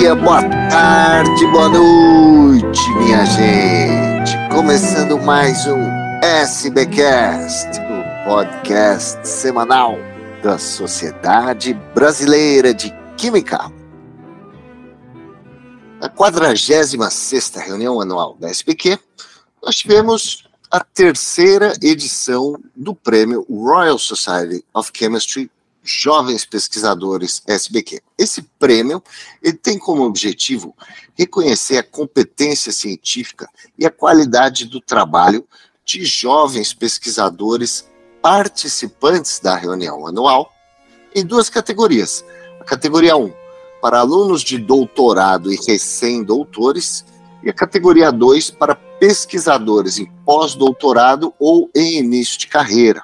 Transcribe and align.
dia, 0.00 0.14
boa 0.14 0.42
tarde, 0.70 1.46
boa 1.48 1.68
noite, 1.68 2.80
minha 2.96 3.22
gente. 3.26 4.32
Começando 4.50 5.18
mais 5.18 5.66
um 5.66 5.78
SBcast, 6.22 7.68
o 7.80 8.24
podcast 8.26 9.28
semanal 9.28 9.98
da 10.42 10.56
Sociedade 10.56 11.74
Brasileira 11.94 12.72
de 12.72 12.90
Química. 13.18 13.70
Na 16.00 16.08
46 16.08 16.94
reunião 17.56 18.00
anual 18.00 18.38
da 18.40 18.48
SBQ, 18.48 18.98
nós 19.62 19.76
tivemos 19.76 20.48
a 20.70 20.80
terceira 20.80 21.74
edição 21.82 22.58
do 22.74 22.94
prêmio 22.94 23.44
Royal 23.50 23.98
Society 23.98 24.64
of 24.72 24.90
Chemistry 24.94 25.50
Jovens 25.90 26.44
Pesquisadores 26.44 27.42
SBQ. 27.46 28.00
Esse 28.16 28.42
prêmio 28.58 29.02
ele 29.42 29.56
tem 29.56 29.78
como 29.78 30.04
objetivo 30.04 30.74
reconhecer 31.14 31.78
a 31.78 31.82
competência 31.82 32.70
científica 32.70 33.48
e 33.78 33.84
a 33.84 33.90
qualidade 33.90 34.66
do 34.66 34.80
trabalho 34.80 35.46
de 35.84 36.04
jovens 36.04 36.72
pesquisadores 36.72 37.88
participantes 38.22 39.40
da 39.40 39.56
reunião 39.56 40.06
anual 40.06 40.52
em 41.14 41.24
duas 41.24 41.50
categorias. 41.50 42.24
A 42.60 42.64
categoria 42.64 43.16
1, 43.16 43.32
para 43.82 43.98
alunos 43.98 44.42
de 44.42 44.58
doutorado 44.58 45.52
e 45.52 45.56
recém-doutores, 45.56 47.04
e 47.42 47.50
a 47.50 47.54
categoria 47.54 48.12
2, 48.12 48.50
para 48.50 48.74
pesquisadores 48.74 49.98
em 49.98 50.06
pós-doutorado 50.24 51.34
ou 51.38 51.70
em 51.74 51.98
início 51.98 52.38
de 52.38 52.46
carreira. 52.46 53.02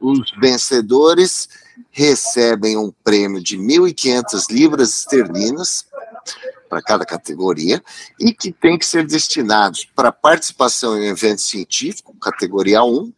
Os 0.00 0.32
vencedores 0.40 1.48
recebem 1.94 2.76
um 2.76 2.92
prêmio 3.04 3.40
de 3.40 3.56
1.500 3.56 4.50
libras 4.50 4.98
esterlinas 4.98 5.86
para 6.68 6.82
cada 6.82 7.06
categoria 7.06 7.80
e 8.18 8.34
que 8.34 8.50
tem 8.50 8.76
que 8.76 8.84
ser 8.84 9.06
destinados 9.06 9.84
para 9.94 10.10
participação 10.10 10.98
em 10.98 11.06
evento 11.06 11.40
científico, 11.40 12.12
categoria 12.16 12.82
1, 12.82 13.12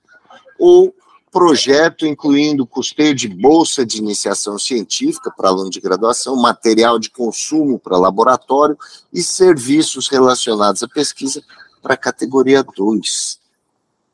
ou 0.59 0.95
projeto 1.33 2.07
incluindo 2.07 2.67
custeio 2.67 3.15
de 3.15 3.29
bolsa 3.29 3.85
de 3.85 3.97
iniciação 3.97 4.59
científica 4.59 5.31
para 5.35 5.49
aluno 5.49 5.71
de 5.71 5.81
graduação, 5.81 6.37
material 6.37 6.99
de 6.99 7.09
consumo 7.09 7.79
para 7.79 7.97
laboratório 7.97 8.77
e 9.11 9.23
serviços 9.23 10.07
relacionados 10.09 10.83
à 10.83 10.89
pesquisa 10.89 11.43
para 11.81 11.97
categoria 11.97 12.63
2. 12.63 13.41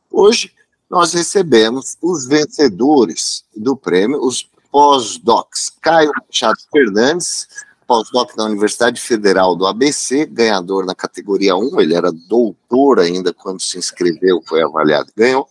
Hoje, 0.08 0.52
nós 0.88 1.14
recebemos 1.14 1.96
os 2.00 2.26
vencedores 2.26 3.44
do 3.56 3.76
prêmio, 3.76 4.24
os 4.24 4.51
pós-docs. 4.72 5.70
Caio 5.82 6.10
Machado 6.26 6.58
Fernandes, 6.72 7.46
pós-doc 7.86 8.34
da 8.34 8.44
Universidade 8.44 8.98
Federal 9.00 9.54
do 9.54 9.66
ABC, 9.66 10.24
ganhador 10.24 10.86
na 10.86 10.94
categoria 10.94 11.54
1, 11.54 11.78
ele 11.78 11.94
era 11.94 12.10
doutor 12.10 12.98
ainda 12.98 13.34
quando 13.34 13.60
se 13.60 13.78
inscreveu, 13.78 14.42
foi 14.46 14.62
avaliado 14.62 15.10
e 15.14 15.20
ganhou. 15.20 15.46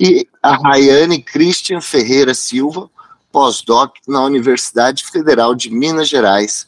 E 0.00 0.26
a 0.42 0.56
Rayane 0.56 1.22
Christian 1.22 1.82
Ferreira 1.82 2.34
Silva, 2.34 2.90
pós-doc 3.30 3.94
na 4.08 4.22
Universidade 4.24 5.04
Federal 5.04 5.54
de 5.54 5.70
Minas 5.70 6.08
Gerais, 6.08 6.66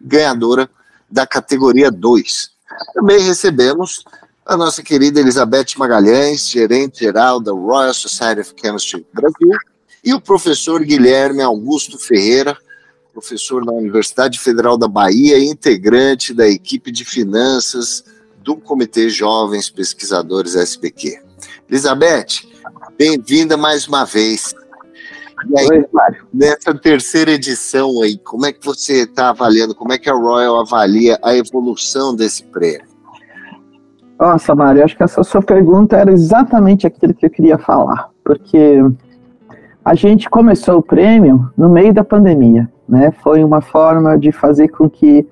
ganhadora 0.00 0.70
da 1.10 1.26
categoria 1.26 1.90
2. 1.90 2.50
Também 2.94 3.18
recebemos 3.20 4.04
a 4.46 4.56
nossa 4.56 4.82
querida 4.82 5.20
Elizabeth 5.20 5.76
Magalhães, 5.76 6.48
gerente-geral 6.48 7.40
da 7.40 7.52
Royal 7.52 7.92
Society 7.92 8.40
of 8.40 8.54
Chemistry 8.56 9.06
Brasil, 9.12 9.58
e 10.04 10.14
o 10.14 10.20
professor 10.20 10.82
Guilherme 10.82 11.42
Augusto 11.42 11.98
Ferreira, 11.98 12.56
professor 13.12 13.64
na 13.64 13.72
Universidade 13.72 14.38
Federal 14.38 14.78
da 14.78 14.88
Bahia, 14.88 15.38
integrante 15.38 16.32
da 16.32 16.48
equipe 16.48 16.90
de 16.90 17.04
finanças 17.04 18.04
do 18.42 18.56
Comitê 18.56 19.10
Jovens 19.10 19.68
Pesquisadores 19.68 20.56
SBQ. 20.56 21.20
Elizabeth, 21.68 22.46
bem-vinda 22.96 23.56
mais 23.56 23.86
uma 23.86 24.04
vez. 24.04 24.54
E 25.48 25.58
aí, 25.58 25.68
Oi, 25.68 25.86
Mário. 25.92 26.26
nessa 26.32 26.74
terceira 26.74 27.32
edição 27.32 28.02
aí, 28.02 28.18
como 28.18 28.46
é 28.46 28.52
que 28.52 28.64
você 28.64 29.02
está 29.02 29.30
avaliando, 29.30 29.74
como 29.74 29.92
é 29.92 29.98
que 29.98 30.08
a 30.08 30.14
Royal 30.14 30.60
avalia 30.60 31.18
a 31.22 31.34
evolução 31.34 32.14
desse 32.14 32.44
prêmio? 32.44 32.88
Nossa, 34.18 34.54
Mário, 34.54 34.84
acho 34.84 34.96
que 34.96 35.02
essa 35.02 35.22
sua 35.24 35.40
pergunta 35.40 35.96
era 35.96 36.12
exatamente 36.12 36.86
aquilo 36.86 37.14
que 37.14 37.24
eu 37.24 37.30
queria 37.30 37.56
falar, 37.56 38.10
porque 38.22 38.82
a 39.84 39.94
gente 39.94 40.28
começou 40.28 40.78
o 40.78 40.82
prêmio 40.82 41.50
no 41.56 41.68
meio 41.68 41.92
da 41.92 42.04
pandemia, 42.04 42.68
né? 42.88 43.12
Foi 43.22 43.42
uma 43.42 43.60
forma 43.60 44.18
de 44.18 44.30
fazer 44.30 44.68
com 44.68 44.88
que 44.88 45.26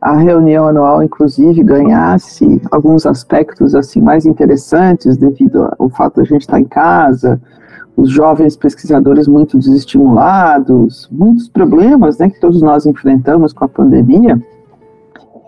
a 0.00 0.16
reunião 0.16 0.66
anual, 0.66 1.02
inclusive, 1.02 1.62
ganhasse 1.62 2.60
alguns 2.70 3.04
aspectos 3.04 3.74
assim 3.74 4.00
mais 4.00 4.24
interessantes 4.24 5.18
devido 5.18 5.68
ao 5.78 5.90
fato 5.90 6.14
de 6.14 6.20
a 6.22 6.24
gente 6.24 6.42
estar 6.42 6.58
em 6.58 6.64
casa, 6.64 7.40
os 7.94 8.08
jovens 8.08 8.56
pesquisadores 8.56 9.28
muito 9.28 9.58
desestimulados, 9.58 11.06
muitos 11.12 11.48
problemas, 11.48 12.18
né, 12.18 12.30
que 12.30 12.40
todos 12.40 12.62
nós 12.62 12.86
enfrentamos 12.86 13.52
com 13.52 13.64
a 13.64 13.68
pandemia. 13.68 14.40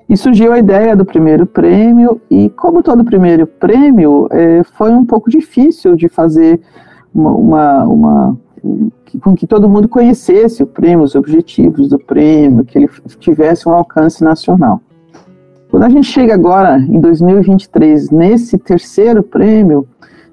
E 0.07 0.17
surgiu 0.17 0.53
a 0.53 0.59
ideia 0.59 0.95
do 0.95 1.07
primeiro 1.07 1.47
prêmio, 1.47 2.21
e 2.31 2.51
como 2.51 2.83
todo 2.83 3.03
primeiro 3.03 3.47
prêmio, 3.47 4.29
é, 4.31 4.63
foi 4.63 4.93
um 4.93 5.07
pouco 5.07 5.31
difícil 5.31 5.97
de 5.97 6.11
fazer 6.11 6.61
uma, 7.15 7.31
uma, 7.31 7.85
uma 7.85 8.39
que, 9.05 9.19
com 9.19 9.35
que 9.35 9.47
todo 9.47 9.69
mundo 9.69 9.89
conhecesse 9.89 10.63
o 10.63 10.67
prêmio, 10.67 11.05
os 11.05 11.15
objetivos 11.15 11.89
do 11.89 11.99
prêmio, 11.99 12.65
que 12.65 12.79
ele 12.79 12.89
tivesse 13.19 13.69
um 13.69 13.73
alcance 13.73 14.23
nacional. 14.23 14.81
Quando 15.71 15.85
a 15.85 15.89
gente 15.89 16.07
chega 16.07 16.35
agora, 16.35 16.79
em 16.79 17.01
2023, 17.01 18.11
nesse 18.11 18.59
terceiro 18.59 19.23
prêmio, 19.23 19.87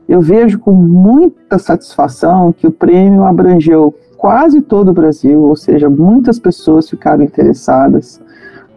eu 0.08 0.22
vejo 0.22 0.60
com 0.60 0.72
muita 0.72 1.58
satisfação 1.58 2.52
que 2.52 2.68
o 2.68 2.72
prêmio 2.72 3.24
abrangeu 3.24 3.94
quase 4.18 4.62
todo 4.62 4.90
o 4.90 4.94
Brasil, 4.94 5.42
ou 5.42 5.56
seja, 5.56 5.90
muitas 5.90 6.38
pessoas 6.40 6.90
ficaram 6.90 7.24
interessadas 7.24 8.20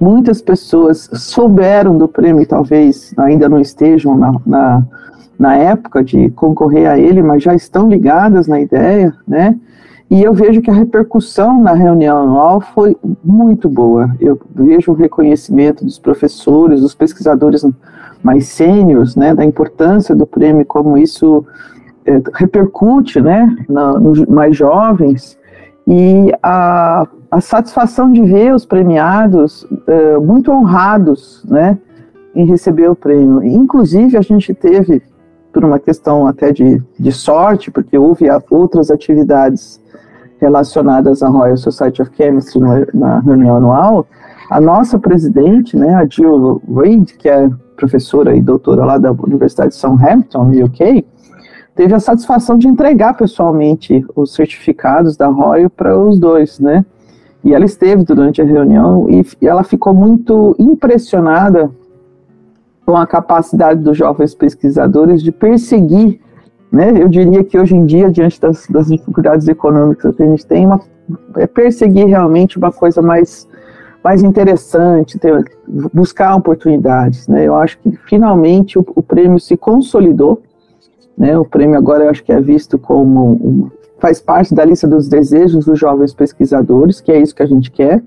muitas 0.03 0.43
pessoas 0.43 1.09
souberam 1.15 1.97
do 1.97 2.09
prêmio, 2.09 2.45
talvez 2.45 3.15
ainda 3.17 3.49
não 3.49 3.61
estejam 3.61 4.19
na, 4.19 4.33
na, 4.45 4.83
na, 5.43 5.57
época 5.57 6.03
de 6.03 6.31
concorrer 6.31 6.89
a 6.89 6.99
ele, 6.99 7.23
mas 7.23 7.43
já 7.43 7.55
estão 7.55 7.89
ligadas 7.89 8.47
na 8.47 8.61
ideia, 8.61 9.15
né? 9.27 9.59
E 10.11 10.23
eu 10.23 10.35
vejo 10.35 10.61
que 10.61 10.71
a 10.71 10.75
repercussão 10.75 11.63
na 11.63 11.73
reunião 11.73 12.25
anual 12.25 12.61
foi 12.61 12.97
muito 13.25 13.69
boa. 13.69 14.15
Eu 14.21 14.39
vejo 14.55 14.93
o 14.93 14.95
reconhecimento 14.95 15.85
dos 15.85 15.99
professores, 15.99 16.83
dos 16.83 16.95
pesquisadores 16.95 17.65
mais 18.23 18.47
sênios, 18.49 19.17
né, 19.17 19.35
da 19.35 19.45
importância 19.45 20.15
do 20.15 20.27
prêmio, 20.27 20.67
como 20.67 20.99
isso 20.99 21.45
é, 22.05 22.21
repercute, 22.35 23.21
né, 23.21 23.57
nos 23.69 24.25
mais 24.27 24.57
jovens, 24.57 25.39
e 25.87 26.33
a, 26.43 27.07
a 27.31 27.41
satisfação 27.41 28.13
de 28.13 28.23
ver 28.23 28.55
os 28.55 28.65
premiados 28.65 29.65
uh, 29.65 30.21
muito 30.21 30.53
honrados, 30.53 31.45
né, 31.49 31.79
em 32.35 32.47
receber 32.47 32.89
o 32.91 32.95
prêmio. 32.95 33.43
Inclusive, 33.43 34.17
a 34.17 34.21
gente 34.21 34.55
teve, 34.55 35.03
por 35.53 35.65
uma 35.65 35.79
questão 35.79 36.27
até 36.27 36.53
de, 36.53 36.83
de 36.99 37.13
sorte, 37.13 37.71
porque 37.71 37.99
houve 37.99 38.27
outras 38.51 38.91
atividades 38.91 39.81
relacionadas 40.41 41.23
à 41.23 41.29
Royal 41.29 41.57
Society 41.57 42.03
of 42.03 42.11
Chemistry 42.17 42.61
na, 42.61 42.87
na 42.93 43.21
reunião 43.21 43.57
anual, 43.57 44.07
a 44.51 44.61
nossa 44.61 44.99
presidente, 44.99 45.77
né, 45.77 45.95
a 45.95 46.07
Jill 46.07 46.61
Reid, 46.69 47.15
que 47.17 47.29
é 47.29 47.49
professora 47.77 48.37
e 48.37 48.43
doutora 48.43 48.85
lá 48.85 48.99
da 48.99 49.13
Universidade 49.13 49.71
de 49.71 49.77
Southampton, 49.77 50.51
UK, 50.65 51.07
teve 51.75 51.95
a 51.95 52.01
satisfação 52.01 52.59
de 52.59 52.69
entregar 52.69 53.15
pessoalmente 53.15 54.05
os 54.15 54.35
certificados 54.35 55.17
da 55.17 55.29
Royal 55.29 55.71
para 55.71 55.99
os 55.99 56.19
dois, 56.19 56.61
né? 56.61 56.85
E 57.45 57.55
ela 57.55 57.65
esteve 57.65 58.05
durante 58.05 58.41
a 58.41 58.45
reunião 58.45 59.09
e 59.09 59.25
ela 59.47 59.65
ficou 59.65 59.93
muito 59.93 60.55
impressionada 60.59 61.71
com 62.85 62.97
a 62.97 63.07
capacidade 63.07 63.81
dos 63.81 63.97
jovens 63.97 64.35
pesquisadores 64.35 65.23
de 65.23 65.31
perseguir, 65.33 66.21
né? 66.71 66.93
Eu 66.97 67.09
diria 67.09 67.45
que 67.45 67.59
hoje 67.59 67.77
em 67.77 67.85
dia, 67.85 68.11
diante 68.11 68.41
das, 68.41 68.67
das 68.69 68.89
dificuldades 68.89 69.47
econômicas 69.49 70.15
que 70.15 70.23
a 70.23 70.27
gente 70.27 70.47
tem, 70.47 70.67
uma, 70.67 70.81
é 71.37 71.47
perseguir 71.47 72.07
realmente 72.07 72.59
uma 72.59 72.73
coisa 72.73 73.01
mais 73.03 73.49
mais 74.05 74.25
interessante, 74.25 75.17
ter, 75.17 75.45
buscar 75.93 76.35
oportunidades, 76.35 77.29
né? 77.29 77.47
Eu 77.47 77.55
acho 77.55 77.79
que 77.79 77.93
finalmente 78.09 78.77
o, 78.77 78.85
o 78.97 79.01
prêmio 79.01 79.39
se 79.39 79.57
consolidou 79.57 80.43
né? 81.17 81.37
O 81.39 81.45
prêmio 81.45 81.77
agora 81.77 82.05
eu 82.05 82.11
acho 82.11 82.25
que 82.25 82.33
é 82.33 82.41
visto 82.41 82.79
como 82.79 83.33
um, 83.33 83.71
faz 83.99 84.21
parte 84.21 84.55
da 84.55 84.65
lista 84.65 84.89
dos 84.89 85.09
desejos 85.09 85.65
dos 85.65 85.79
jovens 85.79 86.15
pesquisadores, 86.15 87.01
que 87.01 87.13
é 87.13 87.21
isso 87.21 87.35
que 87.35 87.43
a 87.43 87.47
gente 87.47 87.71
quer. 87.71 88.03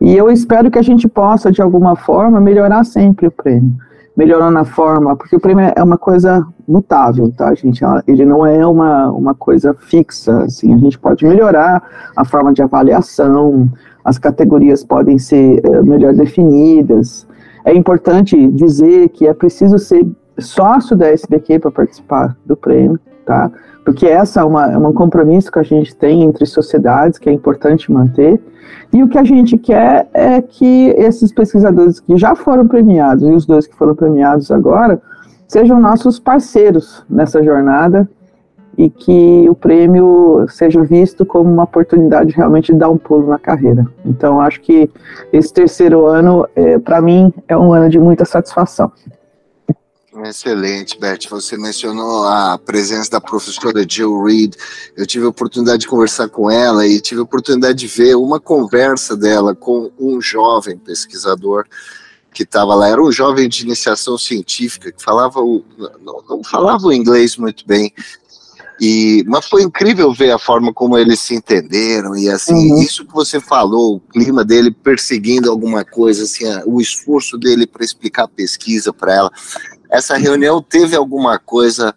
E 0.00 0.16
eu 0.16 0.30
espero 0.30 0.70
que 0.70 0.78
a 0.78 0.82
gente 0.82 1.08
possa, 1.08 1.50
de 1.50 1.60
alguma 1.60 1.96
forma, 1.96 2.40
melhorar 2.40 2.84
sempre 2.84 3.26
o 3.26 3.30
prêmio. 3.30 3.74
Melhorando 4.18 4.58
a 4.58 4.64
forma, 4.64 5.14
porque 5.14 5.36
o 5.36 5.40
prêmio 5.40 5.72
é 5.76 5.80
uma 5.80 5.96
coisa 5.96 6.44
mutável, 6.66 7.32
tá, 7.36 7.54
gente? 7.54 7.82
Ele 8.04 8.24
não 8.24 8.44
é 8.44 8.66
uma, 8.66 9.12
uma 9.12 9.32
coisa 9.32 9.72
fixa, 9.74 10.42
assim, 10.42 10.74
a 10.74 10.76
gente 10.76 10.98
pode 10.98 11.24
melhorar 11.24 11.80
a 12.16 12.24
forma 12.24 12.52
de 12.52 12.60
avaliação, 12.60 13.70
as 14.04 14.18
categorias 14.18 14.82
podem 14.82 15.18
ser 15.18 15.62
uh, 15.64 15.86
melhor 15.86 16.14
definidas. 16.14 17.28
É 17.64 17.72
importante 17.72 18.48
dizer 18.48 19.10
que 19.10 19.28
é 19.28 19.32
preciso 19.32 19.78
ser 19.78 20.04
sócio 20.40 20.96
da 20.96 21.06
SBQ 21.06 21.60
para 21.60 21.70
participar 21.70 22.36
do 22.44 22.56
prêmio, 22.56 22.98
tá? 23.28 23.50
Porque 23.84 24.06
essa 24.06 24.40
é, 24.40 24.44
uma, 24.44 24.72
é 24.72 24.78
um 24.78 24.92
compromisso 24.92 25.52
que 25.52 25.58
a 25.58 25.62
gente 25.62 25.94
tem 25.94 26.22
entre 26.22 26.46
sociedades 26.46 27.18
que 27.18 27.28
é 27.28 27.32
importante 27.32 27.92
manter. 27.92 28.40
E 28.90 29.02
o 29.02 29.08
que 29.08 29.18
a 29.18 29.24
gente 29.24 29.58
quer 29.58 30.08
é 30.14 30.40
que 30.40 30.94
esses 30.96 31.30
pesquisadores 31.30 32.00
que 32.00 32.16
já 32.16 32.34
foram 32.34 32.66
premiados 32.66 33.28
e 33.28 33.32
os 33.32 33.44
dois 33.44 33.66
que 33.66 33.76
foram 33.76 33.94
premiados 33.94 34.50
agora 34.50 34.98
sejam 35.46 35.78
nossos 35.78 36.18
parceiros 36.18 37.04
nessa 37.08 37.42
jornada 37.42 38.08
e 38.78 38.88
que 38.88 39.46
o 39.48 39.54
prêmio 39.54 40.46
seja 40.48 40.82
visto 40.82 41.26
como 41.26 41.52
uma 41.52 41.64
oportunidade 41.64 42.34
realmente 42.34 42.72
de 42.72 42.78
dar 42.78 42.88
um 42.88 42.96
pulo 42.96 43.26
na 43.26 43.38
carreira. 43.38 43.86
Então, 44.06 44.40
acho 44.40 44.60
que 44.62 44.90
esse 45.32 45.52
terceiro 45.52 46.06
ano, 46.06 46.46
é, 46.56 46.78
para 46.78 47.02
mim, 47.02 47.32
é 47.46 47.56
um 47.56 47.72
ano 47.74 47.90
de 47.90 47.98
muita 47.98 48.24
satisfação. 48.24 48.90
Excelente, 50.24 50.98
Beth. 50.98 51.28
Você 51.30 51.56
mencionou 51.56 52.26
a 52.26 52.58
presença 52.58 53.10
da 53.10 53.20
professora 53.20 53.84
Jill 53.88 54.24
Reed. 54.24 54.54
Eu 54.96 55.06
tive 55.06 55.26
a 55.26 55.28
oportunidade 55.28 55.80
de 55.80 55.86
conversar 55.86 56.28
com 56.28 56.50
ela 56.50 56.86
e 56.86 57.00
tive 57.00 57.20
a 57.20 57.24
oportunidade 57.24 57.78
de 57.78 57.86
ver 57.86 58.16
uma 58.16 58.40
conversa 58.40 59.16
dela 59.16 59.54
com 59.54 59.90
um 59.98 60.20
jovem 60.20 60.76
pesquisador 60.76 61.66
que 62.32 62.42
estava 62.42 62.74
lá. 62.74 62.88
Era 62.88 63.02
um 63.02 63.12
jovem 63.12 63.48
de 63.48 63.62
iniciação 63.64 64.18
científica 64.18 64.92
que 64.92 65.02
falava 65.02 65.40
o, 65.40 65.64
não, 66.00 66.22
não 66.28 66.44
falava 66.44 66.86
o 66.86 66.92
inglês 66.92 67.36
muito 67.36 67.66
bem. 67.66 67.92
E, 68.80 69.24
mas 69.26 69.46
foi 69.46 69.62
incrível 69.62 70.12
ver 70.12 70.30
a 70.30 70.38
forma 70.38 70.72
como 70.72 70.96
eles 70.96 71.18
se 71.20 71.34
entenderam 71.34 72.14
e 72.14 72.28
assim 72.28 72.70
uhum. 72.70 72.78
isso 72.80 73.04
que 73.04 73.12
você 73.12 73.40
falou, 73.40 73.96
o 73.96 74.00
clima 74.00 74.44
dele 74.44 74.70
perseguindo 74.70 75.50
alguma 75.50 75.84
coisa, 75.84 76.22
assim, 76.22 76.44
o 76.64 76.80
esforço 76.80 77.36
dele 77.36 77.66
para 77.66 77.84
explicar 77.84 78.24
a 78.24 78.28
pesquisa 78.28 78.92
para 78.92 79.14
ela 79.14 79.32
essa 79.90 80.16
reunião 80.16 80.62
teve 80.62 80.94
alguma 80.94 81.38
coisa 81.38 81.94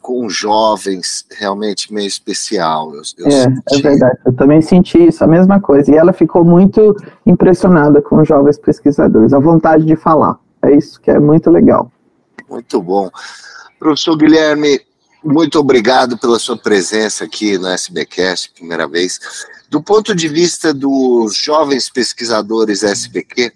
com 0.00 0.28
jovens 0.28 1.24
realmente 1.30 1.92
meio 1.92 2.06
especial. 2.06 2.94
Eu, 2.94 3.02
eu 3.18 3.26
é, 3.26 3.30
senti... 3.30 3.62
é 3.72 3.80
verdade, 3.80 4.18
eu 4.26 4.32
também 4.34 4.60
senti 4.60 5.06
isso, 5.06 5.24
a 5.24 5.26
mesma 5.26 5.60
coisa. 5.60 5.90
E 5.90 5.96
ela 5.96 6.12
ficou 6.12 6.44
muito 6.44 6.94
impressionada 7.24 8.02
com 8.02 8.20
os 8.20 8.28
jovens 8.28 8.58
pesquisadores, 8.58 9.32
a 9.32 9.38
vontade 9.38 9.84
de 9.84 9.96
falar. 9.96 10.38
É 10.62 10.74
isso 10.76 11.00
que 11.00 11.10
é 11.10 11.18
muito 11.18 11.50
legal. 11.50 11.90
Muito 12.48 12.82
bom. 12.82 13.10
Professor 13.78 14.16
Guilherme, 14.16 14.80
muito 15.24 15.58
obrigado 15.58 16.18
pela 16.18 16.38
sua 16.38 16.56
presença 16.56 17.24
aqui 17.24 17.56
no 17.56 17.68
SBcast, 17.68 18.50
primeira 18.50 18.86
vez. 18.86 19.18
Do 19.70 19.82
ponto 19.82 20.14
de 20.14 20.28
vista 20.28 20.74
dos 20.74 21.36
jovens 21.36 21.88
pesquisadores 21.88 22.82
SBQ, 22.82 23.52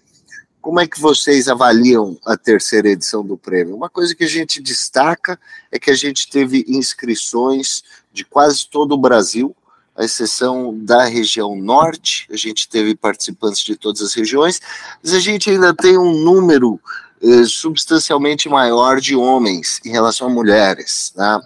como 0.61 0.81
é 0.81 0.87
que 0.87 1.00
vocês 1.00 1.47
avaliam 1.47 2.19
a 2.25 2.37
terceira 2.37 2.88
edição 2.88 3.25
do 3.25 3.37
prêmio? 3.37 3.76
Uma 3.76 3.91
coisa 3.91 4.15
que 4.15 4.25
a 4.25 4.29
gente 4.29 4.62
destaca 4.62 5.38
é 5.70 5.79
que 5.79 5.91
a 5.91 5.94
gente 5.94 6.29
teve 6.29 6.65
inscrições 6.67 7.82
de 8.12 8.25
quase 8.25 8.67
todo 8.69 8.93
o 8.93 8.99
Brasil, 8.99 9.55
à 9.94 10.05
exceção 10.05 10.76
da 10.79 11.05
região 11.05 11.56
norte, 11.56 12.26
a 12.31 12.37
gente 12.37 12.69
teve 12.69 12.94
participantes 12.94 13.62
de 13.62 13.76
todas 13.76 14.00
as 14.00 14.14
regiões, 14.14 14.61
mas 15.03 15.12
a 15.12 15.21
gente 15.21 15.50
ainda 15.50 15.75
tem 15.75 15.99
um 15.99 16.14
número 16.23 16.81
eh, 17.21 17.44
substancialmente 17.44 18.49
maior 18.49 19.00
de 19.00 19.17
homens 19.17 19.81
em 19.85 19.91
relação 19.91 20.29
a 20.29 20.31
mulheres, 20.31 21.12
né? 21.17 21.41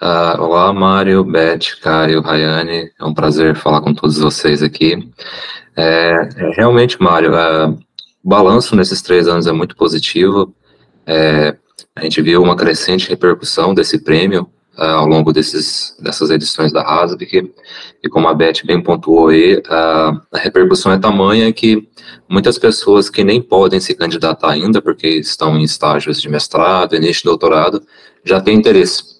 Uh, 0.00 0.40
olá, 0.40 0.72
Mário, 0.72 1.24
Beth, 1.24 1.74
Caio, 1.82 2.20
Rayane, 2.20 2.88
é 2.96 3.04
um 3.04 3.12
prazer 3.12 3.56
falar 3.56 3.80
com 3.80 3.92
todos 3.92 4.16
vocês 4.16 4.62
aqui. 4.62 5.10
É, 5.76 6.28
é, 6.36 6.50
realmente, 6.56 7.02
Mário, 7.02 7.34
é, 7.34 7.66
o 7.66 7.76
balanço 8.22 8.76
nesses 8.76 9.02
três 9.02 9.26
anos 9.26 9.48
é 9.48 9.52
muito 9.52 9.74
positivo. 9.74 10.54
É, 11.04 11.56
a 11.96 12.02
gente 12.04 12.22
viu 12.22 12.40
uma 12.40 12.54
crescente 12.54 13.08
repercussão 13.08 13.74
desse 13.74 13.98
prêmio 13.98 14.48
é, 14.78 14.86
ao 14.86 15.04
longo 15.04 15.32
desses, 15.32 15.96
dessas 15.98 16.30
edições 16.30 16.72
da 16.72 16.82
Hasbic, 16.82 17.52
e 18.00 18.08
como 18.08 18.28
a 18.28 18.34
Beth 18.34 18.64
bem 18.64 18.80
pontuou 18.80 19.30
aí, 19.30 19.60
a, 19.68 20.12
a 20.32 20.38
repercussão 20.38 20.92
é 20.92 20.98
tamanha 20.98 21.52
que 21.52 21.88
muitas 22.28 22.56
pessoas 22.56 23.10
que 23.10 23.24
nem 23.24 23.42
podem 23.42 23.80
se 23.80 23.96
candidatar 23.96 24.50
ainda, 24.50 24.80
porque 24.80 25.08
estão 25.08 25.58
em 25.58 25.64
estágios 25.64 26.22
de 26.22 26.28
mestrado, 26.28 26.94
início 26.94 27.22
de 27.22 27.30
doutorado, 27.30 27.82
já 28.24 28.40
têm 28.40 28.54
interesse. 28.54 29.17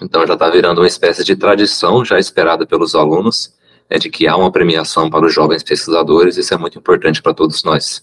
Então 0.00 0.26
já 0.26 0.34
está 0.34 0.48
virando 0.48 0.80
uma 0.80 0.86
espécie 0.86 1.24
de 1.24 1.36
tradição 1.36 2.04
já 2.04 2.18
esperada 2.18 2.66
pelos 2.66 2.94
alunos, 2.94 3.52
é 3.90 3.98
de 3.98 4.10
que 4.10 4.26
há 4.26 4.36
uma 4.36 4.52
premiação 4.52 5.08
para 5.08 5.24
os 5.24 5.32
jovens 5.32 5.62
pesquisadores, 5.62 6.36
isso 6.36 6.52
é 6.52 6.56
muito 6.56 6.78
importante 6.78 7.22
para 7.22 7.34
todos 7.34 7.62
nós. 7.64 8.02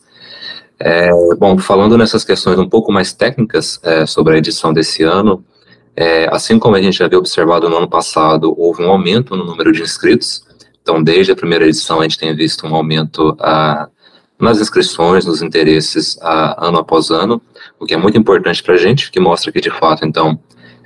É, 0.80 1.10
bom, 1.38 1.58
falando 1.58 1.98
nessas 1.98 2.26
questões 2.26 2.60
um 2.60 2.68
pouco 2.68 2.92
mais 2.92 3.14
técnicas 3.14 3.80
é, 3.84 4.06
sobre 4.06 4.36
a 4.36 4.38
edição 4.38 4.74
desse 4.74 5.04
ano, 5.04 5.44
é, 5.96 6.28
assim 6.34 6.60
como 6.60 6.76
a 6.76 6.82
gente 6.82 6.98
já 6.98 7.06
havia 7.06 7.18
observado 7.18 7.70
no 7.70 7.78
ano 7.78 7.90
passado, 7.90 8.54
houve 8.58 8.84
um 8.84 8.90
aumento 8.90 9.36
no 9.36 9.46
número 9.46 9.72
de 9.72 9.82
inscritos, 9.82 10.44
então 10.82 11.02
desde 11.02 11.32
a 11.32 11.36
primeira 11.36 11.66
edição 11.66 12.00
a 12.00 12.04
gente 12.04 12.20
tem 12.20 12.36
visto 12.36 12.68
um 12.68 12.76
aumento 12.76 13.36
ah, 13.40 13.88
nas 14.38 14.60
inscrições, 14.60 15.26
nos 15.26 15.42
interesses 15.42 16.18
ah, 16.22 16.68
ano 16.68 16.80
após 16.80 17.10
ano, 17.10 17.42
o 17.80 17.86
que 17.86 17.94
é 17.94 17.98
muito 17.98 18.18
importante 18.18 18.62
para 18.62 18.74
a 18.74 18.78
gente, 18.78 19.10
que 19.10 19.20
mostra 19.20 19.52
que 19.52 19.62
de 19.62 19.72
fato, 19.72 20.06
então, 20.06 20.38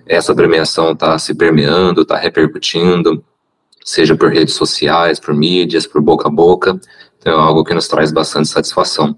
essa 0.09 0.33
premiação 0.33 0.91
está 0.91 1.17
se 1.19 1.35
permeando, 1.35 2.01
está 2.01 2.17
repercutindo, 2.17 3.23
seja 3.85 4.15
por 4.15 4.31
redes 4.31 4.55
sociais, 4.55 5.19
por 5.19 5.35
mídias, 5.35 5.85
por 5.85 6.01
boca 6.01 6.27
a 6.27 6.31
boca, 6.31 6.79
então 7.19 7.33
é 7.33 7.35
algo 7.35 7.63
que 7.63 7.75
nos 7.75 7.87
traz 7.87 8.11
bastante 8.11 8.49
satisfação. 8.49 9.15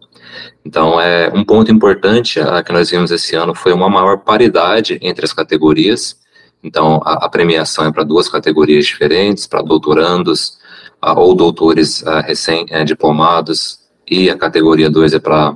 Então, 0.66 1.00
é 1.00 1.32
um 1.34 1.46
ponto 1.46 1.72
importante 1.72 2.40
a, 2.42 2.62
que 2.62 2.74
nós 2.74 2.90
vimos 2.90 3.10
esse 3.10 3.36
ano 3.36 3.56
foi 3.56 3.72
uma 3.72 3.90
maior 3.90 4.20
paridade 4.20 5.00
entre 5.02 5.24
as 5.24 5.34
categorias. 5.34 6.20
Então, 6.62 7.02
a, 7.06 7.26
a 7.26 7.30
premiação 7.30 7.86
é 7.86 7.92
para 7.92 8.04
duas 8.04 8.28
categorias 8.28 8.86
diferentes, 8.86 9.48
para 9.48 9.62
doutorandos 9.62 10.58
a, 11.02 11.18
ou 11.18 11.34
doutores 11.34 12.04
recém-diplomados, 12.26 13.80
e 14.10 14.30
a 14.30 14.38
categoria 14.38 14.90
2 14.90 15.14
é 15.14 15.20
para 15.20 15.56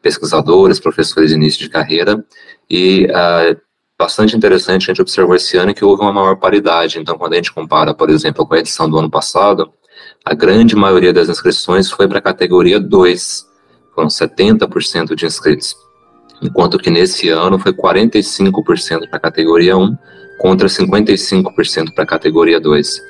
pesquisadores, 0.00 0.78
professores 0.78 1.30
de 1.30 1.36
início 1.36 1.60
de 1.60 1.68
carreira, 1.68 2.24
e 2.70 3.08
bastante 4.00 4.34
interessante, 4.34 4.84
a 4.84 4.94
gente 4.94 5.02
observou 5.02 5.36
esse 5.36 5.58
ano 5.58 5.74
que 5.74 5.84
houve 5.84 6.00
uma 6.00 6.12
maior 6.12 6.34
paridade. 6.34 6.98
Então, 6.98 7.18
quando 7.18 7.34
a 7.34 7.36
gente 7.36 7.52
compara, 7.52 7.92
por 7.92 8.08
exemplo, 8.08 8.46
com 8.46 8.54
a 8.54 8.58
edição 8.58 8.88
do 8.88 8.98
ano 8.98 9.10
passado, 9.10 9.70
a 10.24 10.32
grande 10.32 10.74
maioria 10.74 11.12
das 11.12 11.28
inscrições 11.28 11.90
foi 11.90 12.08
para 12.08 12.18
a 12.18 12.22
categoria 12.22 12.80
2, 12.80 13.46
foram 13.94 14.08
70% 14.08 15.14
de 15.14 15.26
inscritos. 15.26 15.76
Enquanto 16.40 16.78
que 16.78 16.88
nesse 16.88 17.28
ano 17.28 17.58
foi 17.58 17.74
45% 17.74 19.06
para 19.10 19.18
a 19.18 19.20
categoria 19.20 19.76
1, 19.76 19.94
contra 20.38 20.66
55% 20.66 21.92
para 21.94 22.04
a 22.04 22.06
categoria 22.06 22.58
2. 22.58 23.02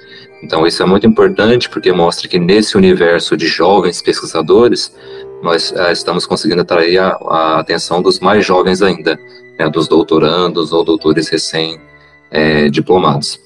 Então, 0.43 0.67
isso 0.67 0.83
é 0.83 0.87
muito 0.87 1.07
importante 1.07 1.71
porque 1.71 1.93
mostra 1.93 2.29
que 2.29 2.41
nesse 2.41 2.76
universo 2.76 3.37
de 3.37 3.47
jovens 3.47 4.03
pesquisadores, 4.03 4.93
nós 5.42 5.73
é, 5.73 5.92
estamos 5.92 6.26
conseguindo 6.26 6.62
atrair 6.62 6.99
a, 6.99 7.16
a 7.28 7.61
atenção 7.61 8.02
dos 8.02 8.18
mais 8.20 8.44
jovens 8.44 8.82
ainda 8.82 9.18
né, 9.59 9.68
dos 9.68 9.87
doutorandos 9.88 10.73
ou 10.73 10.85
doutores 10.85 11.28
recém-diplomados. 11.28 13.38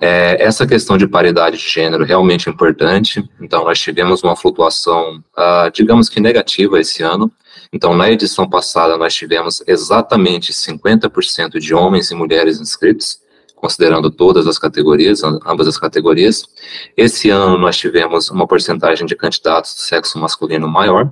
É, 0.00 0.36
é, 0.36 0.42
essa 0.42 0.66
questão 0.66 0.96
de 0.96 1.08
paridade 1.08 1.58
de 1.58 1.68
gênero 1.68 2.04
é 2.04 2.06
realmente 2.06 2.48
importante, 2.48 3.28
então 3.40 3.64
nós 3.64 3.80
tivemos 3.80 4.22
uma 4.22 4.36
flutuação, 4.36 5.22
uh, 5.36 5.70
digamos 5.72 6.08
que 6.08 6.20
negativa 6.20 6.80
esse 6.80 7.02
ano, 7.02 7.30
então 7.72 7.94
na 7.94 8.10
edição 8.10 8.48
passada 8.48 8.96
nós 8.96 9.14
tivemos 9.14 9.62
exatamente 9.66 10.52
50% 10.52 11.58
de 11.58 11.74
homens 11.74 12.10
e 12.10 12.14
mulheres 12.14 12.60
inscritos, 12.60 13.18
considerando 13.54 14.10
todas 14.10 14.46
as 14.46 14.58
categorias, 14.58 15.22
ambas 15.24 15.66
as 15.66 15.78
categorias. 15.78 16.44
Esse 16.96 17.30
ano 17.30 17.58
nós 17.58 17.76
tivemos 17.76 18.30
uma 18.30 18.46
porcentagem 18.46 19.06
de 19.06 19.16
candidatos 19.16 19.74
do 19.74 19.80
sexo 19.80 20.18
masculino 20.18 20.68
maior, 20.68 21.10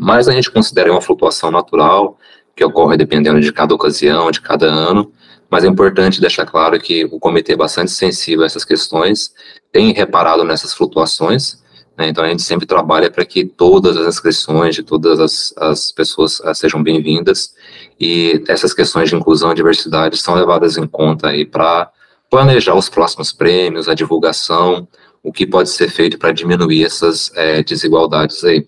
mas 0.00 0.28
a 0.28 0.32
gente 0.32 0.50
considera 0.50 0.90
uma 0.90 1.02
flutuação 1.02 1.50
natural, 1.50 2.18
que 2.56 2.64
ocorre 2.64 2.96
dependendo 2.96 3.38
de 3.38 3.52
cada 3.52 3.74
ocasião, 3.74 4.30
de 4.30 4.40
cada 4.40 4.64
ano, 4.66 5.12
mas 5.50 5.62
é 5.62 5.66
importante 5.66 6.22
deixar 6.22 6.46
claro 6.46 6.80
que 6.80 7.04
o 7.04 7.20
comitê 7.20 7.52
é 7.52 7.56
bastante 7.56 7.90
sensível 7.90 8.42
a 8.42 8.46
essas 8.46 8.64
questões, 8.64 9.30
tem 9.70 9.92
reparado 9.92 10.42
nessas 10.42 10.72
flutuações, 10.72 11.62
né, 11.98 12.08
então 12.08 12.24
a 12.24 12.28
gente 12.28 12.40
sempre 12.40 12.64
trabalha 12.64 13.10
para 13.10 13.26
que 13.26 13.44
todas 13.44 13.94
as 13.98 14.06
inscrições 14.06 14.74
de 14.74 14.82
todas 14.82 15.20
as, 15.20 15.52
as 15.58 15.92
pessoas 15.92 16.40
uh, 16.40 16.54
sejam 16.54 16.82
bem-vindas. 16.82 17.52
E 18.00 18.42
essas 18.48 18.72
questões 18.72 19.10
de 19.10 19.16
inclusão 19.16 19.52
e 19.52 19.54
diversidade 19.54 20.16
são 20.16 20.34
levadas 20.34 20.78
em 20.78 20.86
conta 20.86 21.28
aí 21.28 21.44
para 21.44 21.90
planejar 22.30 22.74
os 22.74 22.88
próximos 22.88 23.32
prêmios, 23.32 23.86
a 23.86 23.92
divulgação, 23.92 24.88
o 25.22 25.30
que 25.30 25.46
pode 25.46 25.68
ser 25.68 25.90
feito 25.90 26.18
para 26.18 26.32
diminuir 26.32 26.86
essas 26.86 27.30
é, 27.36 27.62
desigualdades 27.62 28.42
aí. 28.44 28.66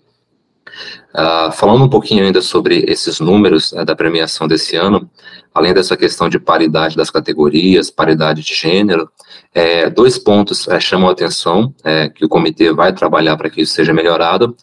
Uh, 1.13 1.51
falando 1.51 1.83
um 1.83 1.89
pouquinho 1.89 2.25
ainda 2.25 2.41
sobre 2.41 2.85
esses 2.87 3.19
números 3.19 3.71
uh, 3.71 3.85
da 3.85 3.95
premiação 3.95 4.47
desse 4.47 4.75
ano, 4.75 5.07
além 5.53 5.71
dessa 5.71 5.95
questão 5.95 6.27
de 6.27 6.39
paridade 6.39 6.95
das 6.95 7.11
categorias, 7.11 7.91
paridade 7.91 8.41
de 8.41 8.55
gênero, 8.55 9.07
é, 9.53 9.89
dois 9.89 10.17
pontos 10.17 10.67
é, 10.67 10.79
chamam 10.79 11.07
a 11.07 11.11
atenção 11.11 11.73
é, 11.83 12.09
que 12.09 12.25
o 12.25 12.29
comitê 12.29 12.73
vai 12.73 12.91
trabalhar 12.91 13.37
para 13.37 13.49
que 13.49 13.61
isso 13.61 13.73
seja 13.73 13.93
melhorado. 13.93 14.55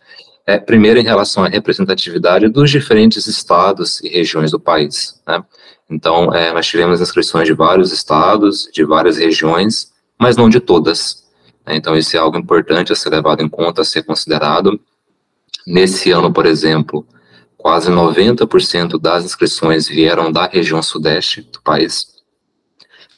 É, 0.45 0.59
primeiro, 0.59 0.99
em 0.99 1.05
relação 1.05 1.45
à 1.45 1.49
representatividade 1.49 2.49
dos 2.49 2.71
diferentes 2.71 3.27
estados 3.27 4.01
e 4.01 4.09
regiões 4.09 4.51
do 4.51 4.59
país. 4.59 5.23
Né? 5.27 5.45
Então, 5.89 6.35
é, 6.35 6.53
nós 6.53 6.67
tivemos 6.67 7.01
inscrições 7.01 7.47
de 7.47 7.55
vários 7.55 7.93
estados, 7.93 8.69
de 8.73 8.85
várias 8.85 9.17
regiões, 9.17 9.93
mas 10.19 10.37
não 10.37 10.49
de 10.49 10.59
todas. 10.59 11.25
Né? 11.65 11.77
Então, 11.77 11.97
isso 11.97 12.17
é 12.17 12.19
algo 12.19 12.37
importante 12.37 12.93
a 12.93 12.97
ser 12.97 13.11
levado 13.11 13.43
em 13.43 13.49
conta, 13.49 13.83
a 13.83 13.85
ser 13.85 14.03
considerado. 14.03 14.81
Nesse 15.67 16.11
ano, 16.11 16.33
por 16.33 16.47
exemplo, 16.47 17.07
quase 17.57 17.91
90% 17.91 18.99
das 19.01 19.25
inscrições 19.25 19.87
vieram 19.87 20.33
da 20.33 20.47
região 20.47 20.83
sudeste 20.83 21.43
do 21.43 21.61
país. 21.63 22.07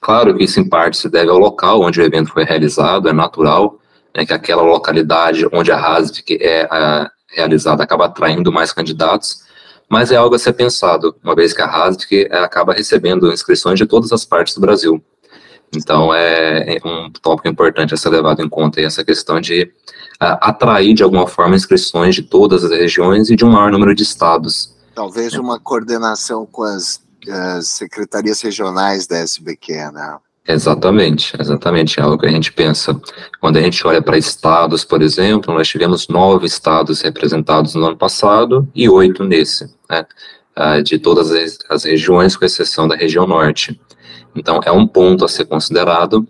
Claro 0.01 0.37
que 0.37 0.45
isso 0.45 0.59
em 0.59 0.69
parte 0.69 0.97
se 0.97 1.09
deve 1.09 1.31
ao 1.31 1.39
local 1.39 1.81
onde 1.81 2.01
o 2.01 2.05
evento 2.05 2.33
foi 2.33 2.45
realizado, 2.45 3.09
é 3.09 3.13
natural 3.13 3.79
né, 4.15 4.27
que 4.27 4.33
aquela 4.33 4.63
localidade 4.63 5.47
onde 5.53 5.71
a 5.71 5.77
RASVIC 5.77 6.39
é 6.41 6.67
a, 6.71 7.11
realizada 7.29 7.83
acaba 7.83 8.07
atraindo 8.07 8.53
mais 8.53 8.73
candidatos, 8.73 9.43
mas 9.89 10.11
é 10.11 10.17
algo 10.17 10.35
a 10.35 10.39
ser 10.39 10.53
pensado, 10.55 11.15
uma 11.23 11.35
vez 11.35 11.53
que 11.53 11.63
a 11.63 11.67
RASVIC 11.67 12.29
é, 12.31 12.39
acaba 12.39 12.73
recebendo 12.73 13.33
inscrições 13.33 13.79
de 13.79 13.87
todas 13.87 14.13
as 14.13 14.25
partes 14.25 14.55
do 14.55 14.61
Brasil. 14.61 15.03
Então, 15.75 16.13
é, 16.13 16.77
é 16.77 16.81
um 16.87 17.11
tópico 17.11 17.49
importante 17.49 17.95
a 17.95 17.97
ser 17.97 18.11
levado 18.11 18.43
em 18.43 18.49
conta 18.49 18.81
essa 18.81 19.05
questão 19.05 19.41
de 19.41 19.73
atrair, 20.41 20.95
de 20.95 21.03
alguma 21.03 21.27
forma, 21.27 21.57
inscrições 21.57 22.15
de 22.15 22.23
todas 22.23 22.65
as 22.65 22.71
regiões 22.71 23.31
e 23.31 23.37
de 23.37 23.45
um 23.45 23.51
maior 23.51 23.71
número 23.71 23.95
de 23.95 24.03
estados. 24.03 24.75
Talvez 24.95 25.35
uma 25.35 25.59
coordenação 25.59 26.47
com 26.47 26.63
as, 26.63 27.01
as 27.29 27.69
secretarias 27.69 28.41
regionais 28.41 29.07
da 29.07 29.19
SBQ, 29.19 29.91
né? 29.93 30.17
Exatamente, 30.47 31.37
exatamente, 31.39 32.01
é 32.01 32.03
algo 32.03 32.19
que 32.19 32.27
a 32.27 32.31
gente 32.31 32.53
pensa. 32.53 33.01
Quando 33.41 33.59
a 33.59 33.63
gente 33.63 33.87
olha 33.87 34.03
para 34.03 34.19
estados, 34.19 34.85
por 34.85 35.01
exemplo, 35.01 35.55
nós 35.55 35.69
tivemos 35.69 36.09
nove 36.09 36.47
estados 36.47 37.01
representados 37.01 37.77
no 37.77 37.87
ano 37.87 37.97
passado 37.97 38.69
e 38.75 38.89
oito 38.89 39.23
nesse, 39.23 39.71
né, 39.89 40.05
uh, 40.59 40.83
de 40.83 40.99
todas 40.99 41.31
as, 41.31 41.59
as 41.71 41.85
regiões, 41.85 42.37
com 42.37 42.45
exceção 42.45 42.89
da 42.89 42.97
região 42.97 43.25
norte. 43.25 43.81
Então, 44.35 44.61
é 44.65 44.73
um 44.73 44.87
ponto 44.87 45.25
a 45.25 45.29
ser 45.29 45.45
considerado. 45.45 46.27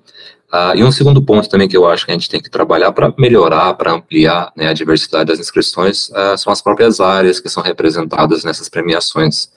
Uh, 0.52 0.76
e 0.76 0.84
um 0.84 0.92
segundo 0.92 1.22
ponto 1.22 1.48
também 1.48 1.66
que 1.66 1.76
eu 1.76 1.88
acho 1.88 2.04
que 2.04 2.10
a 2.10 2.14
gente 2.14 2.28
tem 2.28 2.38
que 2.38 2.50
trabalhar 2.50 2.92
para 2.92 3.14
melhorar, 3.18 3.72
para 3.72 3.92
ampliar 3.92 4.52
né, 4.54 4.68
a 4.68 4.74
diversidade 4.74 5.28
das 5.28 5.40
inscrições, 5.40 6.10
uh, 6.10 6.36
são 6.36 6.52
as 6.52 6.60
próprias 6.60 7.00
áreas 7.00 7.40
que 7.40 7.48
são 7.48 7.62
representadas 7.62 8.44
nessas 8.44 8.68
premiações. 8.68 9.48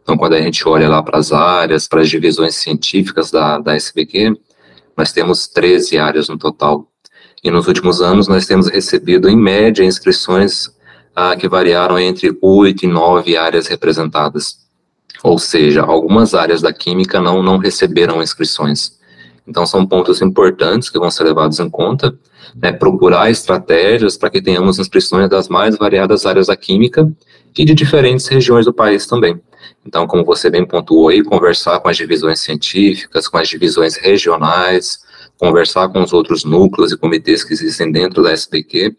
Então, 0.00 0.16
quando 0.16 0.34
a 0.34 0.40
gente 0.40 0.68
olha 0.68 0.88
lá 0.88 1.02
para 1.02 1.18
as 1.18 1.32
áreas, 1.32 1.88
para 1.88 2.02
as 2.02 2.08
divisões 2.08 2.54
científicas 2.54 3.32
da, 3.32 3.58
da 3.58 3.74
SBQ, 3.74 4.36
nós 4.96 5.10
temos 5.10 5.48
13 5.48 5.98
áreas 5.98 6.28
no 6.28 6.38
total. 6.38 6.86
E 7.42 7.50
nos 7.50 7.66
últimos 7.66 8.00
anos, 8.00 8.28
nós 8.28 8.46
temos 8.46 8.68
recebido, 8.68 9.28
em 9.28 9.36
média, 9.36 9.82
inscrições 9.82 10.66
uh, 10.66 11.36
que 11.36 11.48
variaram 11.48 11.98
entre 11.98 12.36
8 12.40 12.84
e 12.84 12.86
9 12.86 13.36
áreas 13.36 13.66
representadas. 13.66 14.58
Ou 15.20 15.36
seja, 15.36 15.82
algumas 15.82 16.32
áreas 16.32 16.62
da 16.62 16.72
química 16.72 17.20
não, 17.20 17.42
não 17.42 17.58
receberam 17.58 18.22
inscrições. 18.22 19.02
Então, 19.46 19.66
são 19.66 19.86
pontos 19.86 20.22
importantes 20.22 20.88
que 20.88 20.98
vão 20.98 21.10
ser 21.10 21.24
levados 21.24 21.60
em 21.60 21.68
conta, 21.68 22.16
né, 22.56 22.72
procurar 22.72 23.30
estratégias 23.30 24.16
para 24.16 24.30
que 24.30 24.40
tenhamos 24.40 24.78
inscrições 24.78 25.28
das 25.28 25.48
mais 25.48 25.76
variadas 25.76 26.24
áreas 26.24 26.46
da 26.46 26.56
química 26.56 27.10
e 27.56 27.64
de 27.64 27.74
diferentes 27.74 28.26
regiões 28.26 28.64
do 28.64 28.72
país 28.72 29.06
também. 29.06 29.40
Então, 29.86 30.06
como 30.06 30.24
você 30.24 30.48
bem 30.48 30.66
pontuou 30.66 31.08
aí, 31.08 31.22
conversar 31.22 31.78
com 31.80 31.88
as 31.88 31.96
divisões 31.96 32.40
científicas, 32.40 33.28
com 33.28 33.36
as 33.36 33.48
divisões 33.48 33.96
regionais, 33.96 35.00
conversar 35.38 35.88
com 35.88 36.02
os 36.02 36.12
outros 36.12 36.44
núcleos 36.44 36.92
e 36.92 36.96
comitês 36.96 37.44
que 37.44 37.52
existem 37.52 37.92
dentro 37.92 38.22
da 38.22 38.32
SPQ, 38.32 38.96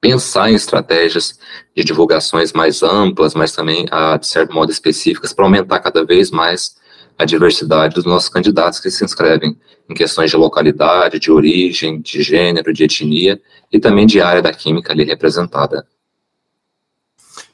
pensar 0.00 0.50
em 0.50 0.54
estratégias 0.54 1.38
de 1.76 1.84
divulgações 1.84 2.52
mais 2.52 2.82
amplas, 2.82 3.34
mas 3.34 3.52
também, 3.52 3.86
ah, 3.90 4.16
de 4.16 4.26
certo 4.26 4.52
modo, 4.52 4.70
específicas, 4.70 5.32
para 5.32 5.44
aumentar 5.44 5.78
cada 5.80 6.04
vez 6.04 6.30
mais 6.30 6.74
a 7.22 7.26
diversidade 7.26 7.94
dos 7.94 8.04
nossos 8.04 8.28
candidatos 8.28 8.80
que 8.80 8.90
se 8.90 9.04
inscrevem 9.04 9.56
em 9.88 9.94
questões 9.94 10.30
de 10.30 10.36
localidade, 10.36 11.18
de 11.18 11.30
origem, 11.30 12.00
de 12.00 12.22
gênero, 12.22 12.72
de 12.72 12.84
etnia 12.84 13.40
e 13.72 13.78
também 13.78 14.06
de 14.06 14.20
área 14.20 14.42
da 14.42 14.52
química 14.52 14.92
ali 14.92 15.04
representada. 15.04 15.86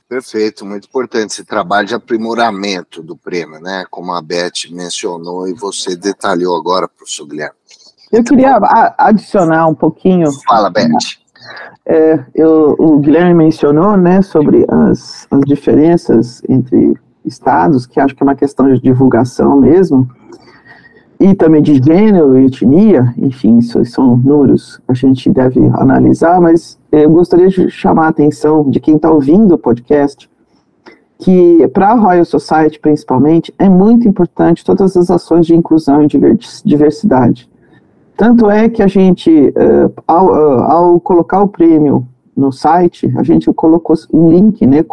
Perfeito, 0.08 0.64
muito 0.64 0.88
importante 0.88 1.32
esse 1.32 1.44
trabalho 1.44 1.86
de 1.86 1.94
aprimoramento 1.94 3.02
do 3.02 3.14
prêmio, 3.14 3.60
né? 3.60 3.84
Como 3.90 4.10
a 4.12 4.22
Beth 4.22 4.70
mencionou 4.70 5.46
e 5.46 5.52
você 5.52 5.94
detalhou 5.94 6.56
agora, 6.56 6.88
professor 6.88 7.26
Guilherme. 7.26 7.54
Eu 8.10 8.24
queria 8.24 8.58
adicionar 8.96 9.66
um 9.66 9.74
pouquinho. 9.74 10.32
Fala, 10.46 10.70
Beth. 10.70 10.88
É, 11.84 12.24
eu, 12.34 12.74
o 12.78 12.98
Guilherme 13.00 13.34
mencionou, 13.34 13.98
né, 13.98 14.22
sobre 14.22 14.64
as, 14.68 15.26
as 15.30 15.40
diferenças 15.46 16.42
entre 16.48 16.94
estados, 17.28 17.86
que 17.86 18.00
acho 18.00 18.14
que 18.14 18.22
é 18.22 18.26
uma 18.26 18.34
questão 18.34 18.72
de 18.72 18.80
divulgação 18.80 19.60
mesmo, 19.60 20.08
e 21.20 21.34
também 21.34 21.62
de 21.62 21.74
gênero 21.74 22.38
e 22.38 22.46
etnia, 22.46 23.12
enfim, 23.16 23.58
isso 23.58 23.84
são 23.84 24.16
números 24.16 24.78
que 24.78 24.92
a 24.92 24.94
gente 24.94 25.30
deve 25.30 25.60
analisar, 25.74 26.40
mas 26.40 26.78
eu 26.92 27.10
gostaria 27.10 27.48
de 27.48 27.68
chamar 27.70 28.06
a 28.06 28.08
atenção 28.08 28.70
de 28.70 28.78
quem 28.78 28.96
está 28.96 29.10
ouvindo 29.10 29.54
o 29.54 29.58
podcast, 29.58 30.30
que 31.18 31.66
para 31.68 31.90
a 31.90 31.94
Royal 31.94 32.24
Society, 32.24 32.78
principalmente, 32.78 33.52
é 33.58 33.68
muito 33.68 34.06
importante 34.06 34.64
todas 34.64 34.96
as 34.96 35.10
ações 35.10 35.46
de 35.46 35.54
inclusão 35.54 36.02
e 36.02 36.08
diversidade. 36.64 37.50
Tanto 38.16 38.48
é 38.48 38.68
que 38.68 38.82
a 38.82 38.86
gente, 38.86 39.30
uh, 39.30 39.92
ao, 40.06 40.26
uh, 40.26 40.60
ao, 40.62 41.00
colocar 41.00 41.42
o 41.42 41.48
prêmio 41.48 42.06
no 42.36 42.52
site, 42.52 43.12
a 43.16 43.22
gente 43.22 43.52
colocou 43.52 43.96
um 44.12 44.28
link, 44.30 44.64
né, 44.66 44.84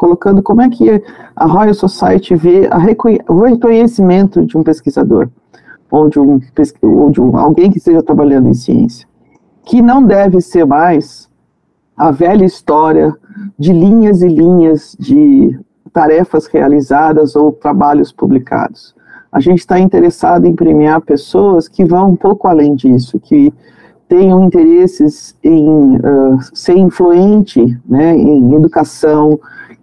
colocando 0.00 0.42
como 0.42 0.62
é 0.62 0.70
que 0.70 1.02
a 1.36 1.44
Royal 1.44 1.74
Society 1.74 2.34
vê 2.34 2.70
o 3.28 3.42
reconhecimento 3.42 4.46
de 4.46 4.56
um 4.56 4.62
pesquisador, 4.62 5.28
ou 5.90 6.08
de, 6.08 6.18
um, 6.18 6.40
ou 6.82 7.10
de 7.10 7.20
um, 7.20 7.36
alguém 7.36 7.70
que 7.70 7.76
esteja 7.76 8.02
trabalhando 8.02 8.48
em 8.48 8.54
ciência, 8.54 9.06
que 9.62 9.82
não 9.82 10.02
deve 10.02 10.40
ser 10.40 10.64
mais 10.64 11.28
a 11.94 12.10
velha 12.10 12.46
história 12.46 13.14
de 13.58 13.74
linhas 13.74 14.22
e 14.22 14.28
linhas 14.28 14.96
de 14.98 15.60
tarefas 15.92 16.46
realizadas 16.46 17.36
ou 17.36 17.52
trabalhos 17.52 18.10
publicados. 18.10 18.94
A 19.30 19.38
gente 19.38 19.58
está 19.58 19.78
interessado 19.78 20.46
em 20.46 20.54
premiar 20.54 21.02
pessoas 21.02 21.68
que 21.68 21.84
vão 21.84 22.12
um 22.12 22.16
pouco 22.16 22.48
além 22.48 22.74
disso, 22.74 23.20
que 23.20 23.52
tenham 24.08 24.42
interesses 24.42 25.36
em 25.44 25.96
uh, 25.96 26.38
ser 26.54 26.78
influente 26.78 27.78
né, 27.86 28.16
em 28.16 28.54
educação, 28.54 29.38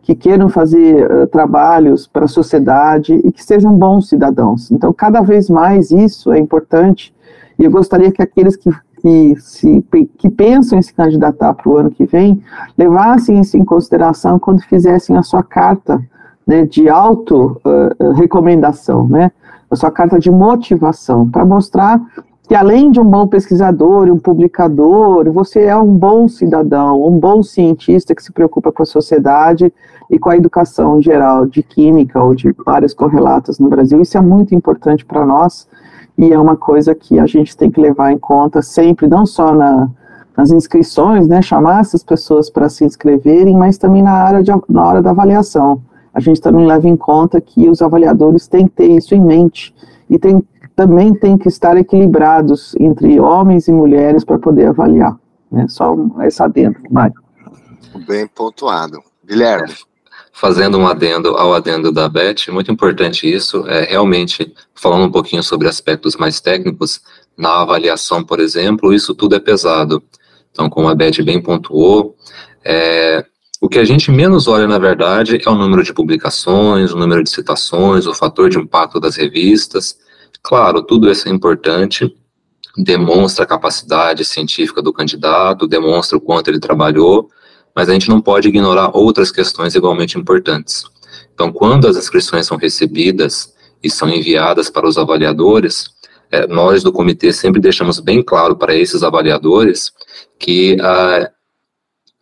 que 0.08 0.16
queiram 0.16 0.48
fazer 0.48 1.12
uh, 1.12 1.28
trabalhos 1.28 2.08
para 2.08 2.24
a 2.24 2.30
sociedade 2.30 3.20
e 3.26 3.30
que 3.30 3.44
sejam 3.44 3.74
bons 3.74 4.08
cidadãos. 4.08 4.72
Então, 4.72 4.94
cada 4.94 5.20
vez 5.20 5.50
mais 5.50 5.92
isso 5.92 6.32
é 6.32 6.40
importante 6.40 7.14
e 7.60 7.66
eu 7.66 7.72
gostaria 7.72 8.10
que 8.10 8.22
aqueles 8.22 8.56
que, 8.56 8.70
que, 9.02 9.36
se, 9.38 9.86
que 10.18 10.30
pensam 10.30 10.80
em 10.80 10.82
se 10.82 10.94
candidatar 10.94 11.54
para 11.54 11.70
o 11.70 11.76
ano 11.76 11.92
que 11.92 12.06
vem 12.06 12.42
levassem 12.78 13.42
isso 13.42 13.58
em 13.58 13.66
consideração 13.66 14.40
quando 14.40 14.62
fizessem 14.62 15.18
a 15.18 15.24
sua 15.24 15.44
carta 15.44 16.02
né, 16.48 16.66
de 16.66 16.88
auto-recomendação, 16.88 19.04
uh, 19.04 19.10
né, 19.10 19.30
a 19.70 19.76
sua 19.76 19.92
carta 19.92 20.18
de 20.18 20.32
motivação, 20.32 21.30
para 21.30 21.44
mostrar 21.44 22.02
que 22.48 22.56
além 22.56 22.92
de 22.92 23.00
um 23.00 23.04
bom 23.04 23.28
pesquisador, 23.28 24.10
um 24.10 24.18
publicador, 24.18 25.30
você 25.32 25.64
é 25.64 25.76
um 25.76 25.94
bom 25.94 26.28
cidadão, 26.28 27.06
um 27.06 27.20
bom 27.20 27.44
cientista 27.44 28.16
que 28.16 28.24
se 28.24 28.32
preocupa 28.32 28.72
com 28.72 28.84
a 28.84 28.86
sociedade 28.86 29.74
e 30.10 30.18
com 30.18 30.30
a 30.30 30.38
educação 30.38 31.02
geral 31.02 31.46
de 31.46 31.62
química 31.62 32.24
ou 32.24 32.34
de 32.34 32.56
áreas 32.66 32.94
correlatas 32.94 33.60
no 33.60 33.68
Brasil. 33.68 34.02
Isso 34.02 34.18
é 34.18 34.22
muito 34.22 34.56
importante 34.56 35.06
para 35.06 35.26
nós 35.26 35.68
e 36.18 36.32
é 36.32 36.40
uma 36.40 36.56
coisa 36.56 36.96
que 36.96 37.20
a 37.20 37.26
gente 37.26 37.56
tem 37.58 37.70
que 37.70 37.82
levar 37.82 38.14
em 38.14 38.18
conta 38.18 38.62
sempre, 38.62 39.08
não 39.08 39.26
só 39.26 39.54
na, 39.54 39.90
nas 40.36 40.50
inscrições, 40.50 41.28
né, 41.28 41.42
chamar 41.42 41.82
essas 41.82 42.02
pessoas 42.02 42.50
para 42.50 42.70
se 42.70 42.86
inscreverem, 42.86 43.58
mas 43.58 43.78
também 43.78 44.02
na, 44.02 44.14
área 44.14 44.42
de, 44.42 44.52
na 44.70 44.88
hora 44.88 45.02
da 45.02 45.10
avaliação 45.10 45.82
a 46.18 46.20
gente 46.20 46.42
também 46.42 46.66
leva 46.66 46.88
em 46.88 46.96
conta 46.96 47.40
que 47.40 47.70
os 47.70 47.80
avaliadores 47.80 48.48
têm 48.48 48.66
que 48.66 48.74
ter 48.74 48.88
isso 48.88 49.14
em 49.14 49.22
mente 49.22 49.72
e 50.10 50.18
tem, 50.18 50.42
também 50.78 51.12
tem 51.12 51.38
que 51.40 51.48
estar 51.48 51.76
equilibrados 51.76 52.76
entre 52.80 53.20
homens 53.20 53.68
e 53.68 53.72
mulheres 53.72 54.24
para 54.24 54.38
poder 54.38 54.68
avaliar. 54.68 55.18
Né? 55.52 55.66
Só 55.68 55.96
essa 56.22 56.46
adendo, 56.46 56.78
Mário. 56.92 57.16
Bem 58.08 58.28
pontuado. 58.28 59.00
Guilherme. 59.26 59.74
Fazendo 60.32 60.78
um 60.78 60.88
adendo 60.88 61.30
ao 61.30 61.52
adendo 61.52 61.92
da 61.92 62.08
Beth, 62.08 62.52
muito 62.52 62.72
importante 62.72 63.28
isso, 63.28 63.68
é 63.68 63.86
realmente, 63.86 64.54
falando 64.76 65.06
um 65.06 65.12
pouquinho 65.12 65.42
sobre 65.42 65.68
aspectos 65.68 66.16
mais 66.16 66.40
técnicos, 66.40 67.02
na 67.36 67.64
avaliação, 67.64 68.24
por 68.24 68.40
exemplo, 68.40 68.94
isso 68.94 69.16
tudo 69.16 69.36
é 69.36 69.40
pesado. 69.40 70.04
Então, 70.52 70.70
como 70.70 70.88
a 70.90 70.94
Beth 70.94 71.24
bem 71.26 71.42
pontuou, 71.42 72.16
é, 72.64 73.26
O 73.60 73.68
que 73.68 73.80
a 73.80 73.84
gente 73.84 74.12
menos 74.12 74.48
olha, 74.48 74.68
na 74.68 74.78
verdade, 74.78 75.42
é 75.44 75.50
o 75.50 75.56
número 75.56 75.84
de 75.84 75.92
publicações, 75.92 76.92
o 76.94 76.98
número 76.98 77.24
de 77.24 77.32
citações, 77.32 78.06
o 78.06 78.14
fator 78.14 78.48
de 78.48 78.60
impacto 78.60 79.00
das 79.00 79.16
revistas. 79.16 79.98
Claro, 80.48 80.82
tudo 80.82 81.12
isso 81.12 81.28
é 81.28 81.32
importante, 81.32 82.10
demonstra 82.78 83.44
a 83.44 83.48
capacidade 83.48 84.24
científica 84.24 84.82
do 84.82 84.94
candidato, 84.94 85.68
demonstra 85.68 86.18
o 86.18 86.22
quanto 86.22 86.48
ele 86.48 86.58
trabalhou, 86.58 87.30
mas 87.76 87.90
a 87.90 87.94
gente 87.94 88.08
não 88.08 88.22
pode 88.22 88.48
ignorar 88.48 88.96
outras 88.96 89.30
questões 89.30 89.76
igualmente 89.76 90.18
importantes. 90.18 90.86
Então, 91.34 91.52
quando 91.52 91.86
as 91.86 91.98
inscrições 91.98 92.48
são 92.48 92.56
recebidas 92.56 93.54
e 93.84 93.90
são 93.90 94.08
enviadas 94.08 94.70
para 94.70 94.88
os 94.88 94.98
avaliadores, 94.98 95.90
é, 96.32 96.48
nós 96.48 96.82
do 96.82 96.94
comitê 96.94 97.34
sempre 97.34 97.60
deixamos 97.60 98.00
bem 98.00 98.24
claro 98.24 98.56
para 98.56 98.74
esses 98.74 99.04
avaliadores 99.04 99.92
que 100.40 100.78
ah, 100.80 101.30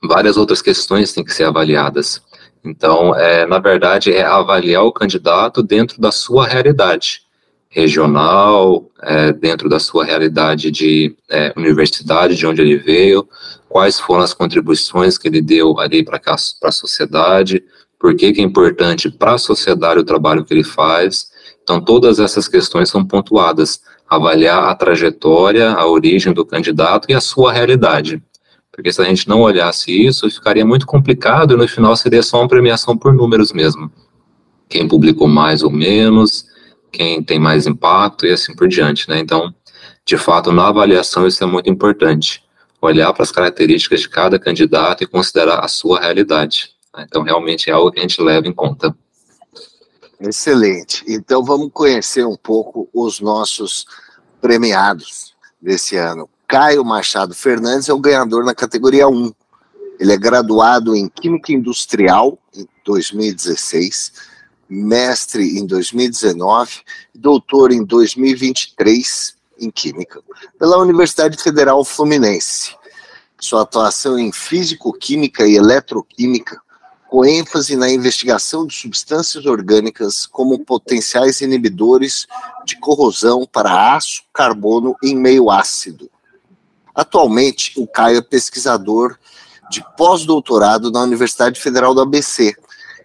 várias 0.04 0.36
outras 0.36 0.64
questões 0.64 1.14
têm 1.14 1.24
que 1.24 1.32
ser 1.32 1.44
avaliadas. 1.44 2.24
Então, 2.64 3.14
é, 3.14 3.46
na 3.46 3.60
verdade, 3.60 4.12
é 4.12 4.24
avaliar 4.26 4.84
o 4.84 4.92
candidato 4.92 5.62
dentro 5.62 6.02
da 6.02 6.12
sua 6.12 6.48
realidade 6.48 7.25
regional, 7.76 8.90
é, 9.04 9.34
dentro 9.34 9.68
da 9.68 9.82
sua 9.82 10.06
realidade 10.06 10.72
de 10.72 11.14
é, 11.30 11.54
universidade, 11.58 12.38
de 12.38 12.48
onde 12.48 12.62
ele 12.62 12.78
veio, 12.78 13.28
quais 13.68 14.00
foram 14.00 14.24
as 14.24 14.34
contribuições 14.34 15.18
que 15.18 15.28
ele 15.28 15.42
deu 15.42 15.78
ali 15.78 16.02
para 16.02 16.22
a 16.26 16.72
sociedade, 16.72 17.62
por 18.00 18.16
que, 18.16 18.32
que 18.32 18.40
é 18.40 18.44
importante 18.44 19.12
para 19.12 19.34
a 19.34 19.38
sociedade 19.38 20.00
o 20.00 20.06
trabalho 20.06 20.46
que 20.46 20.54
ele 20.54 20.64
faz. 20.64 21.28
Então, 21.62 21.82
todas 21.82 22.18
essas 22.18 22.48
questões 22.48 22.90
são 22.90 23.04
pontuadas. 23.04 23.82
Avaliar 24.08 24.70
a 24.70 24.76
trajetória, 24.76 25.72
a 25.72 25.86
origem 25.86 26.32
do 26.32 26.46
candidato 26.46 27.08
e 27.10 27.14
a 27.14 27.20
sua 27.20 27.52
realidade. 27.52 28.24
Porque 28.72 28.94
se 28.94 29.02
a 29.02 29.06
gente 29.06 29.28
não 29.28 29.42
olhasse 29.42 29.92
isso, 29.92 30.30
ficaria 30.30 30.66
muito 30.66 30.86
complicado 30.86 31.56
e 31.56 31.58
no 31.58 31.68
final 31.68 31.96
seria 31.98 32.24
só 32.24 32.40
uma 32.40 32.48
premiação 32.48 32.96
por 32.98 33.14
números 33.14 33.52
mesmo. 33.52 33.92
Quem 34.70 34.88
publicou 34.88 35.28
mais 35.28 35.64
ou 35.64 35.72
menos, 35.72 36.46
quem 36.92 37.24
tem 37.24 37.40
mais 37.40 37.68
impacto 37.68 38.26
e 38.26 38.32
assim 38.32 38.56
por 38.56 38.68
diante, 38.68 39.10
né? 39.10 39.20
Então, 39.20 39.54
de 40.06 40.18
fato, 40.18 40.52
na 40.52 40.68
avaliação 40.68 41.26
isso 41.28 41.44
é 41.44 41.48
muito 41.48 41.70
importante. 41.70 42.44
Olhar 42.82 43.12
para 43.14 43.24
as 43.24 43.32
características 43.32 44.02
de 44.02 44.10
cada 44.10 44.38
candidato 44.38 45.04
e 45.04 45.08
considerar 45.08 45.60
a 45.60 45.68
sua 45.68 46.00
realidade. 46.00 46.72
Né? 46.96 47.06
Então, 47.08 47.24
realmente 47.24 47.70
é 47.70 47.74
algo 47.74 47.92
que 47.92 48.00
a 48.00 48.02
gente 48.02 48.22
leva 48.22 48.48
em 48.48 48.54
conta. 48.54 48.96
Excelente. 50.20 51.04
Então, 51.08 51.44
vamos 51.44 51.70
conhecer 51.74 52.26
um 52.26 52.38
pouco 52.38 52.88
os 52.94 53.20
nossos 53.20 53.86
premiados 54.40 55.34
desse 55.62 55.98
ano. 55.98 56.30
Caio 56.48 56.86
Machado 56.86 57.34
Fernandes 57.34 57.90
é 57.90 57.94
o 57.94 58.00
ganhador 58.00 58.46
na 58.46 58.54
categoria 58.54 59.08
1. 59.08 59.34
Ele 60.00 60.12
é 60.12 60.18
graduado 60.18 60.96
em 60.96 61.10
Química 61.10 61.52
Industrial 61.52 62.38
em 62.56 62.68
2016, 62.86 64.14
mestre 64.70 65.58
em 65.58 65.66
2019 65.66 66.82
e 67.14 67.18
doutor 67.18 67.72
em 67.72 67.84
2023 67.84 69.36
em 69.60 69.72
Química, 69.72 70.22
pela 70.60 70.78
Universidade 70.78 71.42
Federal 71.42 71.84
Fluminense. 71.86 72.76
Sua 73.40 73.62
atuação 73.62 74.18
em 74.18 74.32
Físico-Química 74.32 75.46
e 75.46 75.56
Eletroquímica, 75.56 76.60
com 77.08 77.24
ênfase 77.24 77.76
na 77.76 77.90
investigação 77.90 78.66
de 78.66 78.74
substâncias 78.74 79.46
orgânicas 79.46 80.26
como 80.26 80.66
potenciais 80.66 81.42
inibidores 81.42 82.28
de 82.66 82.78
corrosão 82.80 83.48
para 83.50 83.96
aço, 83.96 84.24
carbono 84.34 84.96
em 85.04 85.16
meio 85.16 85.50
ácido 85.50 86.10
Atualmente, 86.96 87.74
o 87.76 87.86
Caio 87.86 88.20
é 88.20 88.22
pesquisador 88.22 89.20
de 89.70 89.84
pós-doutorado 89.98 90.90
na 90.90 91.02
Universidade 91.02 91.60
Federal 91.60 91.94
do 91.94 92.00
ABC. 92.00 92.56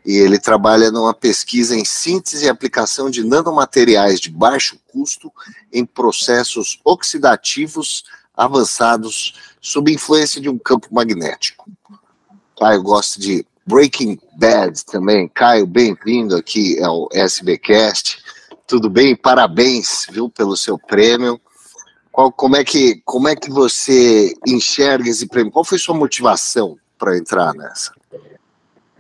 E 0.04 0.16
ele 0.16 0.38
trabalha 0.38 0.90
numa 0.90 1.12
pesquisa 1.12 1.76
em 1.76 1.84
síntese 1.84 2.46
e 2.46 2.48
aplicação 2.48 3.10
de 3.10 3.24
nanomateriais 3.24 4.18
de 4.18 4.30
baixo 4.30 4.78
custo 4.88 5.32
em 5.72 5.84
processos 5.84 6.80
oxidativos 6.84 8.04
avançados 8.34 9.34
sob 9.60 9.92
influência 9.92 10.40
de 10.40 10.48
um 10.48 10.58
campo 10.58 10.88
magnético. 10.90 11.70
Caio 12.58 12.82
gosta 12.82 13.20
de 13.20 13.46
Breaking 13.66 14.18
Bad 14.36 14.84
também. 14.84 15.28
Caio, 15.28 15.66
bem-vindo 15.66 16.36
aqui 16.36 16.82
ao 16.82 17.08
SBcast. 17.12 18.22
Tudo 18.66 18.88
bem? 18.88 19.14
Parabéns, 19.14 20.06
viu, 20.10 20.28
pelo 20.28 20.56
seu 20.56 20.78
prêmio. 20.78 21.40
Qual, 22.10 22.32
como, 22.32 22.56
é 22.56 22.64
que, 22.64 23.00
como 23.04 23.28
é 23.28 23.36
que 23.36 23.50
você 23.50 24.34
enxerga 24.46 25.08
esse 25.08 25.26
prêmio? 25.26 25.52
Qual 25.52 25.64
foi 25.64 25.78
sua 25.78 25.94
motivação 25.94 26.76
para 26.98 27.16
entrar 27.16 27.54
nessa? 27.54 27.92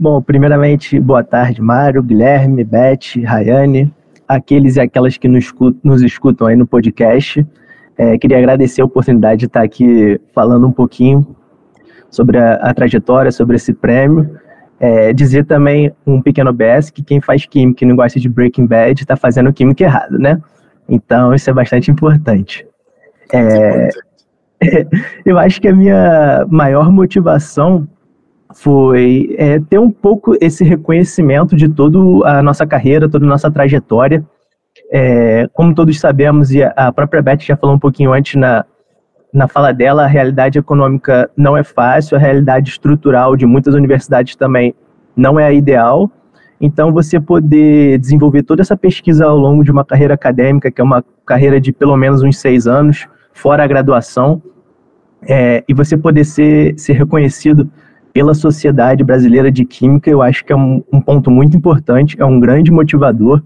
Bom, 0.00 0.22
primeiramente, 0.22 0.98
boa 0.98 1.22
tarde, 1.22 1.60
Mário, 1.60 2.02
Guilherme, 2.02 2.64
Beth, 2.64 3.22
Rayane, 3.22 3.92
aqueles 4.26 4.76
e 4.76 4.80
aquelas 4.80 5.18
que 5.18 5.28
nos 5.28 5.44
escutam, 5.44 5.78
nos 5.84 6.00
escutam 6.00 6.46
aí 6.46 6.56
no 6.56 6.66
podcast. 6.66 7.46
É, 7.98 8.16
queria 8.16 8.38
agradecer 8.38 8.80
a 8.80 8.86
oportunidade 8.86 9.40
de 9.40 9.44
estar 9.44 9.62
aqui 9.62 10.18
falando 10.34 10.66
um 10.66 10.72
pouquinho 10.72 11.36
sobre 12.08 12.38
a, 12.38 12.54
a 12.54 12.72
trajetória, 12.72 13.30
sobre 13.30 13.56
esse 13.56 13.74
prêmio. 13.74 14.40
É, 14.80 15.12
dizer 15.12 15.44
também 15.44 15.92
um 16.06 16.22
pequeno 16.22 16.50
BS 16.50 16.88
que 16.88 17.02
quem 17.02 17.20
faz 17.20 17.44
química 17.44 17.84
e 17.84 17.86
não 17.86 17.94
gosta 17.94 18.18
de 18.18 18.26
Breaking 18.26 18.66
Bad 18.66 19.02
está 19.02 19.16
fazendo 19.16 19.52
química 19.52 19.84
errado, 19.84 20.18
né? 20.18 20.40
Então, 20.88 21.34
isso 21.34 21.50
é 21.50 21.52
bastante 21.52 21.90
importante. 21.90 22.66
É, 23.34 23.90
eu 25.26 25.38
acho 25.38 25.60
que 25.60 25.68
a 25.68 25.76
minha 25.76 26.46
maior 26.48 26.90
motivação 26.90 27.86
foi 28.54 29.34
é, 29.38 29.60
ter 29.60 29.78
um 29.78 29.90
pouco 29.90 30.36
esse 30.40 30.64
reconhecimento 30.64 31.56
de 31.56 31.68
toda 31.68 31.98
a 32.28 32.42
nossa 32.42 32.66
carreira, 32.66 33.08
toda 33.08 33.24
a 33.24 33.28
nossa 33.28 33.50
trajetória. 33.50 34.24
É, 34.92 35.48
como 35.52 35.74
todos 35.74 35.98
sabemos, 36.00 36.50
e 36.52 36.62
a 36.62 36.92
própria 36.92 37.22
Beth 37.22 37.40
já 37.40 37.56
falou 37.56 37.76
um 37.76 37.78
pouquinho 37.78 38.12
antes 38.12 38.34
na, 38.34 38.64
na 39.32 39.46
fala 39.46 39.72
dela, 39.72 40.04
a 40.04 40.06
realidade 40.06 40.58
econômica 40.58 41.30
não 41.36 41.56
é 41.56 41.62
fácil, 41.62 42.16
a 42.16 42.20
realidade 42.20 42.70
estrutural 42.70 43.36
de 43.36 43.46
muitas 43.46 43.74
universidades 43.74 44.34
também 44.34 44.74
não 45.16 45.38
é 45.38 45.44
a 45.44 45.52
ideal. 45.52 46.10
Então, 46.60 46.92
você 46.92 47.18
poder 47.18 47.98
desenvolver 47.98 48.42
toda 48.42 48.62
essa 48.62 48.76
pesquisa 48.76 49.24
ao 49.24 49.36
longo 49.36 49.64
de 49.64 49.70
uma 49.70 49.84
carreira 49.84 50.14
acadêmica, 50.14 50.70
que 50.70 50.80
é 50.80 50.84
uma 50.84 51.02
carreira 51.24 51.60
de 51.60 51.72
pelo 51.72 51.96
menos 51.96 52.22
uns 52.22 52.38
seis 52.38 52.66
anos, 52.66 53.08
fora 53.32 53.64
a 53.64 53.66
graduação, 53.66 54.42
é, 55.22 55.64
e 55.68 55.72
você 55.72 55.96
poder 55.96 56.24
ser, 56.24 56.78
ser 56.78 56.94
reconhecido 56.94 57.70
pela 58.12 58.34
Sociedade 58.34 59.04
Brasileira 59.04 59.50
de 59.50 59.64
Química, 59.64 60.10
eu 60.10 60.22
acho 60.22 60.44
que 60.44 60.52
é 60.52 60.56
um, 60.56 60.82
um 60.92 61.00
ponto 61.00 61.30
muito 61.30 61.56
importante, 61.56 62.20
é 62.20 62.24
um 62.24 62.40
grande 62.40 62.70
motivador. 62.70 63.42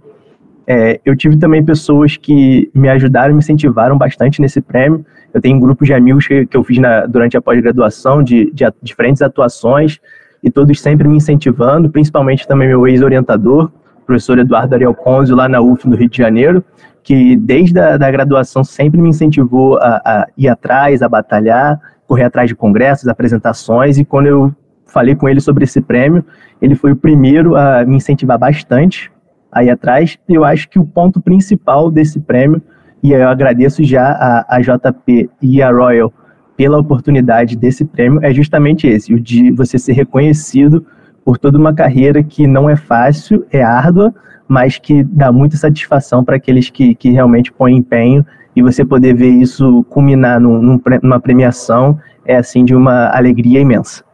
É, 0.66 1.00
eu 1.04 1.14
tive 1.14 1.36
também 1.36 1.64
pessoas 1.64 2.16
que 2.16 2.70
me 2.74 2.88
ajudaram, 2.88 3.34
me 3.34 3.40
incentivaram 3.40 3.98
bastante 3.98 4.40
nesse 4.40 4.60
prêmio. 4.60 5.04
Eu 5.32 5.40
tenho 5.40 5.56
um 5.56 5.60
grupo 5.60 5.84
de 5.84 5.92
amigos 5.92 6.26
que, 6.26 6.46
que 6.46 6.56
eu 6.56 6.64
fiz 6.64 6.78
na, 6.78 7.06
durante 7.06 7.36
a 7.36 7.42
pós-graduação, 7.42 8.22
de, 8.22 8.50
de 8.52 8.64
diferentes 8.82 9.20
atuações, 9.20 10.00
e 10.42 10.50
todos 10.50 10.80
sempre 10.80 11.06
me 11.08 11.16
incentivando, 11.16 11.90
principalmente 11.90 12.46
também 12.46 12.68
meu 12.68 12.86
ex-orientador, 12.86 13.70
professor 14.06 14.38
Eduardo 14.38 14.74
Ariel 14.74 14.94
Conzio, 14.94 15.36
lá 15.36 15.48
na 15.48 15.60
UF 15.60 15.88
do 15.88 15.96
Rio 15.96 16.08
de 16.08 16.18
Janeiro, 16.18 16.64
que 17.02 17.36
desde 17.36 17.78
a 17.78 17.96
da 17.96 18.10
graduação 18.10 18.64
sempre 18.64 19.00
me 19.00 19.08
incentivou 19.08 19.78
a, 19.78 20.00
a, 20.04 20.26
ir 20.36 20.48
atrás, 20.48 21.02
a 21.02 21.08
batalhar, 21.08 21.80
correr 22.06 22.24
atrás 22.24 22.48
de 22.48 22.54
congressos, 22.54 23.08
apresentações, 23.08 23.98
e 23.98 24.04
quando 24.04 24.26
eu 24.26 24.54
falei 24.86 25.14
com 25.14 25.28
ele 25.28 25.40
sobre 25.40 25.64
esse 25.64 25.80
prêmio, 25.80 26.24
ele 26.60 26.74
foi 26.74 26.92
o 26.92 26.96
primeiro 26.96 27.56
a 27.56 27.84
me 27.84 27.96
incentivar 27.96 28.38
bastante 28.38 29.10
a 29.50 29.64
ir 29.64 29.70
atrás. 29.70 30.18
Eu 30.28 30.44
acho 30.44 30.68
que 30.68 30.78
o 30.78 30.84
ponto 30.84 31.20
principal 31.20 31.90
desse 31.90 32.20
prêmio, 32.20 32.62
e 33.02 33.12
eu 33.12 33.28
agradeço 33.28 33.82
já 33.82 34.12
a, 34.12 34.56
a 34.56 34.60
JP 34.60 35.30
e 35.42 35.62
a 35.62 35.70
Royal 35.70 36.12
pela 36.56 36.78
oportunidade 36.78 37.56
desse 37.56 37.84
prêmio, 37.84 38.20
é 38.22 38.32
justamente 38.32 38.86
esse, 38.86 39.12
o 39.12 39.20
de 39.20 39.50
você 39.50 39.76
ser 39.76 39.92
reconhecido 39.92 40.86
por 41.24 41.38
toda 41.38 41.58
uma 41.58 41.74
carreira 41.74 42.22
que 42.22 42.46
não 42.46 42.70
é 42.70 42.76
fácil, 42.76 43.44
é 43.50 43.62
árdua, 43.62 44.14
mas 44.46 44.78
que 44.78 45.02
dá 45.02 45.32
muita 45.32 45.56
satisfação 45.56 46.22
para 46.22 46.36
aqueles 46.36 46.70
que, 46.70 46.94
que 46.94 47.10
realmente 47.10 47.50
põem 47.50 47.78
empenho 47.78 48.24
e 48.54 48.62
você 48.62 48.84
poder 48.84 49.14
ver 49.14 49.30
isso 49.30 49.84
culminar 49.90 50.40
num, 50.40 50.60
num, 50.60 50.80
numa 51.02 51.20
premiação 51.20 52.00
é 52.24 52.36
assim 52.36 52.64
de 52.64 52.74
uma 52.74 53.08
alegria 53.14 53.60
imensa. 53.60 54.04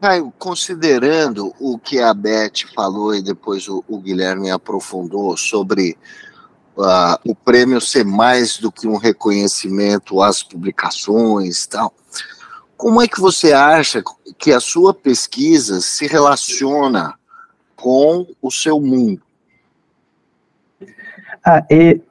Caio, 0.00 0.32
considerando 0.38 1.52
o 1.58 1.76
que 1.78 2.00
a 2.00 2.14
Beth 2.14 2.66
falou 2.74 3.14
e 3.14 3.22
depois 3.22 3.68
o, 3.68 3.82
o 3.88 3.98
Guilherme 3.98 4.48
aprofundou 4.48 5.36
sobre 5.36 5.98
uh, 6.76 7.18
o 7.24 7.34
prêmio 7.34 7.80
ser 7.80 8.04
mais 8.04 8.58
do 8.58 8.70
que 8.70 8.86
um 8.86 8.96
reconhecimento 8.96 10.22
às 10.22 10.40
publicações 10.42 11.64
e 11.64 11.68
tal, 11.68 11.92
como 12.76 13.02
é 13.02 13.08
que 13.08 13.20
você 13.20 13.52
acha 13.52 14.00
que 14.38 14.52
a 14.52 14.60
sua 14.60 14.94
pesquisa 14.94 15.80
se 15.80 16.06
relaciona 16.06 17.14
com 17.74 18.24
o 18.40 18.52
seu 18.52 18.80
mundo? 18.80 19.20
Ah, 21.44 21.64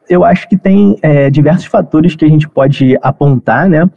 eu 0.09 0.23
acho 0.23 0.47
que 0.49 0.57
tem 0.57 0.97
é, 1.01 1.29
diversos 1.29 1.65
fatores 1.65 2.15
que 2.15 2.25
a 2.25 2.29
gente 2.29 2.47
pode 2.47 2.97
apontar, 3.01 3.69
né? 3.69 3.89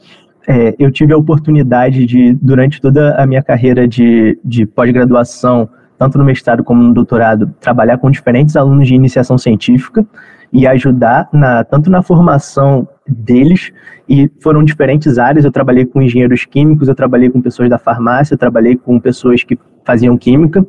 é, 0.51 0.75
eu 0.79 0.91
tive 0.91 1.13
a 1.13 1.17
oportunidade 1.17 2.05
de, 2.07 2.35
durante 2.35 2.81
toda 2.81 3.15
a 3.15 3.25
minha 3.25 3.43
carreira 3.43 3.87
de, 3.87 4.37
de 4.45 4.67
pós-graduação, 4.67 5.69
tanto 5.97 6.19
no 6.19 6.25
mestrado 6.25 6.65
como 6.65 6.83
no 6.83 6.93
doutorado, 6.93 7.55
trabalhar 7.61 7.99
com 7.99 8.11
diferentes 8.11 8.57
alunos 8.57 8.89
de 8.89 8.95
iniciação 8.95 9.39
científica 9.39 10.05
e 10.53 10.67
ajudar 10.67 11.29
na, 11.33 11.63
tanto 11.63 11.89
na 11.89 12.03
formação 12.03 12.89
deles, 13.07 13.71
e 14.09 14.29
foram 14.41 14.65
diferentes 14.65 15.19
áreas. 15.19 15.45
Eu 15.45 15.53
trabalhei 15.53 15.87
com 15.87 16.03
engenheiros 16.03 16.45
químicos, 16.45 16.89
eu 16.89 16.97
trabalhei 16.97 17.31
com 17.31 17.41
pessoas 17.41 17.71
da 17.71 17.79
farmácia, 17.79 18.35
eu 18.35 18.39
trabalhei 18.39 18.75
com 18.75 18.99
pessoas 18.99 19.45
que 19.45 19.57
faziam 19.91 20.17
química, 20.17 20.65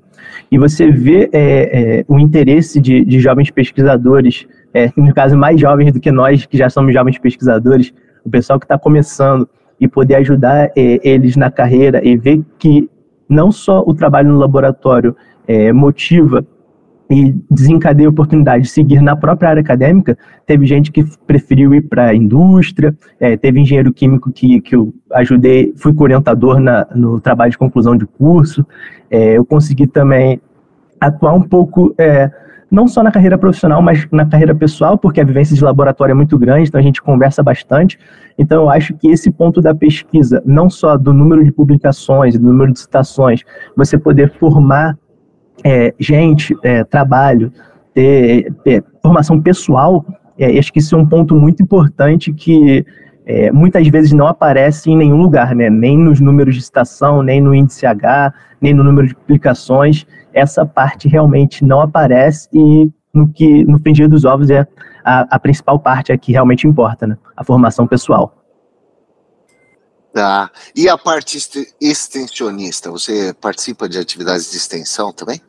e 0.51 0.57
você 0.57 0.89
vê 0.89 1.29
é, 1.31 1.99
é, 1.99 2.05
o 2.07 2.17
interesse 2.19 2.81
de, 2.81 3.05
de 3.05 3.19
jovens 3.19 3.51
pesquisadores, 3.51 4.47
é, 4.73 4.89
no 4.97 5.13
caso 5.13 5.37
mais 5.37 5.61
jovens 5.61 5.93
do 5.93 5.99
que 5.99 6.11
nós, 6.11 6.45
que 6.45 6.57
já 6.57 6.69
somos 6.69 6.91
jovens 6.91 7.19
pesquisadores, 7.19 7.93
o 8.25 8.29
pessoal 8.29 8.59
que 8.59 8.65
está 8.65 8.79
começando, 8.79 9.47
e 9.79 9.87
poder 9.87 10.15
ajudar 10.15 10.71
é, 10.75 10.99
eles 11.03 11.35
na 11.35 11.51
carreira 11.51 12.01
e 12.03 12.17
ver 12.17 12.41
que 12.57 12.89
não 13.27 13.51
só 13.51 13.83
o 13.85 13.93
trabalho 13.93 14.29
no 14.29 14.39
laboratório 14.39 15.15
é, 15.47 15.71
motiva 15.71 16.45
e 17.11 17.35
desencadeia 17.51 18.07
a 18.07 18.09
oportunidade 18.09 18.63
de 18.63 18.69
seguir 18.69 19.01
na 19.01 19.17
própria 19.17 19.49
área 19.49 19.59
acadêmica, 19.59 20.17
teve 20.45 20.65
gente 20.65 20.91
que 20.91 21.03
preferiu 21.27 21.73
ir 21.73 21.81
para 21.81 22.05
a 22.05 22.15
indústria, 22.15 22.95
é, 23.19 23.35
teve 23.35 23.59
engenheiro 23.59 23.91
químico 23.91 24.31
que, 24.31 24.61
que 24.61 24.73
eu 24.73 24.93
ajudei, 25.11 25.73
fui 25.75 25.93
orientador 25.99 26.59
na, 26.61 26.87
no 26.95 27.19
trabalho 27.19 27.51
de 27.51 27.57
conclusão 27.57 27.97
de 27.97 28.05
curso, 28.05 28.65
é, 29.09 29.37
eu 29.37 29.43
consegui 29.43 29.87
também 29.87 30.39
atuar 31.01 31.33
um 31.33 31.41
pouco, 31.41 31.93
é, 31.97 32.31
não 32.71 32.87
só 32.87 33.03
na 33.03 33.11
carreira 33.11 33.37
profissional, 33.37 33.81
mas 33.81 34.07
na 34.09 34.25
carreira 34.25 34.55
pessoal, 34.55 34.97
porque 34.97 35.19
a 35.19 35.25
vivência 35.25 35.53
de 35.53 35.61
laboratório 35.61 36.13
é 36.13 36.15
muito 36.15 36.39
grande, 36.39 36.69
então 36.69 36.79
a 36.79 36.83
gente 36.83 37.01
conversa 37.01 37.43
bastante, 37.43 37.99
então, 38.37 38.63
eu 38.63 38.69
acho 38.69 38.93
que 38.95 39.07
esse 39.07 39.29
ponto 39.29 39.61
da 39.61 39.73
pesquisa, 39.75 40.41
não 40.45 40.69
só 40.69 40.97
do 40.97 41.13
número 41.13 41.43
de 41.43 41.51
publicações, 41.51 42.37
do 42.37 42.47
número 42.47 42.73
de 42.73 42.79
citações, 42.79 43.43
você 43.75 43.97
poder 43.97 44.31
formar 44.39 44.97
é, 45.63 45.93
gente, 45.99 46.55
é, 46.63 46.83
trabalho, 46.83 47.51
ter 47.93 48.83
formação 49.01 49.41
pessoal, 49.41 50.05
é, 50.37 50.57
acho 50.57 50.71
que 50.71 50.79
isso 50.79 50.95
é 50.95 50.97
um 50.97 51.05
ponto 51.05 51.35
muito 51.35 51.61
importante 51.61 52.33
que 52.33 52.85
é, 53.25 53.51
muitas 53.51 53.87
vezes 53.87 54.11
não 54.11 54.27
aparece 54.27 54.89
em 54.89 54.97
nenhum 54.97 55.21
lugar, 55.21 55.55
né? 55.55 55.69
nem 55.69 55.97
nos 55.97 56.19
números 56.19 56.55
de 56.55 56.61
citação, 56.61 57.21
nem 57.21 57.39
no 57.39 57.53
índice 57.53 57.85
H, 57.85 58.33
nem 58.59 58.73
no 58.73 58.83
número 58.83 59.07
de 59.07 59.15
publicações. 59.15 60.05
Essa 60.33 60.65
parte 60.65 61.07
realmente 61.07 61.63
não 61.63 61.81
aparece 61.81 62.49
e 62.53 62.91
no 63.13 63.27
que 63.27 63.63
no 63.65 63.79
fingir 63.79 64.09
dos 64.09 64.25
ovos 64.25 64.49
é 64.49 64.65
a, 65.03 65.35
a 65.35 65.39
principal 65.39 65.77
parte 65.77 66.11
é 66.11 66.17
que 66.17 66.31
realmente 66.31 66.67
importa, 66.67 67.05
né? 67.05 67.17
A 67.35 67.43
formação 67.43 67.85
pessoal. 67.85 68.37
Tá. 70.13 70.49
E 70.75 70.89
a 70.89 70.97
parte 70.97 71.37
extensionista, 71.79 72.91
você 72.91 73.33
participa 73.33 73.87
de 73.87 73.97
atividades 73.97 74.51
de 74.51 74.57
extensão 74.57 75.13
também? 75.13 75.41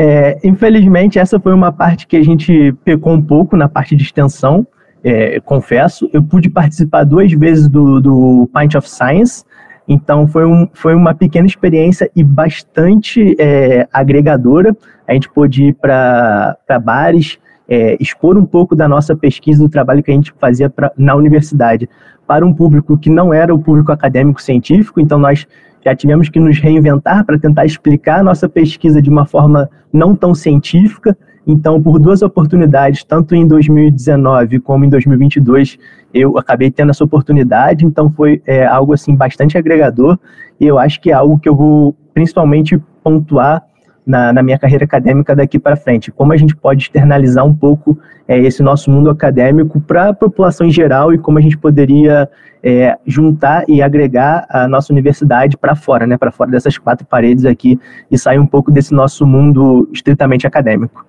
É, 0.00 0.38
infelizmente, 0.44 1.18
essa 1.18 1.40
foi 1.40 1.52
uma 1.52 1.72
parte 1.72 2.06
que 2.06 2.16
a 2.16 2.22
gente 2.22 2.72
pecou 2.84 3.12
um 3.12 3.20
pouco 3.20 3.56
na 3.56 3.68
parte 3.68 3.96
de 3.96 4.04
extensão, 4.04 4.64
é, 5.02 5.40
confesso. 5.40 6.08
Eu 6.12 6.22
pude 6.22 6.48
participar 6.48 7.02
duas 7.02 7.32
vezes 7.32 7.68
do, 7.68 8.00
do 8.00 8.48
Pint 8.56 8.76
of 8.76 8.88
Science, 8.88 9.42
então 9.88 10.28
foi, 10.28 10.46
um, 10.46 10.68
foi 10.72 10.94
uma 10.94 11.14
pequena 11.14 11.48
experiência 11.48 12.08
e 12.14 12.22
bastante 12.22 13.34
é, 13.40 13.88
agregadora. 13.92 14.76
A 15.08 15.14
gente 15.14 15.28
pôde 15.28 15.64
ir 15.64 15.72
para 15.72 16.56
bares, 16.80 17.36
é, 17.68 17.96
expor 17.98 18.38
um 18.38 18.46
pouco 18.46 18.76
da 18.76 18.86
nossa 18.86 19.16
pesquisa, 19.16 19.64
do 19.64 19.68
trabalho 19.68 20.00
que 20.00 20.12
a 20.12 20.14
gente 20.14 20.32
fazia 20.38 20.70
pra, 20.70 20.92
na 20.96 21.16
universidade, 21.16 21.88
para 22.24 22.46
um 22.46 22.54
público 22.54 22.96
que 22.96 23.10
não 23.10 23.34
era 23.34 23.52
o 23.52 23.58
público 23.58 23.90
acadêmico 23.90 24.40
científico, 24.40 25.00
então 25.00 25.18
nós 25.18 25.44
já 25.88 25.96
tivemos 25.96 26.28
que 26.28 26.38
nos 26.38 26.58
reinventar 26.58 27.24
para 27.24 27.38
tentar 27.38 27.64
explicar 27.64 28.20
a 28.20 28.22
nossa 28.22 28.48
pesquisa 28.48 29.00
de 29.00 29.08
uma 29.08 29.24
forma 29.24 29.70
não 29.90 30.14
tão 30.14 30.34
científica. 30.34 31.16
Então, 31.46 31.82
por 31.82 31.98
duas 31.98 32.20
oportunidades, 32.20 33.02
tanto 33.02 33.34
em 33.34 33.46
2019 33.46 34.60
como 34.60 34.84
em 34.84 34.88
2022, 34.90 35.78
eu 36.12 36.36
acabei 36.36 36.70
tendo 36.70 36.90
essa 36.90 37.02
oportunidade. 37.02 37.86
Então, 37.86 38.10
foi 38.10 38.42
é, 38.46 38.66
algo 38.66 38.92
assim 38.92 39.16
bastante 39.16 39.56
agregador 39.56 40.18
e 40.60 40.66
eu 40.66 40.78
acho 40.78 41.00
que 41.00 41.10
é 41.10 41.14
algo 41.14 41.38
que 41.38 41.48
eu 41.48 41.56
vou 41.56 41.96
principalmente 42.12 42.78
pontuar 43.02 43.64
na, 44.08 44.32
na 44.32 44.42
minha 44.42 44.58
carreira 44.58 44.86
acadêmica 44.86 45.36
daqui 45.36 45.58
para 45.58 45.76
frente. 45.76 46.10
Como 46.10 46.32
a 46.32 46.36
gente 46.36 46.56
pode 46.56 46.84
externalizar 46.84 47.44
um 47.44 47.54
pouco 47.54 47.98
é, 48.26 48.38
esse 48.38 48.62
nosso 48.62 48.90
mundo 48.90 49.10
acadêmico 49.10 49.78
para 49.78 50.08
a 50.08 50.14
população 50.14 50.66
em 50.66 50.70
geral 50.70 51.12
e 51.12 51.18
como 51.18 51.38
a 51.38 51.42
gente 51.42 51.58
poderia 51.58 52.26
é, 52.62 52.96
juntar 53.06 53.64
e 53.68 53.82
agregar 53.82 54.46
a 54.48 54.66
nossa 54.66 54.92
universidade 54.94 55.58
para 55.58 55.76
fora, 55.76 56.06
né, 56.06 56.16
para 56.16 56.32
fora 56.32 56.50
dessas 56.50 56.78
quatro 56.78 57.06
paredes 57.06 57.44
aqui 57.44 57.78
e 58.10 58.16
sair 58.16 58.38
um 58.38 58.46
pouco 58.46 58.70
desse 58.70 58.94
nosso 58.94 59.26
mundo 59.26 59.86
estritamente 59.92 60.46
acadêmico. 60.46 61.04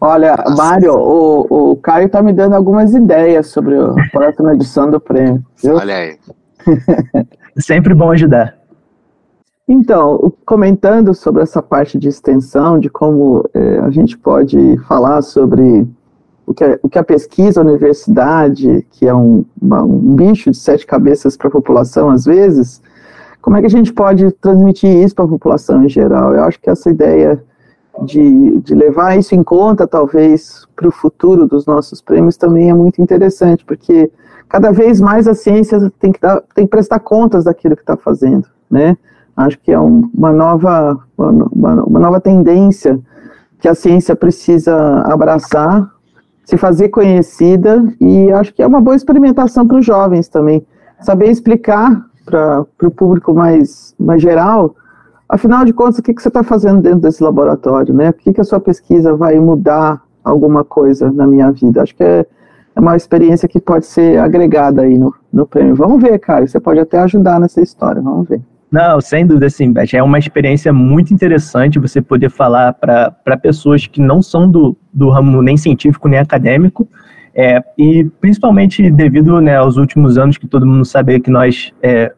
Olha, 0.00 0.34
Mário, 0.56 0.94
o, 0.94 1.72
o 1.72 1.76
Caio 1.76 2.06
está 2.06 2.22
me 2.22 2.32
dando 2.32 2.54
algumas 2.54 2.94
ideias 2.94 3.48
sobre 3.48 3.76
a 3.76 3.92
próxima 4.10 4.54
edição 4.54 4.90
do 4.90 4.98
prêmio. 4.98 5.44
Viu? 5.62 5.76
Olha 5.76 5.94
aí. 5.94 6.16
Sempre 7.58 7.92
bom 7.92 8.10
ajudar. 8.10 8.59
Então, 9.72 10.32
comentando 10.44 11.14
sobre 11.14 11.44
essa 11.44 11.62
parte 11.62 11.96
de 11.96 12.08
extensão, 12.08 12.76
de 12.76 12.90
como 12.90 13.48
é, 13.54 13.78
a 13.78 13.88
gente 13.88 14.18
pode 14.18 14.76
falar 14.78 15.22
sobre 15.22 15.86
o 16.44 16.52
que, 16.52 16.64
é, 16.64 16.80
o 16.82 16.88
que 16.88 16.98
a 16.98 17.04
pesquisa, 17.04 17.60
a 17.60 17.64
universidade, 17.64 18.84
que 18.90 19.06
é 19.06 19.14
um, 19.14 19.44
uma, 19.62 19.84
um 19.84 20.16
bicho 20.16 20.50
de 20.50 20.56
sete 20.56 20.84
cabeças 20.84 21.36
para 21.36 21.46
a 21.46 21.52
população, 21.52 22.10
às 22.10 22.24
vezes, 22.24 22.82
como 23.40 23.56
é 23.56 23.60
que 23.60 23.66
a 23.66 23.70
gente 23.70 23.92
pode 23.92 24.32
transmitir 24.32 24.90
isso 24.90 25.14
para 25.14 25.24
a 25.24 25.28
população 25.28 25.84
em 25.84 25.88
geral? 25.88 26.34
Eu 26.34 26.42
acho 26.42 26.60
que 26.60 26.68
essa 26.68 26.90
ideia 26.90 27.40
de, 28.02 28.58
de 28.58 28.74
levar 28.74 29.16
isso 29.16 29.36
em 29.36 29.42
conta, 29.44 29.86
talvez, 29.86 30.66
para 30.74 30.88
o 30.88 30.92
futuro 30.92 31.46
dos 31.46 31.64
nossos 31.64 32.02
prêmios 32.02 32.36
também 32.36 32.70
é 32.70 32.74
muito 32.74 33.00
interessante, 33.00 33.64
porque 33.64 34.10
cada 34.48 34.72
vez 34.72 35.00
mais 35.00 35.28
a 35.28 35.34
ciência 35.34 35.78
tem 36.00 36.10
que, 36.10 36.20
dar, 36.20 36.42
tem 36.56 36.64
que 36.64 36.70
prestar 36.72 36.98
contas 36.98 37.44
daquilo 37.44 37.76
que 37.76 37.82
está 37.82 37.96
fazendo, 37.96 38.48
né? 38.68 38.96
Acho 39.36 39.58
que 39.58 39.72
é 39.72 39.80
um, 39.80 40.10
uma, 40.14 40.32
nova, 40.32 40.98
uma, 41.16 41.84
uma 41.84 42.00
nova 42.00 42.20
tendência 42.20 43.00
que 43.58 43.68
a 43.68 43.74
ciência 43.74 44.16
precisa 44.16 45.02
abraçar, 45.02 45.90
se 46.44 46.56
fazer 46.56 46.88
conhecida, 46.88 47.84
e 48.00 48.32
acho 48.32 48.52
que 48.52 48.62
é 48.62 48.66
uma 48.66 48.80
boa 48.80 48.96
experimentação 48.96 49.66
para 49.66 49.78
os 49.78 49.86
jovens 49.86 50.28
também. 50.28 50.66
Saber 51.00 51.30
explicar 51.30 52.04
para 52.24 52.66
o 52.82 52.90
público 52.90 53.32
mais, 53.32 53.94
mais 53.98 54.20
geral, 54.20 54.74
afinal 55.28 55.64
de 55.64 55.72
contas, 55.72 55.98
o 55.98 56.02
que, 56.02 56.12
que 56.12 56.22
você 56.22 56.28
está 56.28 56.42
fazendo 56.42 56.80
dentro 56.80 57.00
desse 57.00 57.22
laboratório, 57.22 57.94
né? 57.94 58.10
O 58.10 58.12
que, 58.14 58.32
que 58.32 58.40
a 58.40 58.44
sua 58.44 58.60
pesquisa 58.60 59.14
vai 59.14 59.38
mudar 59.38 60.02
alguma 60.24 60.64
coisa 60.64 61.10
na 61.12 61.26
minha 61.26 61.50
vida? 61.52 61.82
Acho 61.82 61.94
que 61.94 62.02
é, 62.02 62.26
é 62.74 62.80
uma 62.80 62.96
experiência 62.96 63.48
que 63.48 63.60
pode 63.60 63.86
ser 63.86 64.18
agregada 64.18 64.82
aí 64.82 64.98
no, 64.98 65.14
no 65.32 65.46
prêmio. 65.46 65.74
Vamos 65.74 66.02
ver, 66.02 66.18
cara, 66.18 66.46
você 66.46 66.58
pode 66.58 66.80
até 66.80 66.98
ajudar 66.98 67.38
nessa 67.38 67.60
história, 67.60 68.02
vamos 68.02 68.28
ver. 68.28 68.40
Não, 68.70 69.00
sem 69.00 69.26
dúvida, 69.26 69.50
sim, 69.50 69.72
Beth. 69.72 69.94
É 69.94 70.02
uma 70.02 70.18
experiência 70.18 70.72
muito 70.72 71.12
interessante 71.12 71.78
você 71.78 72.00
poder 72.00 72.30
falar 72.30 72.72
para 72.74 73.36
pessoas 73.36 73.86
que 73.86 74.00
não 74.00 74.22
são 74.22 74.48
do, 74.48 74.76
do 74.92 75.10
ramo 75.10 75.42
nem 75.42 75.56
científico 75.56 76.06
nem 76.06 76.20
acadêmico, 76.20 76.88
é, 77.34 77.62
e 77.76 78.04
principalmente 78.20 78.88
devido 78.90 79.40
né, 79.40 79.56
aos 79.56 79.76
últimos 79.76 80.16
anos 80.18 80.38
que 80.38 80.46
todo 80.46 80.66
mundo 80.66 80.84
sabe 80.84 81.18
que 81.18 81.30
nós, 81.30 81.72
é, 81.82 82.12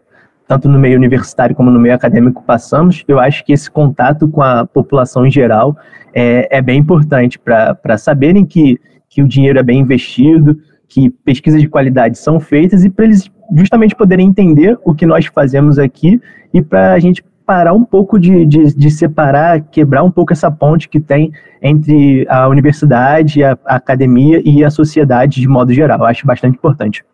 tanto 0.46 0.68
no 0.68 0.78
meio 0.78 0.98
universitário 0.98 1.56
como 1.56 1.70
no 1.70 1.80
meio 1.80 1.94
acadêmico, 1.94 2.42
passamos, 2.42 3.02
eu 3.08 3.18
acho 3.18 3.44
que 3.44 3.52
esse 3.52 3.70
contato 3.70 4.28
com 4.28 4.42
a 4.42 4.66
população 4.66 5.26
em 5.26 5.30
geral 5.30 5.76
é, 6.14 6.58
é 6.58 6.60
bem 6.60 6.78
importante 6.78 7.38
para 7.38 7.96
saberem 7.96 8.44
que, 8.44 8.78
que 9.08 9.22
o 9.22 9.28
dinheiro 9.28 9.58
é 9.58 9.62
bem 9.62 9.80
investido, 9.80 10.58
que 10.86 11.08
pesquisas 11.08 11.62
de 11.62 11.68
qualidade 11.68 12.18
são 12.18 12.38
feitas 12.38 12.84
e 12.84 12.90
para 12.90 13.06
eles 13.06 13.30
justamente 13.54 13.94
poderem 13.94 14.26
entender 14.26 14.78
o 14.84 14.94
que 14.94 15.06
nós 15.06 15.26
fazemos 15.26 15.78
aqui 15.78 16.20
e 16.52 16.62
para 16.62 16.94
a 16.94 16.98
gente 16.98 17.22
parar 17.44 17.72
um 17.72 17.84
pouco 17.84 18.18
de, 18.18 18.46
de, 18.46 18.72
de, 18.74 18.90
separar, 18.90 19.60
quebrar 19.68 20.02
um 20.02 20.10
pouco 20.10 20.32
essa 20.32 20.50
ponte 20.50 20.88
que 20.88 21.00
tem 21.00 21.32
entre 21.60 22.26
a 22.28 22.48
universidade, 22.48 23.42
a, 23.42 23.58
a 23.66 23.76
academia 23.76 24.40
e 24.44 24.64
a 24.64 24.70
sociedade 24.70 25.40
de 25.40 25.48
modo 25.48 25.72
geral. 25.72 25.98
Eu 26.00 26.06
acho 26.06 26.26
bastante 26.26 26.56
importante. 26.56 27.04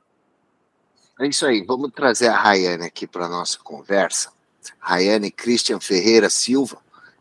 É 1.20 1.26
isso 1.26 1.46
aí. 1.46 1.64
Vamos 1.66 1.90
trazer 1.92 2.28
a 2.28 2.36
Rayane 2.36 2.84
aqui 2.84 3.06
para 3.06 3.26
a 3.26 3.28
nossa 3.28 3.58
conversa. 3.62 4.30
Rayane 4.78 5.30
Christian 5.30 5.80
Ferreira 5.80 6.30
Silva, 6.30 6.78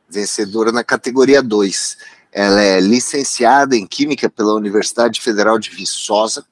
vencedora 0.10 0.72
na 0.72 0.84
categoria 0.84 1.42
2. 1.42 1.98
Ela 2.32 2.62
é 2.62 2.80
licenciada 2.80 3.76
em 3.76 3.88
Química 3.88 4.30
pela 4.30 4.54
Universidade 4.54 5.22
Federal 5.22 5.58
de 5.58 5.72
Viçosa, 5.72 6.46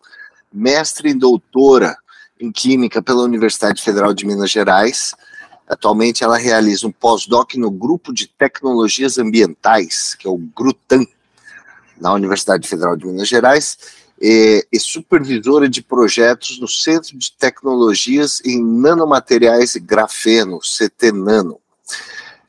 mestre 0.51 1.10
e 1.10 1.13
doutora 1.13 1.95
em 2.39 2.52
Química 2.52 3.02
pela 3.02 3.24
Universidade 3.24 3.82
Federal 3.82 4.13
de 4.13 4.26
Minas 4.26 4.52
Gerais. 4.52 5.13
Atualmente 5.67 6.24
ela 6.24 6.38
realiza 6.38 6.88
um 6.88 6.91
pós-doc 6.91 7.56
no 7.56 7.71
Grupo 7.71 8.13
de 8.13 8.28
Tecnologias 8.28 9.17
Ambientais, 9.17 10.13
que 10.13 10.28
é 10.28 10.30
o 10.30 10.38
GRUTAM, 10.38 11.06
na 12.00 12.13
Universidade 12.13 12.67
Federal 12.67 12.95
de 12.95 13.06
Minas 13.06 13.28
Gerais, 13.28 13.78
e, 14.21 14.65
e 14.71 14.80
supervisora 14.80 15.67
de 15.67 15.82
projetos 15.82 16.60
no 16.60 16.67
Centro 16.67 17.17
de 17.17 17.32
Tecnologias 17.32 18.41
em 18.45 18.63
Nanomateriais 18.63 19.76
e 19.76 19.80
Grafeno, 19.80 20.60
CT 20.60 21.12
Nano. 21.12 21.60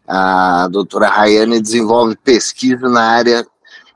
A 0.06 0.68
doutora 0.68 1.08
Rayane 1.08 1.60
desenvolve 1.60 2.16
pesquisa 2.16 2.88
na 2.88 3.02
área 3.02 3.46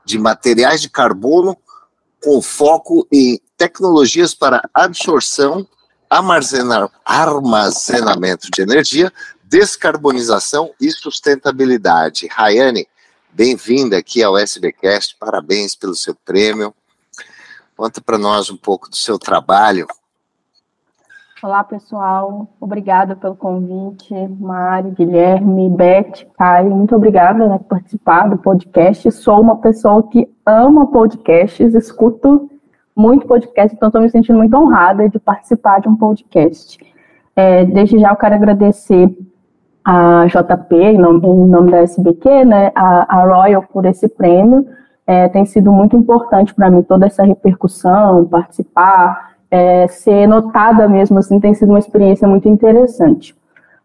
de 0.03 0.17
materiais 0.17 0.81
de 0.81 0.89
carbono 0.89 1.57
com 2.21 2.41
foco 2.41 3.07
em 3.11 3.39
tecnologias 3.57 4.33
para 4.33 4.67
absorção, 4.73 5.67
armazenamento 7.05 8.51
de 8.51 8.61
energia, 8.61 9.09
descarbonização 9.45 10.71
e 10.79 10.91
sustentabilidade. 10.91 12.27
Rayane, 12.27 12.85
bem-vinda 13.31 13.97
aqui 13.97 14.21
ao 14.21 14.37
SBcast, 14.37 15.15
parabéns 15.17 15.73
pelo 15.73 15.95
seu 15.95 16.13
prêmio. 16.25 16.73
Conta 17.77 18.01
para 18.01 18.17
nós 18.17 18.49
um 18.49 18.57
pouco 18.57 18.89
do 18.89 18.95
seu 18.97 19.17
trabalho. 19.17 19.87
Olá, 21.41 21.63
pessoal. 21.63 22.45
Obrigada 22.59 23.15
pelo 23.15 23.35
convite, 23.35 24.13
Mário, 24.37 24.91
Guilherme, 24.91 25.69
Beth, 25.69 26.27
Caio. 26.37 26.71
Muito 26.71 26.93
obrigada 26.93 27.47
né, 27.47 27.57
por 27.57 27.67
participar 27.69 28.29
do 28.29 28.37
podcast. 28.37 29.09
Sou 29.13 29.39
uma 29.39 29.57
pessoa 29.59 30.03
que 30.09 30.29
ama 30.45 30.91
podcasts, 30.91 31.73
escuto 31.73 32.51
muito 32.95 33.27
podcast, 33.27 33.75
então 33.75 33.87
estou 33.87 34.01
me 34.01 34.09
sentindo 34.09 34.37
muito 34.37 34.55
honrada 34.55 35.09
de 35.09 35.19
participar 35.19 35.79
de 35.79 35.87
um 35.87 35.95
podcast. 35.95 36.77
É, 37.35 37.65
desde 37.65 37.99
já 37.99 38.09
eu 38.09 38.15
quero 38.15 38.35
agradecer 38.35 39.15
a 39.83 40.25
JP, 40.27 40.75
em 40.75 40.97
nome, 40.97 41.25
em 41.25 41.47
nome 41.47 41.71
da 41.71 41.79
SBQ, 41.79 42.45
né, 42.45 42.71
a, 42.75 43.17
a 43.17 43.25
Royal, 43.25 43.63
por 43.63 43.85
esse 43.85 44.07
prêmio. 44.07 44.65
É, 45.07 45.27
tem 45.27 45.45
sido 45.45 45.71
muito 45.71 45.97
importante 45.97 46.53
para 46.53 46.69
mim 46.69 46.83
toda 46.83 47.07
essa 47.07 47.23
repercussão, 47.23 48.25
participar, 48.25 49.31
é, 49.49 49.87
ser 49.87 50.27
notada 50.27 50.87
mesmo, 50.87 51.17
assim, 51.19 51.39
tem 51.39 51.53
sido 51.53 51.69
uma 51.69 51.79
experiência 51.79 52.27
muito 52.27 52.47
interessante. 52.47 53.35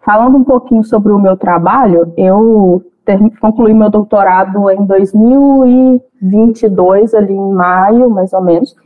Falando 0.04 0.36
um 0.36 0.44
pouquinho 0.44 0.84
sobre 0.84 1.12
o 1.12 1.18
meu 1.18 1.36
trabalho, 1.36 2.12
eu 2.16 2.84
concluí 3.40 3.74
meu 3.74 3.90
doutorado 3.90 4.70
em 4.70 4.84
2022, 4.84 7.14
ali 7.14 7.32
em 7.32 7.52
maio, 7.52 8.10
mais 8.10 8.32
ou 8.32 8.42
menos, 8.42 8.76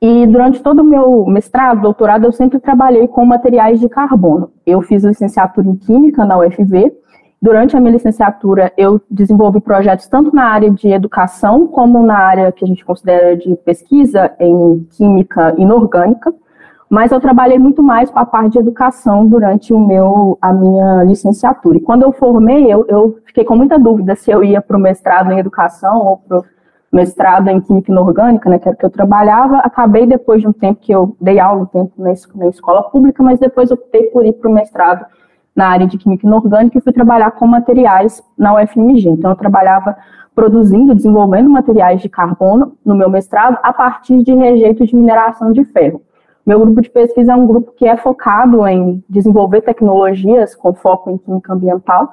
e 0.00 0.26
durante 0.26 0.62
todo 0.62 0.80
o 0.80 0.84
meu 0.84 1.24
mestrado, 1.26 1.82
doutorado, 1.82 2.24
eu 2.24 2.32
sempre 2.32 2.60
trabalhei 2.60 3.08
com 3.08 3.24
materiais 3.24 3.80
de 3.80 3.88
carbono. 3.88 4.50
Eu 4.64 4.80
fiz 4.80 5.02
licenciatura 5.02 5.66
em 5.66 5.74
Química 5.74 6.24
na 6.24 6.38
UFV. 6.38 6.92
Durante 7.42 7.76
a 7.76 7.80
minha 7.80 7.92
licenciatura, 7.92 8.72
eu 8.76 9.00
desenvolvi 9.10 9.60
projetos 9.60 10.06
tanto 10.06 10.34
na 10.34 10.44
área 10.44 10.70
de 10.70 10.88
educação, 10.88 11.66
como 11.66 12.02
na 12.02 12.16
área 12.18 12.52
que 12.52 12.64
a 12.64 12.68
gente 12.68 12.84
considera 12.84 13.36
de 13.36 13.56
pesquisa 13.56 14.32
em 14.38 14.86
Química 14.90 15.54
inorgânica. 15.58 16.32
Mas 16.88 17.12
eu 17.12 17.20
trabalhei 17.20 17.58
muito 17.58 17.82
mais 17.82 18.08
com 18.08 18.18
a 18.18 18.24
parte 18.24 18.52
de 18.52 18.58
educação 18.58 19.26
durante 19.26 19.74
o 19.74 19.78
meu, 19.78 20.38
a 20.40 20.52
minha 20.52 21.02
licenciatura. 21.04 21.76
E 21.76 21.82
quando 21.82 22.02
eu 22.02 22.12
formei, 22.12 22.72
eu, 22.72 22.86
eu 22.88 23.18
fiquei 23.26 23.44
com 23.44 23.54
muita 23.56 23.78
dúvida 23.78 24.14
se 24.14 24.30
eu 24.30 24.42
ia 24.42 24.62
para 24.62 24.76
o 24.76 24.80
mestrado 24.80 25.30
em 25.30 25.38
educação 25.38 25.98
ou 25.98 26.16
para 26.16 26.42
mestrado 26.92 27.48
em 27.48 27.60
Química 27.60 27.92
Inorgânica, 27.92 28.48
né, 28.48 28.58
que 28.58 28.68
era 28.68 28.74
o 28.74 28.78
que 28.78 28.84
eu 28.84 28.90
trabalhava, 28.90 29.58
acabei 29.58 30.06
depois 30.06 30.40
de 30.40 30.48
um 30.48 30.52
tempo 30.52 30.80
que 30.80 30.92
eu 30.92 31.16
dei 31.20 31.38
aula 31.38 31.62
um 31.62 31.66
tempo 31.66 31.92
na, 31.98 32.12
na 32.34 32.48
escola 32.48 32.82
pública, 32.84 33.22
mas 33.22 33.38
depois 33.38 33.70
optei 33.70 34.04
por 34.04 34.24
ir 34.24 34.32
para 34.32 34.50
o 34.50 34.52
mestrado 34.52 35.04
na 35.54 35.66
área 35.66 35.86
de 35.86 35.98
Química 35.98 36.26
Inorgânica 36.26 36.78
e 36.78 36.80
fui 36.80 36.92
trabalhar 36.92 37.32
com 37.32 37.46
materiais 37.46 38.22
na 38.36 38.54
UFMG. 38.54 39.08
Então, 39.08 39.30
eu 39.30 39.36
trabalhava 39.36 39.96
produzindo, 40.34 40.94
desenvolvendo 40.94 41.50
materiais 41.50 42.00
de 42.00 42.08
carbono 42.08 42.76
no 42.84 42.94
meu 42.94 43.10
mestrado 43.10 43.58
a 43.60 43.72
partir 43.72 44.22
de 44.22 44.32
rejeitos 44.32 44.88
de 44.88 44.94
mineração 44.94 45.52
de 45.52 45.64
ferro. 45.64 46.00
Meu 46.46 46.60
grupo 46.60 46.80
de 46.80 46.88
pesquisa 46.88 47.32
é 47.32 47.34
um 47.34 47.46
grupo 47.46 47.72
que 47.72 47.84
é 47.84 47.96
focado 47.96 48.66
em 48.66 49.02
desenvolver 49.08 49.62
tecnologias 49.62 50.54
com 50.54 50.72
foco 50.72 51.10
em 51.10 51.18
química 51.18 51.52
ambiental, 51.52 52.12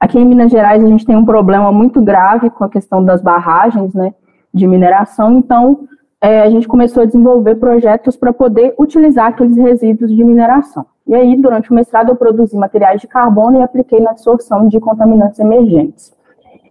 Aqui 0.00 0.16
em 0.16 0.24
Minas 0.24 0.52
Gerais 0.52 0.82
a 0.82 0.86
gente 0.86 1.04
tem 1.04 1.16
um 1.16 1.24
problema 1.24 1.72
muito 1.72 2.00
grave 2.00 2.50
com 2.50 2.62
a 2.62 2.68
questão 2.68 3.04
das 3.04 3.20
barragens, 3.20 3.92
né, 3.94 4.14
de 4.54 4.66
mineração. 4.66 5.38
Então, 5.38 5.88
é, 6.20 6.40
a 6.40 6.48
gente 6.48 6.68
começou 6.68 7.02
a 7.02 7.06
desenvolver 7.06 7.56
projetos 7.56 8.16
para 8.16 8.32
poder 8.32 8.74
utilizar 8.78 9.26
aqueles 9.26 9.56
resíduos 9.56 10.14
de 10.14 10.24
mineração. 10.24 10.86
E 11.04 11.14
aí, 11.14 11.36
durante 11.36 11.72
o 11.72 11.74
mestrado, 11.74 12.10
eu 12.10 12.16
produzi 12.16 12.56
materiais 12.56 13.00
de 13.00 13.08
carbono 13.08 13.58
e 13.58 13.62
apliquei 13.62 13.98
na 13.98 14.10
absorção 14.10 14.68
de 14.68 14.78
contaminantes 14.78 15.40
emergentes. 15.40 16.12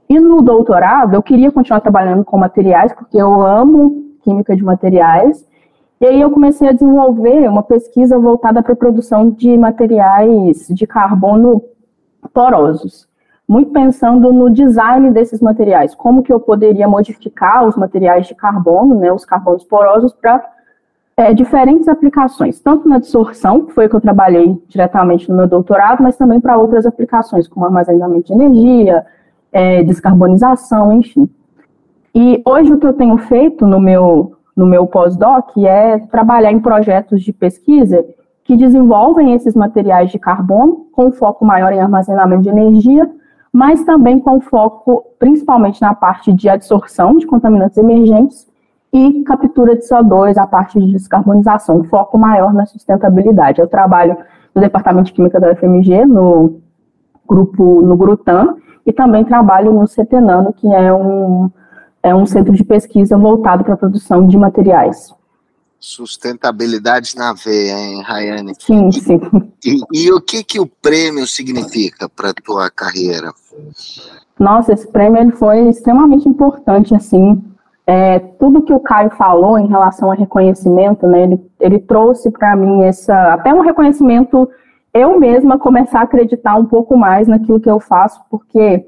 E 0.07 0.19
no 0.19 0.41
doutorado, 0.41 1.13
eu 1.13 1.21
queria 1.21 1.51
continuar 1.51 1.81
trabalhando 1.81 2.23
com 2.23 2.37
materiais, 2.37 2.93
porque 2.93 3.17
eu 3.17 3.41
amo 3.41 4.05
química 4.21 4.55
de 4.55 4.63
materiais. 4.63 5.45
E 5.99 6.05
aí 6.05 6.21
eu 6.21 6.31
comecei 6.31 6.69
a 6.69 6.71
desenvolver 6.71 7.49
uma 7.49 7.63
pesquisa 7.63 8.17
voltada 8.17 8.63
para 8.63 8.71
a 8.71 8.77
produção 8.77 9.29
de 9.31 9.57
materiais 9.57 10.67
de 10.69 10.87
carbono 10.87 11.61
porosos 12.33 13.07
muito 13.47 13.71
pensando 13.71 14.33
no 14.33 14.49
design 14.49 15.09
desses 15.11 15.39
materiais, 15.39 15.95
como 15.95 16.21
que 16.21 16.33
eu 16.33 16.39
poderia 16.39 16.87
modificar 16.87 17.65
os 17.65 17.77
materiais 17.77 18.27
de 18.27 18.35
carbono, 18.35 18.99
né, 18.99 19.11
os 19.11 19.23
carbonos 19.23 19.63
porosos, 19.63 20.11
para 20.11 20.43
é, 21.15 21.33
diferentes 21.33 21.87
aplicações, 21.87 22.59
tanto 22.59 22.87
na 22.87 22.97
absorção, 22.97 23.65
que 23.65 23.73
foi 23.73 23.87
que 23.87 23.95
eu 23.95 24.01
trabalhei 24.01 24.61
diretamente 24.67 25.29
no 25.29 25.37
meu 25.37 25.47
doutorado, 25.47 26.03
mas 26.03 26.17
também 26.17 26.39
para 26.39 26.57
outras 26.57 26.85
aplicações, 26.85 27.47
como 27.47 27.65
armazenamento 27.65 28.27
de 28.27 28.33
energia, 28.33 29.05
é, 29.51 29.81
descarbonização, 29.81 30.91
enfim. 30.91 31.29
E 32.13 32.41
hoje 32.45 32.73
o 32.73 32.77
que 32.77 32.85
eu 32.85 32.93
tenho 32.93 33.17
feito 33.17 33.65
no 33.65 33.79
meu, 33.79 34.33
no 34.55 34.65
meu 34.65 34.85
pós-doc 34.85 35.57
é 35.57 35.99
trabalhar 35.99 36.51
em 36.51 36.59
projetos 36.59 37.23
de 37.23 37.31
pesquisa 37.31 38.05
que 38.43 38.55
desenvolvem 38.55 39.33
esses 39.33 39.55
materiais 39.55 40.11
de 40.11 40.19
carbono, 40.19 40.87
com 40.91 41.11
foco 41.11 41.45
maior 41.45 41.73
em 41.73 41.79
armazenamento 41.79 42.43
de 42.43 42.49
energia, 42.49 43.09
mas 43.51 43.83
também 43.83 44.19
com 44.19 44.39
foco 44.39 45.03
principalmente 45.19 45.81
na 45.81 45.93
parte 45.93 46.31
de 46.33 46.49
adsorção 46.49 47.17
de 47.17 47.25
contaminantes 47.25 47.77
emergentes 47.77 48.47
e 48.93 49.23
captura 49.23 49.75
de 49.75 49.81
CO2, 49.81 50.37
a 50.37 50.47
parte 50.47 50.79
de 50.79 50.91
descarbonização, 50.91 51.83
foco 51.83 52.17
maior 52.17 52.53
na 52.53 52.65
sustentabilidade. 52.65 53.59
Eu 53.59 53.67
trabalho 53.67 54.17
no 54.55 54.61
Departamento 54.61 55.07
de 55.07 55.13
Química 55.13 55.39
da 55.39 55.51
UFMG, 55.51 56.05
no 56.05 56.59
grupo, 57.27 57.81
no 57.81 57.97
Grutan, 57.97 58.55
e 58.85 58.93
também 58.93 59.25
trabalho 59.25 59.73
no 59.73 59.85
CETENANO, 59.85 60.53
que 60.53 60.73
é 60.73 60.93
um, 60.93 61.51
é 62.01 62.15
um 62.15 62.25
centro 62.25 62.53
de 62.53 62.63
pesquisa 62.63 63.17
voltado 63.17 63.63
para 63.63 63.73
a 63.73 63.77
produção 63.77 64.25
de 64.25 64.37
materiais. 64.37 65.13
Sustentabilidade 65.79 67.15
na 67.15 67.33
veia, 67.33 67.77
hein, 67.77 68.01
Rayane? 68.01 68.53
Sim, 68.59 68.91
sim. 68.91 69.19
E, 69.63 69.79
e 69.93 70.11
o 70.11 70.19
que, 70.19 70.43
que 70.43 70.59
o 70.59 70.65
prêmio 70.65 71.27
significa 71.27 72.09
para 72.09 72.31
a 72.31 72.33
tua 72.33 72.69
carreira? 72.69 73.31
Nossa, 74.39 74.73
esse 74.73 74.87
prêmio 74.87 75.21
ele 75.21 75.31
foi 75.31 75.69
extremamente 75.69 76.27
importante, 76.27 76.95
assim, 76.95 77.41
é, 77.87 78.19
tudo 78.19 78.61
que 78.63 78.73
o 78.73 78.81
Caio 78.81 79.09
falou 79.11 79.57
em 79.57 79.67
relação 79.67 80.11
a 80.11 80.15
reconhecimento, 80.15 81.07
né, 81.07 81.23
ele, 81.23 81.41
ele 81.59 81.79
trouxe 81.79 82.29
para 82.29 82.53
mim 82.55 82.83
essa, 82.83 83.33
até 83.33 83.53
um 83.53 83.61
reconhecimento, 83.61 84.49
eu 84.93 85.17
mesma 85.17 85.57
começar 85.57 86.01
a 86.01 86.03
acreditar 86.03 86.55
um 86.55 86.65
pouco 86.65 86.97
mais 86.97 87.29
naquilo 87.29 87.61
que 87.61 87.69
eu 87.69 87.79
faço, 87.79 88.21
porque 88.29 88.85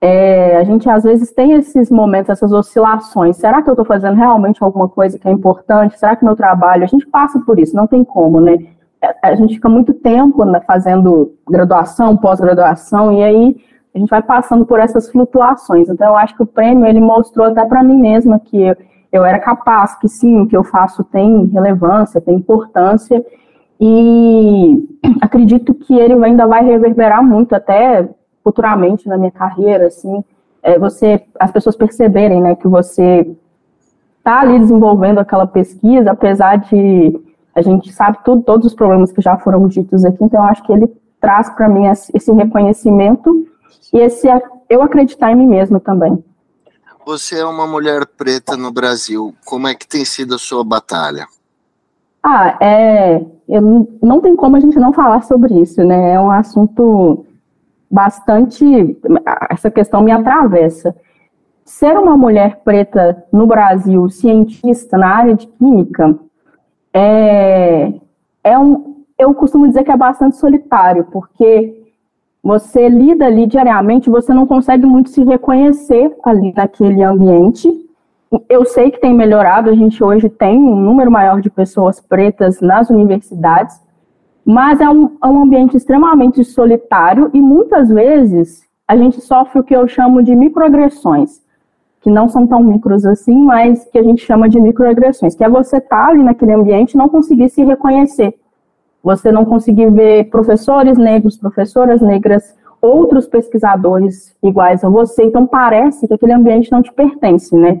é, 0.00 0.56
a 0.56 0.64
gente 0.64 0.88
às 0.88 1.04
vezes 1.04 1.30
tem 1.30 1.52
esses 1.52 1.90
momentos, 1.90 2.30
essas 2.30 2.52
oscilações. 2.52 3.36
Será 3.36 3.60
que 3.60 3.68
eu 3.68 3.72
estou 3.72 3.84
fazendo 3.84 4.16
realmente 4.16 4.62
alguma 4.64 4.88
coisa 4.88 5.18
que 5.18 5.28
é 5.28 5.30
importante? 5.30 5.98
Será 5.98 6.16
que 6.16 6.24
meu 6.24 6.34
trabalho? 6.34 6.84
A 6.84 6.86
gente 6.86 7.06
passa 7.06 7.38
por 7.40 7.58
isso, 7.58 7.76
não 7.76 7.86
tem 7.86 8.02
como, 8.02 8.40
né? 8.40 8.58
É, 9.02 9.14
a 9.22 9.34
gente 9.34 9.54
fica 9.54 9.68
muito 9.68 9.92
tempo 9.92 10.44
né, 10.44 10.60
fazendo 10.66 11.34
graduação, 11.48 12.16
pós-graduação, 12.16 13.12
e 13.12 13.22
aí 13.22 13.56
a 13.94 13.98
gente 13.98 14.08
vai 14.08 14.22
passando 14.22 14.64
por 14.64 14.78
essas 14.78 15.10
flutuações. 15.10 15.88
Então, 15.88 16.08
eu 16.08 16.16
acho 16.16 16.34
que 16.34 16.42
o 16.42 16.46
prêmio 16.46 16.86
ele 16.86 17.00
mostrou 17.00 17.46
até 17.46 17.64
para 17.64 17.82
mim 17.82 17.98
mesma 17.98 18.38
que 18.38 18.60
eu, 18.60 18.76
eu 19.12 19.24
era 19.24 19.38
capaz, 19.38 19.98
que 19.98 20.08
sim, 20.08 20.40
o 20.40 20.46
que 20.46 20.56
eu 20.56 20.64
faço 20.64 21.04
tem 21.04 21.46
relevância, 21.46 22.20
tem 22.20 22.36
importância, 22.36 23.24
e 23.78 24.86
acredito 25.20 25.74
que 25.74 25.98
ele 25.98 26.14
ainda 26.24 26.46
vai 26.46 26.64
reverberar 26.64 27.22
muito 27.22 27.54
até 27.54 28.08
futuramente 28.42 29.08
na 29.08 29.16
minha 29.16 29.30
carreira, 29.30 29.86
assim, 29.86 30.24
é 30.62 30.78
você, 30.78 31.22
as 31.38 31.50
pessoas 31.50 31.76
perceberem, 31.76 32.40
né, 32.40 32.54
que 32.54 32.68
você 32.68 33.30
está 34.18 34.40
ali 34.40 34.58
desenvolvendo 34.58 35.18
aquela 35.18 35.46
pesquisa, 35.46 36.10
apesar 36.10 36.56
de 36.56 37.20
a 37.54 37.62
gente 37.62 37.92
sabe 37.92 38.18
tudo, 38.24 38.42
todos 38.42 38.66
os 38.66 38.74
problemas 38.74 39.10
que 39.12 39.20
já 39.20 39.36
foram 39.36 39.66
ditos 39.66 40.04
aqui, 40.04 40.22
então 40.22 40.40
eu 40.40 40.46
acho 40.46 40.62
que 40.62 40.72
ele 40.72 40.88
traz 41.20 41.50
para 41.50 41.68
mim 41.68 41.86
esse 41.86 42.32
reconhecimento 42.32 43.46
e 43.92 43.98
esse 43.98 44.28
eu 44.68 44.82
acreditar 44.82 45.32
em 45.32 45.36
mim 45.36 45.46
mesma 45.46 45.80
também. 45.80 46.22
Você 47.04 47.40
é 47.40 47.44
uma 47.44 47.66
mulher 47.66 48.06
preta 48.06 48.56
no 48.56 48.70
Brasil, 48.70 49.34
como 49.44 49.66
é 49.66 49.74
que 49.74 49.86
tem 49.86 50.04
sido 50.04 50.34
a 50.34 50.38
sua 50.38 50.62
batalha? 50.62 51.26
Ah, 52.22 52.56
é, 52.60 53.24
eu, 53.48 53.88
não 54.02 54.20
tem 54.20 54.36
como 54.36 54.56
a 54.56 54.60
gente 54.60 54.78
não 54.78 54.92
falar 54.92 55.22
sobre 55.22 55.54
isso, 55.60 55.82
né? 55.82 56.12
É 56.12 56.20
um 56.20 56.30
assunto 56.30 57.24
bastante. 57.90 58.64
Essa 59.50 59.70
questão 59.70 60.02
me 60.02 60.12
atravessa. 60.12 60.94
ser 61.64 61.98
uma 61.98 62.16
mulher 62.16 62.60
preta 62.64 63.24
no 63.32 63.46
Brasil, 63.46 64.08
cientista 64.08 64.96
na 64.96 65.08
área 65.08 65.34
de 65.34 65.46
química, 65.46 66.18
é, 66.92 67.92
é 68.42 68.58
um, 68.58 69.04
eu 69.18 69.34
costumo 69.34 69.68
dizer 69.68 69.84
que 69.84 69.92
é 69.92 69.96
bastante 69.96 70.36
solitário, 70.36 71.04
porque 71.12 71.80
você 72.42 72.88
lida 72.88 73.26
ali 73.26 73.46
diariamente, 73.46 74.10
você 74.10 74.32
não 74.32 74.46
consegue 74.46 74.86
muito 74.86 75.10
se 75.10 75.22
reconhecer 75.22 76.14
ali 76.24 76.52
naquele 76.56 77.02
ambiente. 77.02 77.68
Eu 78.48 78.64
sei 78.64 78.90
que 78.90 79.00
tem 79.00 79.12
melhorado, 79.12 79.68
a 79.68 79.74
gente 79.74 80.02
hoje 80.02 80.28
tem 80.28 80.56
um 80.58 80.76
número 80.76 81.10
maior 81.10 81.40
de 81.40 81.50
pessoas 81.50 82.00
pretas 82.00 82.60
nas 82.60 82.88
universidades, 82.88 83.80
mas 84.44 84.80
é 84.80 84.88
um, 84.88 85.16
é 85.22 85.26
um 85.26 85.42
ambiente 85.42 85.76
extremamente 85.76 86.42
solitário 86.44 87.30
e 87.32 87.40
muitas 87.40 87.88
vezes 87.88 88.62
a 88.86 88.96
gente 88.96 89.20
sofre 89.20 89.60
o 89.60 89.64
que 89.64 89.74
eu 89.74 89.86
chamo 89.86 90.22
de 90.22 90.34
microagressões, 90.34 91.40
que 92.00 92.10
não 92.10 92.28
são 92.28 92.46
tão 92.46 92.62
micros 92.62 93.04
assim, 93.04 93.36
mas 93.44 93.84
que 93.90 93.98
a 93.98 94.02
gente 94.02 94.24
chama 94.24 94.48
de 94.48 94.60
microagressões, 94.60 95.34
que 95.34 95.44
é 95.44 95.48
você 95.48 95.76
estar 95.76 96.06
tá 96.06 96.08
ali 96.08 96.22
naquele 96.22 96.52
ambiente 96.52 96.92
e 96.92 96.96
não 96.96 97.08
conseguir 97.08 97.48
se 97.50 97.62
reconhecer 97.62 98.34
você 99.02 99.32
não 99.32 99.44
conseguir 99.44 99.90
ver 99.90 100.24
professores 100.24 100.98
negros, 100.98 101.36
professoras 101.36 102.00
negras, 102.00 102.54
outros 102.80 103.26
pesquisadores 103.26 104.34
iguais 104.42 104.84
a 104.84 104.88
você, 104.88 105.24
então 105.24 105.46
parece 105.46 106.06
que 106.06 106.14
aquele 106.14 106.32
ambiente 106.32 106.70
não 106.70 106.82
te 106.82 106.92
pertence, 106.92 107.54
né? 107.56 107.80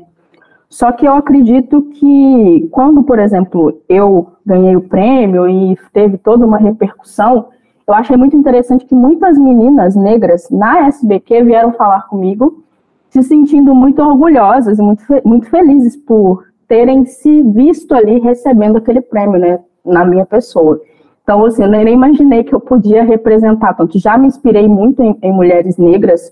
Só 0.70 0.92
que 0.92 1.06
eu 1.06 1.14
acredito 1.14 1.82
que 1.82 2.68
quando, 2.70 3.02
por 3.02 3.18
exemplo, 3.18 3.80
eu 3.88 4.28
ganhei 4.46 4.76
o 4.76 4.80
prêmio 4.80 5.48
e 5.48 5.76
teve 5.92 6.16
toda 6.16 6.46
uma 6.46 6.58
repercussão, 6.58 7.48
eu 7.86 7.92
achei 7.92 8.16
muito 8.16 8.36
interessante 8.36 8.84
que 8.84 8.94
muitas 8.94 9.36
meninas 9.36 9.96
negras 9.96 10.48
na 10.48 10.86
SBQ 10.86 11.42
vieram 11.42 11.72
falar 11.72 12.06
comigo, 12.06 12.62
se 13.08 13.20
sentindo 13.20 13.74
muito 13.74 14.00
orgulhosas 14.00 14.78
e 14.78 14.82
muito, 14.82 15.02
muito 15.24 15.50
felizes 15.50 15.96
por 15.96 16.44
terem 16.68 17.04
se 17.04 17.42
visto 17.42 17.92
ali 17.92 18.20
recebendo 18.20 18.78
aquele 18.78 19.00
prêmio, 19.00 19.40
né, 19.40 19.58
na 19.84 20.04
minha 20.04 20.24
pessoa. 20.24 20.80
Então, 21.24 21.44
assim, 21.44 21.64
eu 21.64 21.68
nem 21.68 21.92
imaginei 21.92 22.44
que 22.44 22.54
eu 22.54 22.60
podia 22.60 23.02
representar 23.02 23.74
tanto. 23.74 23.98
Já 23.98 24.16
me 24.16 24.28
inspirei 24.28 24.68
muito 24.68 25.02
em, 25.02 25.18
em 25.20 25.32
mulheres 25.32 25.76
negras 25.76 26.30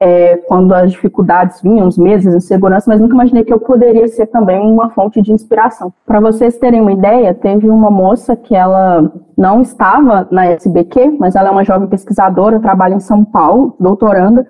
é, 0.00 0.36
quando 0.36 0.72
as 0.72 0.92
dificuldades 0.92 1.60
vinham, 1.60 1.86
os 1.88 1.98
meses 1.98 2.34
insegurança, 2.34 2.88
mas 2.88 3.00
nunca 3.00 3.14
imaginei 3.14 3.44
que 3.44 3.52
eu 3.52 3.58
poderia 3.58 4.06
ser 4.08 4.26
também 4.26 4.60
uma 4.60 4.90
fonte 4.90 5.20
de 5.20 5.32
inspiração. 5.32 5.92
Para 6.06 6.20
vocês 6.20 6.56
terem 6.56 6.80
uma 6.80 6.92
ideia, 6.92 7.34
teve 7.34 7.68
uma 7.68 7.90
moça 7.90 8.36
que 8.36 8.54
ela 8.54 9.12
não 9.36 9.60
estava 9.60 10.28
na 10.30 10.46
SBQ, 10.46 11.16
mas 11.18 11.34
ela 11.34 11.48
é 11.48 11.52
uma 11.52 11.64
jovem 11.64 11.88
pesquisadora, 11.88 12.60
trabalha 12.60 12.94
em 12.94 13.00
São 13.00 13.24
Paulo, 13.24 13.74
doutoranda, 13.80 14.46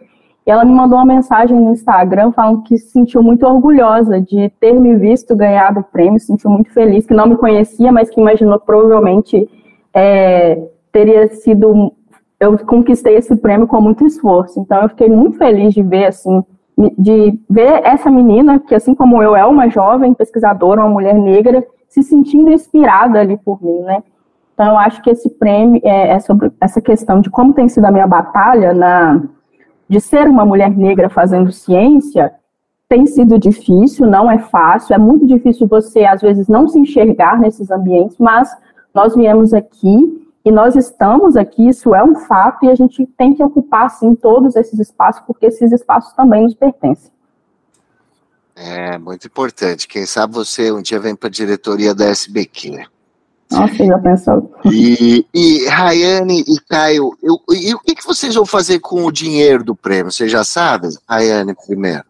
e 0.46 0.50
ela 0.50 0.64
me 0.64 0.72
mandou 0.72 0.98
uma 0.98 1.04
mensagem 1.04 1.58
no 1.58 1.72
Instagram 1.72 2.32
falando 2.32 2.62
que 2.62 2.78
se 2.78 2.90
sentiu 2.90 3.22
muito 3.22 3.46
orgulhosa 3.46 4.18
de 4.18 4.50
ter 4.58 4.72
me 4.72 4.96
visto 4.96 5.36
ganhar 5.36 5.76
o 5.76 5.82
prêmio, 5.82 6.18
se 6.18 6.24
sentiu 6.24 6.50
muito 6.50 6.72
feliz, 6.72 7.06
que 7.06 7.12
não 7.12 7.26
me 7.26 7.36
conhecia, 7.36 7.92
mas 7.92 8.08
que 8.08 8.18
imaginou 8.18 8.58
provavelmente 8.58 9.46
é, 9.92 10.58
teria 10.92 11.28
sido. 11.28 11.92
Eu 12.40 12.56
conquistei 12.58 13.16
esse 13.16 13.34
prêmio 13.36 13.66
com 13.66 13.80
muito 13.80 14.06
esforço. 14.06 14.60
Então, 14.60 14.82
eu 14.82 14.88
fiquei 14.88 15.08
muito 15.08 15.36
feliz 15.36 15.74
de 15.74 15.82
ver, 15.82 16.06
assim, 16.06 16.44
de 16.96 17.38
ver 17.50 17.80
essa 17.84 18.10
menina, 18.10 18.60
que 18.60 18.74
assim 18.74 18.94
como 18.94 19.22
eu 19.22 19.34
é 19.34 19.44
uma 19.44 19.68
jovem 19.68 20.14
pesquisadora, 20.14 20.80
uma 20.80 20.90
mulher 20.90 21.14
negra, 21.14 21.66
se 21.88 22.02
sentindo 22.02 22.50
inspirada 22.50 23.20
ali 23.20 23.36
por 23.36 23.62
mim, 23.62 23.80
né? 23.80 24.02
Então, 24.54 24.68
eu 24.68 24.78
acho 24.78 25.02
que 25.02 25.10
esse 25.10 25.30
prêmio 25.30 25.80
é, 25.84 26.10
é 26.10 26.20
sobre 26.20 26.52
essa 26.60 26.80
questão 26.80 27.20
de 27.20 27.30
como 27.30 27.52
tem 27.52 27.68
sido 27.68 27.84
a 27.84 27.92
minha 27.92 28.06
batalha 28.06 28.72
na, 28.72 29.22
de 29.88 30.00
ser 30.00 30.28
uma 30.28 30.44
mulher 30.44 30.76
negra 30.76 31.08
fazendo 31.08 31.50
ciência, 31.50 32.32
tem 32.88 33.06
sido 33.06 33.38
difícil, 33.38 34.06
não 34.06 34.30
é 34.30 34.38
fácil, 34.38 34.94
é 34.94 34.98
muito 34.98 35.26
difícil 35.26 35.66
você, 35.66 36.04
às 36.04 36.22
vezes, 36.22 36.48
não 36.48 36.66
se 36.68 36.78
enxergar 36.78 37.38
nesses 37.38 37.70
ambientes, 37.70 38.16
mas 38.18 38.50
nós 38.94 39.14
viemos 39.14 39.52
aqui 39.52 40.27
e 40.48 40.50
nós 40.50 40.74
estamos 40.74 41.36
aqui, 41.36 41.68
isso 41.68 41.94
é 41.94 42.02
um 42.02 42.14
fato, 42.14 42.64
e 42.64 42.70
a 42.70 42.74
gente 42.74 43.04
tem 43.18 43.34
que 43.34 43.44
ocupar, 43.44 43.90
sim, 43.90 44.14
todos 44.14 44.56
esses 44.56 44.78
espaços, 44.78 45.22
porque 45.26 45.44
esses 45.44 45.70
espaços 45.72 46.14
também 46.14 46.44
nos 46.44 46.54
pertencem. 46.54 47.12
É, 48.56 48.96
muito 48.96 49.26
importante. 49.26 49.86
Quem 49.86 50.06
sabe 50.06 50.32
você 50.32 50.72
um 50.72 50.80
dia 50.80 50.98
vem 50.98 51.14
para 51.14 51.28
a 51.28 51.30
diretoria 51.30 51.94
da 51.94 52.06
SBQ. 52.06 52.70
Né? 52.70 52.86
Nossa, 53.52 53.84
já 53.84 53.98
pensou. 53.98 54.50
E, 54.72 55.26
e 55.34 55.68
Rayane 55.68 56.40
e 56.40 56.58
Caio, 56.66 57.10
eu, 57.22 57.38
e 57.50 57.74
o 57.74 57.80
que, 57.80 57.94
que 57.94 58.06
vocês 58.06 58.34
vão 58.34 58.46
fazer 58.46 58.78
com 58.78 59.04
o 59.04 59.12
dinheiro 59.12 59.62
do 59.62 59.76
prêmio? 59.76 60.10
Vocês 60.10 60.32
já 60.32 60.44
sabem? 60.44 60.88
Rayane 61.06 61.54
primeiro. 61.54 62.04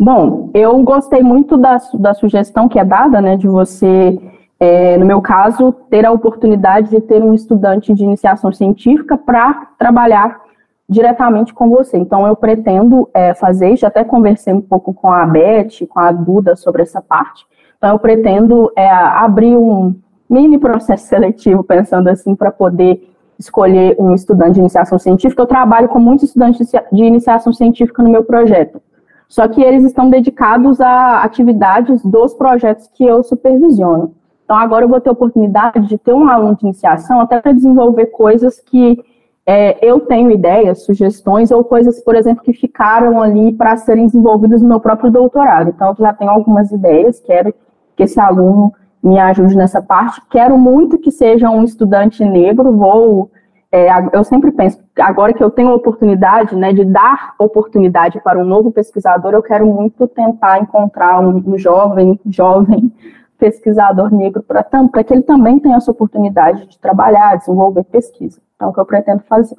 Bom, 0.00 0.50
eu 0.52 0.76
gostei 0.82 1.22
muito 1.22 1.56
da, 1.56 1.78
da 1.94 2.12
sugestão 2.12 2.68
que 2.68 2.80
é 2.80 2.84
dada, 2.84 3.20
né, 3.20 3.36
de 3.36 3.46
você 3.46 4.18
é, 4.60 4.96
no 4.96 5.06
meu 5.06 5.20
caso, 5.20 5.72
ter 5.88 6.04
a 6.04 6.10
oportunidade 6.10 6.90
de 6.90 7.00
ter 7.00 7.22
um 7.22 7.32
estudante 7.32 7.94
de 7.94 8.02
iniciação 8.02 8.52
científica 8.52 9.16
para 9.16 9.68
trabalhar 9.78 10.40
diretamente 10.88 11.52
com 11.52 11.68
você. 11.68 11.96
Então, 11.96 12.26
eu 12.26 12.34
pretendo 12.34 13.08
é, 13.14 13.34
fazer, 13.34 13.76
já 13.76 13.88
até 13.88 14.02
conversei 14.02 14.52
um 14.52 14.60
pouco 14.60 14.92
com 14.92 15.10
a 15.12 15.24
Beth, 15.26 15.86
com 15.88 16.00
a 16.00 16.10
Duda 16.10 16.56
sobre 16.56 16.82
essa 16.82 17.00
parte. 17.00 17.44
Então, 17.76 17.90
eu 17.90 17.98
pretendo 17.98 18.72
é, 18.74 18.88
abrir 18.90 19.56
um 19.56 19.94
mini 20.28 20.58
processo 20.58 21.06
seletivo, 21.08 21.62
pensando 21.62 22.08
assim, 22.08 22.34
para 22.34 22.50
poder 22.50 23.14
escolher 23.38 23.94
um 24.00 24.12
estudante 24.14 24.54
de 24.54 24.60
iniciação 24.60 24.98
científica. 24.98 25.42
Eu 25.42 25.46
trabalho 25.46 25.88
com 25.88 26.00
muitos 26.00 26.24
estudantes 26.24 26.68
de 26.90 27.04
iniciação 27.04 27.52
científica 27.52 28.02
no 28.02 28.10
meu 28.10 28.24
projeto. 28.24 28.82
Só 29.28 29.46
que 29.46 29.62
eles 29.62 29.84
estão 29.84 30.08
dedicados 30.08 30.80
a 30.80 31.22
atividades 31.22 32.02
dos 32.02 32.34
projetos 32.34 32.88
que 32.88 33.04
eu 33.04 33.22
supervisiono. 33.22 34.14
Então, 34.48 34.56
agora 34.56 34.86
eu 34.86 34.88
vou 34.88 34.98
ter 34.98 35.10
a 35.10 35.12
oportunidade 35.12 35.86
de 35.86 35.98
ter 35.98 36.14
um 36.14 36.26
aluno 36.26 36.56
de 36.56 36.64
iniciação 36.64 37.20
até 37.20 37.38
para 37.38 37.52
desenvolver 37.52 38.06
coisas 38.06 38.58
que 38.58 38.98
é, 39.44 39.76
eu 39.86 40.00
tenho 40.00 40.30
ideias, 40.30 40.86
sugestões, 40.86 41.50
ou 41.50 41.62
coisas, 41.62 42.02
por 42.02 42.16
exemplo, 42.16 42.42
que 42.42 42.54
ficaram 42.54 43.20
ali 43.20 43.52
para 43.52 43.76
serem 43.76 44.06
desenvolvidas 44.06 44.62
no 44.62 44.68
meu 44.68 44.80
próprio 44.80 45.10
doutorado. 45.10 45.68
Então, 45.68 45.88
eu 45.90 45.96
já 45.96 46.14
tenho 46.14 46.30
algumas 46.30 46.72
ideias, 46.72 47.20
quero 47.20 47.52
que 47.94 48.04
esse 48.04 48.18
aluno 48.18 48.72
me 49.02 49.18
ajude 49.18 49.54
nessa 49.54 49.82
parte. 49.82 50.22
Quero 50.30 50.56
muito 50.56 50.96
que 50.96 51.10
seja 51.10 51.50
um 51.50 51.62
estudante 51.62 52.24
negro, 52.24 52.74
vou. 52.74 53.30
É, 53.70 53.86
eu 54.14 54.24
sempre 54.24 54.50
penso, 54.50 54.82
agora 54.98 55.34
que 55.34 55.44
eu 55.44 55.50
tenho 55.50 55.68
a 55.68 55.74
oportunidade 55.74 56.56
né, 56.56 56.72
de 56.72 56.86
dar 56.86 57.34
oportunidade 57.38 58.18
para 58.22 58.38
um 58.38 58.44
novo 58.44 58.72
pesquisador, 58.72 59.34
eu 59.34 59.42
quero 59.42 59.66
muito 59.66 60.08
tentar 60.08 60.58
encontrar 60.58 61.20
um, 61.20 61.36
um 61.46 61.58
jovem, 61.58 62.18
jovem 62.24 62.90
pesquisador 63.38 64.12
negro 64.14 64.42
para 64.42 64.62
que 65.04 65.14
ele 65.14 65.22
também 65.22 65.58
tenha 65.58 65.76
essa 65.76 65.90
oportunidade 65.90 66.66
de 66.66 66.78
trabalhar, 66.78 67.36
desenvolver 67.36 67.84
pesquisa. 67.84 68.40
Então, 68.56 68.68
é 68.68 68.70
o 68.70 68.74
que 68.74 68.80
eu 68.80 68.86
pretendo 68.86 69.22
fazer. 69.28 69.56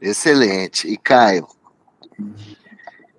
Excelente. 0.00 0.86
E 0.86 0.96
Caio? 0.96 1.46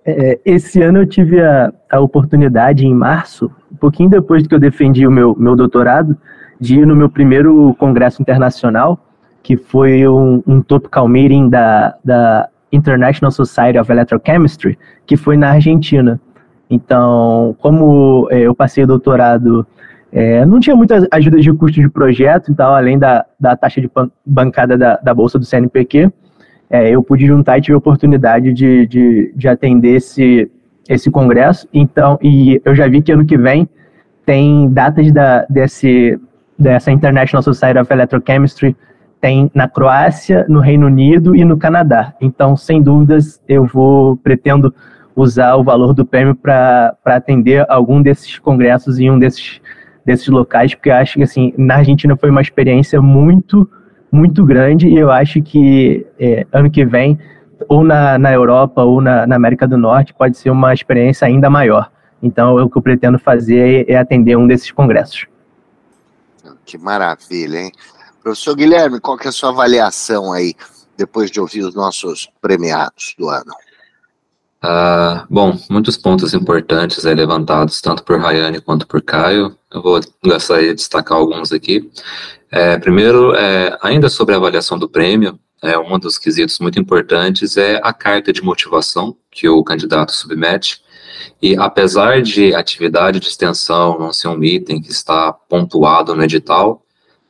É, 0.04 0.38
esse 0.44 0.80
ano 0.80 1.00
eu 1.00 1.06
tive 1.06 1.42
a, 1.42 1.72
a 1.90 2.00
oportunidade, 2.00 2.86
em 2.86 2.94
março, 2.94 3.50
um 3.70 3.76
pouquinho 3.76 4.08
depois 4.08 4.46
que 4.46 4.54
eu 4.54 4.58
defendi 4.58 5.06
o 5.06 5.10
meu, 5.10 5.36
meu 5.36 5.54
doutorado, 5.54 6.16
de 6.58 6.78
ir 6.78 6.86
no 6.86 6.96
meu 6.96 7.10
primeiro 7.10 7.74
congresso 7.78 8.22
internacional, 8.22 8.98
que 9.42 9.56
foi 9.56 10.06
um, 10.06 10.42
um 10.46 10.62
topical 10.62 11.08
meeting 11.08 11.48
da, 11.48 11.96
da 12.04 12.48
International 12.72 13.30
Society 13.30 13.78
of 13.78 13.90
Electrochemistry, 13.90 14.78
que 15.06 15.16
foi 15.16 15.36
na 15.36 15.50
Argentina. 15.50 16.20
Então, 16.70 17.56
como 17.58 18.28
é, 18.30 18.40
eu 18.40 18.54
passei 18.54 18.84
o 18.84 18.86
doutorado, 18.86 19.66
é, 20.12 20.46
não 20.46 20.60
tinha 20.60 20.76
muita 20.76 21.06
ajuda 21.10 21.40
de 21.40 21.52
custo 21.52 21.80
de 21.80 21.88
projeto, 21.88 22.50
então, 22.50 22.72
além 22.72 22.98
da, 22.98 23.26
da 23.38 23.56
taxa 23.56 23.80
de 23.80 23.90
bancada 24.24 24.78
da, 24.78 24.96
da 24.96 25.12
bolsa 25.12 25.38
do 25.38 25.44
CNPq, 25.44 26.10
é, 26.70 26.88
eu 26.88 27.02
pude 27.02 27.26
juntar 27.26 27.58
e 27.58 27.60
tive 27.60 27.74
a 27.74 27.78
oportunidade 27.78 28.52
de, 28.52 28.86
de, 28.86 29.32
de 29.34 29.48
atender 29.48 29.96
esse, 29.96 30.48
esse 30.88 31.10
congresso. 31.10 31.68
Então, 31.74 32.16
e 32.22 32.62
eu 32.64 32.74
já 32.74 32.86
vi 32.86 33.02
que 33.02 33.10
ano 33.10 33.26
que 33.26 33.36
vem 33.36 33.68
tem 34.24 34.68
datas 34.70 35.10
da, 35.10 35.44
desse, 35.50 36.18
dessa 36.56 36.92
International 36.92 37.42
Society 37.42 37.80
of 37.80 37.92
Electrochemistry 37.92 38.76
tem 39.20 39.50
na 39.52 39.68
Croácia, 39.68 40.46
no 40.48 40.60
Reino 40.60 40.86
Unido 40.86 41.34
e 41.34 41.44
no 41.44 41.58
Canadá. 41.58 42.14
Então, 42.20 42.56
sem 42.56 42.80
dúvidas, 42.80 43.40
eu 43.48 43.66
vou 43.66 44.16
pretendo 44.16 44.72
usar 45.14 45.56
o 45.56 45.64
valor 45.64 45.92
do 45.92 46.04
prêmio 46.04 46.34
para 46.34 46.96
atender 47.04 47.64
algum 47.68 48.00
desses 48.02 48.38
congressos 48.38 48.98
em 48.98 49.10
um 49.10 49.18
desses, 49.18 49.60
desses 50.04 50.28
locais, 50.28 50.74
porque 50.74 50.90
eu 50.90 50.94
acho 50.94 51.14
que 51.14 51.22
assim, 51.22 51.52
na 51.56 51.76
Argentina 51.76 52.16
foi 52.16 52.30
uma 52.30 52.40
experiência 52.40 53.00
muito, 53.00 53.68
muito 54.10 54.44
grande 54.44 54.88
e 54.88 54.96
eu 54.96 55.10
acho 55.10 55.42
que 55.42 56.06
é, 56.18 56.46
ano 56.52 56.70
que 56.70 56.84
vem, 56.84 57.18
ou 57.68 57.84
na, 57.84 58.18
na 58.18 58.32
Europa 58.32 58.82
ou 58.82 59.00
na, 59.00 59.26
na, 59.26 59.36
América 59.36 59.66
do 59.68 59.76
Norte, 59.76 60.14
pode 60.14 60.36
ser 60.36 60.50
uma 60.50 60.72
experiência 60.72 61.26
ainda 61.26 61.50
maior. 61.50 61.90
Então, 62.22 62.56
o 62.56 62.68
que 62.68 62.78
eu 62.78 62.82
pretendo 62.82 63.18
fazer 63.18 63.88
é, 63.88 63.92
é 63.92 63.96
atender 63.96 64.36
um 64.36 64.46
desses 64.46 64.70
congressos. 64.70 65.26
Que 66.64 66.78
maravilha, 66.78 67.58
hein? 67.58 67.72
Professor 68.22 68.54
Guilherme, 68.54 69.00
qual 69.00 69.16
que 69.16 69.26
é 69.26 69.30
a 69.30 69.32
sua 69.32 69.50
avaliação 69.50 70.32
aí, 70.32 70.54
depois 70.96 71.30
de 71.30 71.40
ouvir 71.40 71.62
os 71.62 71.74
nossos 71.74 72.30
premiados 72.40 73.14
do 73.18 73.28
ano? 73.28 73.52
Uh, 74.62 75.24
bom, 75.30 75.58
muitos 75.70 75.96
pontos 75.96 76.34
importantes 76.34 77.06
aí 77.06 77.14
levantados, 77.14 77.80
tanto 77.80 78.04
por 78.04 78.20
Rayane 78.20 78.60
quanto 78.60 78.86
por 78.86 79.00
Caio. 79.00 79.56
Eu 79.72 79.82
vou 79.82 80.00
gostaria 80.22 80.68
de 80.68 80.74
destacar 80.74 81.16
alguns 81.16 81.50
aqui. 81.50 81.90
É, 82.50 82.76
primeiro, 82.78 83.34
é, 83.34 83.78
ainda 83.80 84.08
sobre 84.08 84.34
a 84.34 84.38
avaliação 84.38 84.78
do 84.78 84.88
prêmio, 84.88 85.38
é, 85.62 85.78
um 85.78 85.98
dos 85.98 86.18
quesitos 86.18 86.58
muito 86.58 86.78
importantes 86.78 87.56
é 87.56 87.80
a 87.82 87.92
carta 87.92 88.32
de 88.32 88.42
motivação 88.42 89.16
que 89.30 89.48
o 89.48 89.62
candidato 89.62 90.12
submete. 90.12 90.82
E 91.40 91.56
apesar 91.56 92.22
de 92.22 92.54
atividade 92.54 93.20
de 93.20 93.28
extensão 93.28 93.98
não 93.98 94.12
ser 94.12 94.28
um 94.28 94.42
item 94.42 94.80
que 94.82 94.90
está 94.90 95.32
pontuado 95.32 96.14
no 96.14 96.22
edital, 96.22 96.82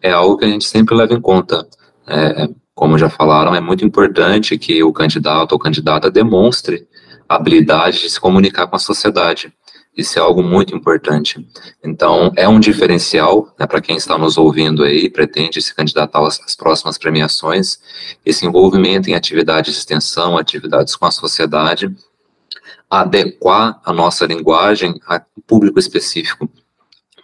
é 0.02 0.10
algo 0.10 0.36
que 0.36 0.44
a 0.44 0.48
gente 0.48 0.64
sempre 0.64 0.94
leva 0.96 1.14
em 1.14 1.20
conta. 1.20 1.66
É, 2.06 2.48
como 2.74 2.96
já 2.96 3.10
falaram, 3.10 3.54
é 3.54 3.60
muito 3.60 3.84
importante 3.84 4.56
que 4.58 4.82
o 4.82 4.92
candidato 4.92 5.52
ou 5.52 5.58
candidata 5.58 6.10
demonstre 6.10 6.88
habilidade 7.34 8.00
de 8.00 8.10
se 8.10 8.18
comunicar 8.18 8.66
com 8.66 8.74
a 8.74 8.78
sociedade. 8.78 9.52
Isso 9.96 10.18
é 10.18 10.22
algo 10.22 10.42
muito 10.42 10.74
importante. 10.74 11.46
Então, 11.84 12.32
é 12.36 12.48
um 12.48 12.58
diferencial 12.58 13.54
né, 13.58 13.66
para 13.66 13.80
quem 13.80 13.96
está 13.96 14.18
nos 14.18 14.36
ouvindo 14.36 14.82
aí, 14.82 15.08
pretende 15.08 15.62
se 15.62 15.74
candidatar 15.74 16.26
às, 16.26 16.40
às 16.40 16.56
próximas 16.56 16.98
premiações, 16.98 17.78
esse 18.26 18.44
envolvimento 18.44 19.08
em 19.08 19.14
atividades 19.14 19.74
de 19.74 19.78
extensão, 19.78 20.36
atividades 20.36 20.96
com 20.96 21.06
a 21.06 21.10
sociedade, 21.10 21.94
adequar 22.88 23.80
a 23.84 23.92
nossa 23.92 24.26
linguagem 24.26 25.00
a 25.06 25.22
público 25.46 25.78
específico. 25.78 26.48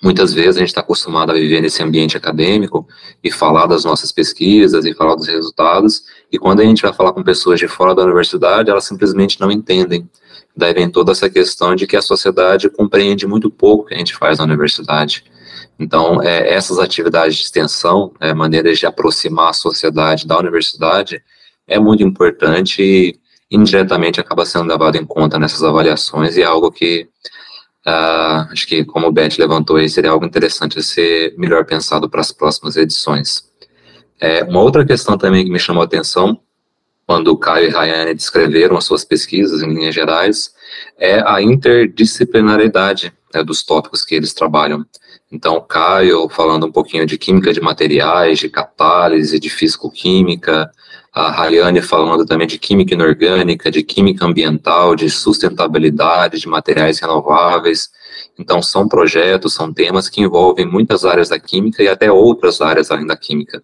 Muitas 0.03 0.33
vezes 0.33 0.57
a 0.57 0.61
gente 0.61 0.69
está 0.69 0.81
acostumado 0.81 1.31
a 1.31 1.35
viver 1.35 1.61
nesse 1.61 1.83
ambiente 1.83 2.17
acadêmico 2.17 2.87
e 3.23 3.31
falar 3.31 3.67
das 3.67 3.85
nossas 3.85 4.13
pesquisas 4.13 4.85
e 4.85 4.95
falar 4.95 5.15
dos 5.15 5.27
resultados, 5.27 6.05
e 6.31 6.39
quando 6.39 6.61
a 6.61 6.65
gente 6.65 6.83
vai 6.83 6.93
falar 6.93 7.13
com 7.13 7.23
pessoas 7.23 7.59
de 7.59 7.67
fora 7.67 7.95
da 7.95 8.03
universidade, 8.03 8.71
elas 8.71 8.85
simplesmente 8.85 9.41
não 9.41 9.51
entendem. 9.51 10.09
Daí 10.57 10.73
vem 10.73 10.91
toda 10.91 11.13
essa 11.13 11.29
questão 11.29 11.75
de 11.75 11.87
que 11.87 11.97
a 11.97 12.03
sociedade 12.03 12.69
compreende 12.71 13.27
muito 13.27 13.51
pouco 13.51 13.87
que 13.87 13.95
a 13.95 13.99
gente 13.99 14.15
faz 14.15 14.39
na 14.39 14.45
universidade. 14.45 15.25
Então, 15.79 16.23
é, 16.23 16.55
essas 16.55 16.79
atividades 16.79 17.37
de 17.37 17.43
extensão, 17.43 18.13
é, 18.21 18.33
maneiras 18.33 18.79
de 18.79 18.87
aproximar 18.87 19.51
a 19.51 19.55
sociedade 19.55 20.27
da 20.27 20.39
universidade, 20.39 21.23
é 21.67 21.79
muito 21.79 22.03
importante 22.03 22.83
e 22.83 23.19
indiretamente 23.51 24.21
acaba 24.21 24.47
sendo 24.47 24.69
levado 24.69 24.97
em 24.97 25.05
conta 25.05 25.39
nessas 25.39 25.63
avaliações 25.63 26.37
e 26.37 26.43
é 26.43 26.45
algo 26.45 26.71
que 26.71 27.09
Uh, 27.87 28.51
acho 28.51 28.67
que, 28.67 28.85
como 28.85 29.07
o 29.07 29.13
Beth 29.13 29.39
levantou 29.39 29.77
aí, 29.77 29.89
seria 29.89 30.11
algo 30.11 30.27
interessante 30.27 30.79
a 30.79 30.83
ser 30.83 31.35
melhor 31.39 31.65
pensado 31.65 32.11
para 32.11 32.21
as 32.21 32.33
próximas 32.33 32.77
edições. 32.77 33.45
É, 34.21 34.43
uma 34.43 34.61
outra 34.61 34.85
questão 34.85 35.17
também 35.17 35.45
que 35.45 35.51
me 35.51 35.59
chamou 35.59 35.83
a 35.83 35.85
atenção, 35.87 36.41
quando 37.07 37.29
o 37.29 37.39
Caio 37.39 37.69
e 37.69 37.71
Rayane 37.71 38.15
descreveram 38.15 38.77
as 38.77 38.85
suas 38.85 39.05
pesquisas 39.05 39.63
em 39.63 39.73
linhas 39.73 39.95
gerais, 39.95 40.53
é 40.99 41.23
a 41.25 41.41
interdisciplinaridade 41.41 43.13
né, 43.33 43.45
dos 43.45 43.63
tópicos 43.63 44.05
que 44.05 44.17
eles 44.17 44.35
trabalham. 44.35 44.85
Então, 45.31 45.61
Caio 45.61 46.29
falando 46.29 46.67
um 46.67 46.73
pouquinho 46.73 47.07
de 47.07 47.17
química 47.17 47.53
de 47.53 47.61
materiais, 47.61 48.41
de 48.41 48.49
catálise, 48.49 49.39
de 49.39 49.49
físico-química, 49.49 50.71
a 51.17 51.31
Rayane 51.31 51.81
falando 51.81 52.27
também 52.27 52.47
de 52.47 52.59
química 52.59 52.93
inorgânica, 52.93 53.71
de 53.71 53.83
química 53.83 54.27
ambiental, 54.27 54.95
de 54.95 55.09
sustentabilidade, 55.09 56.39
de 56.39 56.47
materiais 56.47 56.99
renováveis. 56.99 57.89
Então, 58.39 58.61
são 58.61 58.87
projetos, 58.87 59.55
são 59.55 59.73
temas 59.73 60.11
que 60.11 60.21
envolvem 60.21 60.67
muitas 60.67 61.07
áreas 61.07 61.31
da 61.31 61.41
química 61.41 61.83
e 61.83 61.89
até 61.89 62.13
outras 62.13 62.61
áreas 62.61 62.91
além 62.91 63.07
da 63.07 63.17
química. 63.17 63.63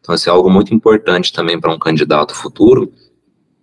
Então, 0.00 0.14
isso 0.14 0.28
é 0.28 0.32
algo 0.32 0.48
muito 0.48 0.72
importante 0.72 1.32
também 1.32 1.58
para 1.58 1.72
um 1.72 1.78
candidato 1.78 2.36
futuro, 2.36 2.92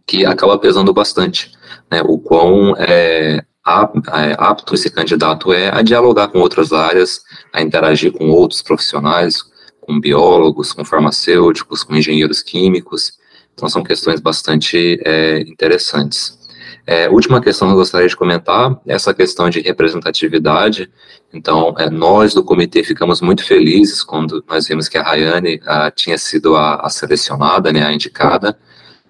que 0.06 0.26
acaba 0.26 0.60
pesando 0.60 0.92
bastante, 0.92 1.54
né, 1.90 2.02
o 2.06 2.20
quão 2.20 2.76
é, 2.78 3.38
é, 3.38 4.36
apto 4.38 4.76
esse 4.76 4.90
candidato 4.90 5.54
é 5.54 5.74
a 5.74 5.82
dialogar 5.82 6.28
com 6.28 6.40
outras 6.40 6.74
áreas, 6.74 7.22
a 7.54 7.62
interagir 7.62 8.12
com 8.12 8.32
outros 8.32 8.62
profissionais, 8.62 9.46
com 9.80 9.98
biólogos, 9.98 10.74
com 10.74 10.84
farmacêuticos, 10.84 11.84
com 11.84 11.96
engenheiros 11.96 12.42
químicos, 12.42 13.18
então, 13.60 13.70
são 13.70 13.84
questões 13.84 14.20
bastante 14.20 15.00
é, 15.06 15.42
interessantes. 15.42 16.40
É, 16.88 17.08
última 17.10 17.40
questão 17.40 17.68
que 17.68 17.74
eu 17.74 17.78
gostaria 17.78 18.08
de 18.08 18.16
comentar, 18.16 18.80
essa 18.88 19.14
questão 19.14 19.50
de 19.50 19.60
representatividade. 19.60 20.90
Então, 21.32 21.76
é, 21.78 21.90
nós 21.90 22.34
do 22.34 22.44
comitê 22.44 22.84
ficamos 22.84 23.22
muito 23.22 23.44
felizes 23.44 24.02
quando 24.02 24.44
nós 24.48 24.68
vimos 24.68 24.88
que 24.88 24.98
a 24.98 25.04
Rayane 25.04 25.62
a, 25.66 25.92
tinha 25.92 26.18
sido 26.18 26.56
a, 26.56 26.76
a, 26.78 26.90
selecionada, 26.90 27.72
né, 27.72 27.86
a 27.86 27.94
indicada. 27.94 28.58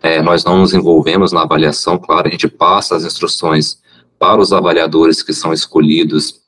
É, 0.01 0.21
nós 0.21 0.43
não 0.43 0.57
nos 0.57 0.73
envolvemos 0.73 1.31
na 1.31 1.43
avaliação, 1.43 1.97
claro, 1.97 2.27
a 2.27 2.31
gente 2.31 2.47
passa 2.47 2.95
as 2.95 3.03
instruções 3.05 3.77
para 4.17 4.41
os 4.41 4.51
avaliadores 4.51 5.21
que 5.21 5.31
são 5.31 5.53
escolhidos, 5.53 6.41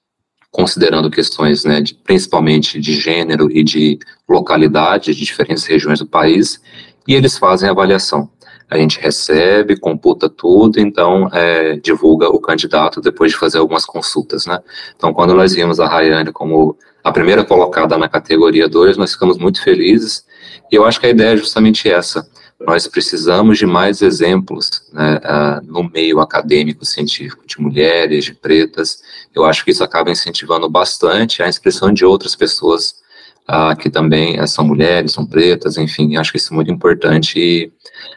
considerando 0.49 1.10
questões, 1.10 1.64
né, 1.64 1.82
de, 1.82 1.93
principalmente 1.93 2.80
de 2.80 2.93
gênero 2.99 3.49
e 3.49 3.64
de 3.64 3.99
localidade 4.28 5.14
de 5.14 5.24
diferentes 5.24 5.66
regiões 5.66 5.99
do 5.99 6.06
país, 6.06 6.60
e 7.08 7.16
eles 7.16 7.38
fazem 7.38 7.68
a 7.68 7.72
avaliação. 7.72 8.30
A 8.70 8.78
gente 8.78 8.99
recebe, 8.99 9.78
computa 9.78 10.30
tudo, 10.30 10.80
então 10.80 11.28
é, 11.34 11.76
divulga 11.76 12.30
o 12.30 12.39
candidato 12.39 13.02
depois 13.02 13.32
de 13.32 13.38
fazer 13.38 13.58
algumas 13.58 13.86
consultas, 13.86 14.45
né? 14.45 14.60
Então, 14.95 15.14
quando 15.14 15.34
nós 15.34 15.54
vimos 15.54 15.80
a 15.80 15.88
Rayane 15.88 16.32
como 16.32 16.78
a 17.04 17.12
primeira 17.12 17.43
colocada 17.43 17.97
na 17.97 18.08
categoria 18.08 18.70
2, 18.70 18.95
nós 18.95 19.12
ficamos 19.12 19.38
muito 19.38 19.62
felizes, 19.62 20.26
e 20.72 20.76
eu 20.76 20.86
acho 20.86 20.99
que 21.02 21.06
a 21.06 21.10
ideia 21.10 21.34
é 21.34 21.38
justamente 21.38 21.89
essa. 21.89 22.26
Nós 22.66 22.88
precisamos 22.88 23.58
de 23.58 23.66
mais 23.66 24.02
exemplos 24.02 24.84
né, 24.93 25.20
no 25.66 25.84
meio 25.84 26.20
acadêmico 26.20 26.86
científico, 26.86 27.45
de 27.45 27.60
mulheres, 27.60 28.24
de 28.24 28.34
pretas. 28.36 29.02
Eu 29.34 29.43
acho 29.43 29.66
que 29.66 29.72
isso 29.72 29.84
acaba 29.84 30.12
incentivando 30.12 30.70
bastante 30.70 31.41
a 31.41 31.49
inscrição 31.49 31.91
de 31.91 32.06
outras 32.06 32.36
pessoas 32.36 33.01
ah, 33.48 33.76
que 33.76 33.89
também 33.89 34.38
eh, 34.39 34.48
são 34.48 34.66
mulheres, 34.66 35.12
são 35.12 35.26
pretas, 35.26 35.78
enfim, 35.78 36.16
acho 36.18 36.32
que 36.32 36.38
isso 36.38 36.54
é 36.54 36.56
muito 36.56 36.72
importante 36.72 37.39
e 37.39 37.72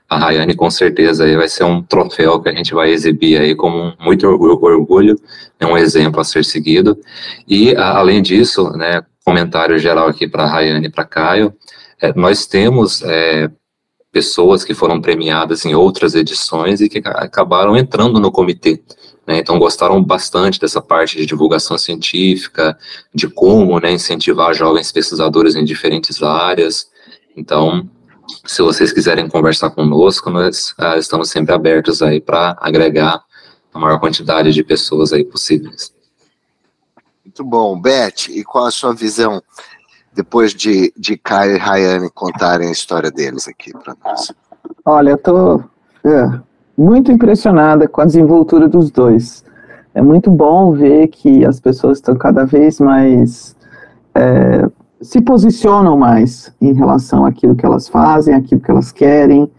a 0.08 0.18
Rayane 0.18 0.54
com 0.54 0.70
certeza 0.70 1.24
vai 1.36 1.48
ser 1.48 1.64
um 1.64 1.82
troféu 1.82 2.40
que 2.40 2.48
a 2.48 2.54
gente 2.54 2.74
vai 2.74 2.90
exibir 2.90 3.40
aí 3.40 3.54
como 3.54 3.94
muito 4.00 4.26
orgulho, 4.26 5.18
é 5.58 5.66
um 5.66 5.76
exemplo 5.76 6.20
a 6.20 6.24
ser 6.24 6.44
seguido 6.44 6.98
e 7.48 7.74
além 7.76 8.22
disso, 8.22 8.70
né, 8.70 9.02
comentário 9.24 9.78
geral 9.78 10.08
aqui 10.08 10.28
para 10.28 10.46
Rayane 10.46 10.86
e 10.86 10.90
para 10.90 11.04
Caio, 11.04 11.54
é, 12.00 12.12
nós 12.14 12.46
temos 12.46 13.02
é, 13.02 13.50
pessoas 14.12 14.62
que 14.62 14.74
foram 14.74 15.00
premiadas 15.00 15.64
em 15.64 15.74
outras 15.74 16.14
edições 16.14 16.80
e 16.80 16.88
que 16.88 17.02
acabaram 17.04 17.76
entrando 17.76 18.20
no 18.20 18.30
comitê. 18.30 18.82
Né, 19.26 19.38
então 19.38 19.58
gostaram 19.58 20.02
bastante 20.02 20.60
dessa 20.60 20.82
parte 20.82 21.16
de 21.16 21.24
divulgação 21.24 21.78
científica, 21.78 22.76
de 23.14 23.26
como 23.26 23.80
né, 23.80 23.92
incentivar 23.92 24.52
jovens 24.52 24.92
pesquisadores 24.92 25.54
em 25.54 25.64
diferentes 25.64 26.22
áreas. 26.22 26.90
Então, 27.34 27.88
se 28.44 28.60
vocês 28.60 28.92
quiserem 28.92 29.28
conversar 29.28 29.70
conosco, 29.70 30.28
nós 30.30 30.74
ah, 30.78 30.98
estamos 30.98 31.30
sempre 31.30 31.54
abertos 31.54 32.02
aí 32.02 32.20
para 32.20 32.56
agregar 32.60 33.22
a 33.72 33.78
maior 33.78 33.98
quantidade 33.98 34.52
de 34.52 34.62
pessoas 34.62 35.12
aí 35.12 35.24
possíveis. 35.24 35.92
Muito 37.24 37.42
bom, 37.42 37.80
Beth. 37.80 38.28
E 38.28 38.44
qual 38.44 38.66
a 38.66 38.70
sua 38.70 38.94
visão 38.94 39.42
depois 40.12 40.54
de, 40.54 40.92
de 40.96 41.16
Caio 41.16 41.56
e 41.56 41.58
Rayane 41.58 42.10
contarem 42.10 42.68
a 42.68 42.72
história 42.72 43.10
deles 43.10 43.48
aqui 43.48 43.72
para 43.72 43.96
nós? 44.04 44.32
Olha, 44.84 45.10
eu 45.10 45.18
tô 45.18 45.58
é, 46.04 46.40
muito 46.76 47.12
impressionada 47.12 47.88
com 47.88 48.00
a 48.00 48.04
desenvoltura 48.04 48.68
dos 48.68 48.90
dois. 48.90 49.44
É 49.94 50.02
muito 50.02 50.30
bom 50.30 50.72
ver 50.72 51.08
que 51.08 51.44
as 51.44 51.60
pessoas 51.60 51.98
estão 51.98 52.16
cada 52.16 52.44
vez 52.44 52.80
mais 52.80 53.54
é, 54.14 54.68
se 55.00 55.20
posicionam 55.20 55.96
mais 55.96 56.52
em 56.60 56.72
relação 56.72 57.26
àquilo 57.26 57.54
que 57.54 57.66
elas 57.66 57.88
fazem, 57.88 58.34
àquilo 58.34 58.60
que 58.60 58.70
elas 58.70 58.90
querem, 58.90 59.50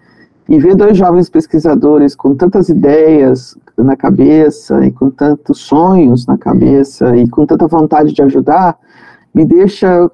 e 0.49 0.59
ver 0.59 0.76
dois 0.76 0.97
jovens 0.97 1.30
pesquisadores 1.30 2.16
com 2.16 2.36
tantas 2.36 2.70
ideias 2.70 3.57
na 3.78 3.95
cabeça 3.95 4.86
e 4.86 4.91
com 4.91 5.09
tantos 5.09 5.59
sonhos 5.59 6.26
na 6.26 6.38
cabeça 6.38 7.16
e 7.16 7.28
com 7.28 7.45
tanta 7.45 7.68
vontade 7.68 8.13
de 8.13 8.22
ajudar, 8.22 8.78
me 9.36 9.43
deixa 9.43 10.05
uh, 10.05 10.11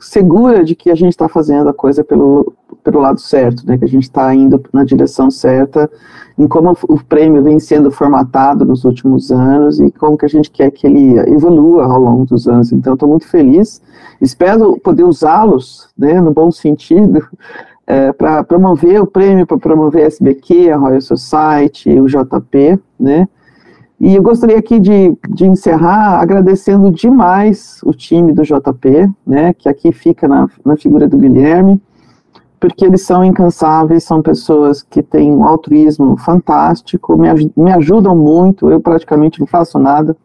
segura 0.00 0.64
de 0.64 0.74
que 0.74 0.90
a 0.90 0.94
gente 0.96 1.12
está 1.12 1.28
fazendo 1.28 1.68
a 1.68 1.72
coisa 1.72 2.02
pelo, 2.02 2.52
pelo 2.82 2.98
lado 2.98 3.20
certo, 3.20 3.64
né, 3.64 3.78
que 3.78 3.84
a 3.84 3.88
gente 3.88 4.02
está 4.02 4.34
indo 4.34 4.60
na 4.72 4.82
direção 4.82 5.30
certa, 5.30 5.88
em 6.36 6.48
como 6.48 6.76
o 6.88 6.98
prêmio 7.04 7.44
vem 7.44 7.60
sendo 7.60 7.92
formatado 7.92 8.64
nos 8.64 8.84
últimos 8.84 9.30
anos 9.30 9.78
e 9.78 9.92
como 9.92 10.18
que 10.18 10.26
a 10.26 10.28
gente 10.28 10.50
quer 10.50 10.68
que 10.72 10.84
ele 10.84 11.16
evolua 11.32 11.84
ao 11.84 12.00
longo 12.00 12.26
dos 12.26 12.48
anos. 12.48 12.72
Então, 12.72 12.94
estou 12.94 13.08
muito 13.08 13.28
feliz, 13.28 13.80
espero 14.20 14.76
poder 14.80 15.04
usá-los, 15.04 15.88
né, 15.96 16.20
no 16.20 16.32
bom 16.32 16.50
sentido, 16.50 17.24
é, 17.86 18.12
para 18.12 18.42
promover 18.42 19.00
o 19.00 19.06
prêmio, 19.06 19.46
para 19.46 19.58
promover 19.58 20.02
a 20.02 20.06
SBQ, 20.08 20.70
a 20.70 20.76
Royal 20.76 21.00
Society, 21.00 22.00
o 22.00 22.06
JP, 22.06 22.80
né, 22.98 23.28
e 24.00 24.16
eu 24.16 24.22
gostaria 24.22 24.58
aqui 24.58 24.80
de, 24.80 25.14
de 25.28 25.46
encerrar 25.46 26.20
agradecendo 26.20 26.90
demais 26.90 27.80
o 27.84 27.92
time 27.92 28.32
do 28.32 28.42
JP, 28.42 29.10
né, 29.26 29.52
que 29.52 29.68
aqui 29.68 29.92
fica 29.92 30.26
na, 30.26 30.48
na 30.64 30.74
figura 30.74 31.06
do 31.06 31.18
Guilherme, 31.18 31.80
porque 32.58 32.84
eles 32.84 33.02
são 33.02 33.22
incansáveis, 33.22 34.04
são 34.04 34.22
pessoas 34.22 34.82
que 34.82 35.02
têm 35.02 35.30
um 35.30 35.44
altruísmo 35.44 36.16
fantástico, 36.16 37.14
me, 37.16 37.28
me 37.54 37.72
ajudam 37.72 38.16
muito, 38.16 38.70
eu 38.70 38.80
praticamente 38.80 39.38
não 39.38 39.46
faço 39.46 39.78
nada, 39.78 40.16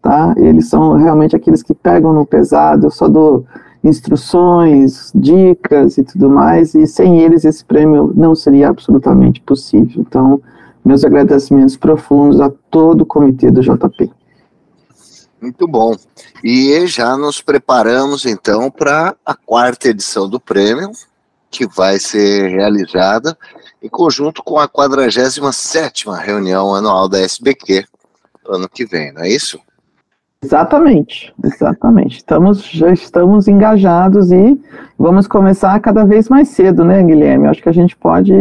tá? 0.00 0.34
Eles 0.38 0.70
são 0.70 0.94
realmente 0.94 1.36
aqueles 1.36 1.62
que 1.62 1.74
pegam 1.74 2.14
no 2.14 2.24
pesado, 2.24 2.86
eu 2.86 2.90
só 2.90 3.06
dou 3.06 3.44
instruções, 3.84 5.12
dicas 5.14 5.98
e 5.98 6.04
tudo 6.04 6.30
mais, 6.30 6.74
e 6.74 6.86
sem 6.86 7.20
eles 7.20 7.44
esse 7.44 7.64
prêmio 7.64 8.12
não 8.14 8.34
seria 8.34 8.68
absolutamente 8.68 9.42
possível. 9.42 10.02
Então, 10.06 10.40
meus 10.84 11.04
agradecimentos 11.04 11.76
profundos 11.76 12.40
a 12.40 12.50
todo 12.70 13.02
o 13.02 13.06
comitê 13.06 13.50
do 13.50 13.60
JP. 13.60 14.10
Muito 15.40 15.66
bom. 15.66 15.94
E 16.44 16.86
já 16.86 17.16
nos 17.16 17.40
preparamos 17.40 18.26
então 18.26 18.70
para 18.70 19.14
a 19.24 19.34
quarta 19.34 19.88
edição 19.88 20.28
do 20.28 20.38
prêmio, 20.38 20.90
que 21.50 21.66
vai 21.66 21.98
ser 21.98 22.48
realizada 22.50 23.36
em 23.82 23.88
conjunto 23.88 24.42
com 24.42 24.58
a 24.58 24.68
47ª 24.68 26.18
reunião 26.18 26.74
anual 26.74 27.08
da 27.08 27.20
SBQ 27.20 27.84
ano 28.50 28.68
que 28.68 28.84
vem, 28.84 29.12
não 29.12 29.22
é 29.22 29.28
isso? 29.28 29.58
Exatamente, 30.42 31.34
exatamente. 31.44 32.16
Estamos, 32.16 32.62
já 32.64 32.90
estamos 32.92 33.46
engajados 33.46 34.32
e 34.32 34.58
vamos 34.98 35.26
começar 35.26 35.78
cada 35.80 36.04
vez 36.04 36.28
mais 36.28 36.48
cedo, 36.48 36.84
né, 36.84 37.02
Guilherme? 37.02 37.46
Acho 37.46 37.62
que 37.62 37.68
a 37.68 37.72
gente 37.72 37.94
pode. 37.96 38.32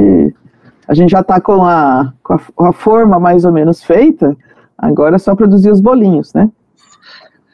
A 0.90 0.96
gente 0.96 1.12
já 1.12 1.20
está 1.20 1.40
com, 1.40 1.64
a, 1.64 2.12
com 2.24 2.34
a, 2.34 2.70
a 2.70 2.74
forma 2.74 3.20
mais 3.20 3.46
ou 3.46 3.52
menos 3.52 3.84
feita, 3.84 4.36
agora 4.76 5.18
é 5.18 5.20
só 5.20 5.36
produzir 5.36 5.72
os 5.72 5.80
bolinhos, 5.80 6.34
né? 6.34 6.50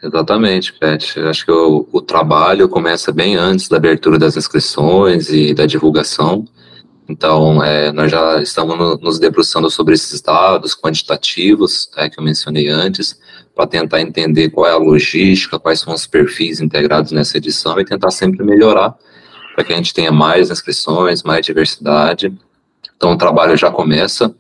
Exatamente, 0.01 0.71
Pet. 0.71 1.19
Acho 1.19 1.45
que 1.45 1.51
o, 1.51 1.86
o, 1.91 2.01
trabalho 2.01 2.69
começa 2.69 3.11
bem 3.11 3.36
antes 3.36 3.67
da 3.67 3.75
abertura 3.75 4.17
das 4.17 4.38
inscrições 4.38 5.27
e 5.29 5.53
da 5.53 5.65
divulgação. 5.65 6.45
Então, 7.09 7.61
é, 7.61 7.91
nós 7.91 8.09
já 8.09 8.41
estamos 8.41 8.77
no, 8.77 8.95
nos 8.97 9.19
debruçando 9.19 9.69
sobre 9.69 9.95
esses 9.95 10.21
dados 10.21 10.73
quantitativos 10.73 11.89
é, 11.97 12.09
que 12.09 12.17
eu 12.17 12.23
mencionei 12.23 12.69
antes, 12.69 13.19
para 13.53 13.67
tentar 13.67 13.99
entender 13.99 14.49
qual 14.49 14.65
é 14.65 14.71
a 14.71 14.77
logística, 14.77 15.59
quais 15.59 15.81
são 15.81 15.93
os 15.93 16.07
perfis 16.07 16.61
integrados 16.61 17.11
nessa 17.11 17.38
edição 17.38 17.77
e 17.79 17.83
tentar 17.83 18.11
sempre 18.11 18.45
melhorar 18.45 18.95
para 19.53 19.63
que 19.65 19.73
a 19.73 19.75
gente 19.75 19.93
tenha 19.93 20.11
mais 20.11 20.49
inscrições, 20.49 21.21
mais 21.23 21.45
diversidade. 21.45 22.33
Então 22.96 23.14
o 23.14 23.18
trabalho 23.18 23.56
já 23.58 23.72
começa. 23.72 24.34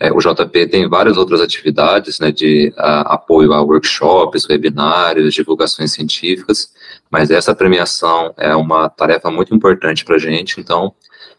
É, 0.00 0.12
o 0.12 0.18
JP 0.18 0.68
tem 0.68 0.88
várias 0.88 1.16
outras 1.16 1.40
atividades 1.40 2.20
né, 2.20 2.30
de 2.30 2.72
a, 2.76 3.14
apoio 3.14 3.52
a 3.52 3.60
workshops, 3.60 4.46
webinários, 4.48 5.34
divulgações 5.34 5.92
científicas, 5.92 6.72
mas 7.10 7.30
essa 7.30 7.54
premiação 7.54 8.32
é 8.36 8.54
uma 8.54 8.88
tarefa 8.88 9.28
muito 9.28 9.52
importante 9.52 10.04
para 10.04 10.14
a 10.14 10.18
gente, 10.18 10.60
então 10.60 10.94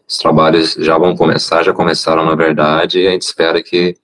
os 0.06 0.18
trabalhos 0.18 0.74
já 0.74 0.98
vão 0.98 1.16
começar, 1.16 1.62
já 1.62 1.72
começaram 1.72 2.26
na 2.26 2.34
verdade, 2.34 3.00
e 3.00 3.06
a 3.06 3.12
gente 3.12 3.22
espera 3.22 3.62
que 3.62 3.96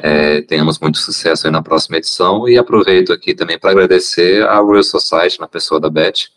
é, 0.00 0.42
tenhamos 0.42 0.80
muito 0.80 0.98
sucesso 0.98 1.48
na 1.48 1.62
próxima 1.62 1.98
edição 1.98 2.48
e 2.48 2.58
aproveito 2.58 3.12
aqui 3.12 3.34
também 3.34 3.56
para 3.56 3.70
agradecer 3.70 4.42
à 4.48 4.58
Royal 4.58 4.82
Society, 4.82 5.38
na 5.38 5.46
pessoa 5.46 5.78
da 5.78 5.88
Beth, 5.88 6.28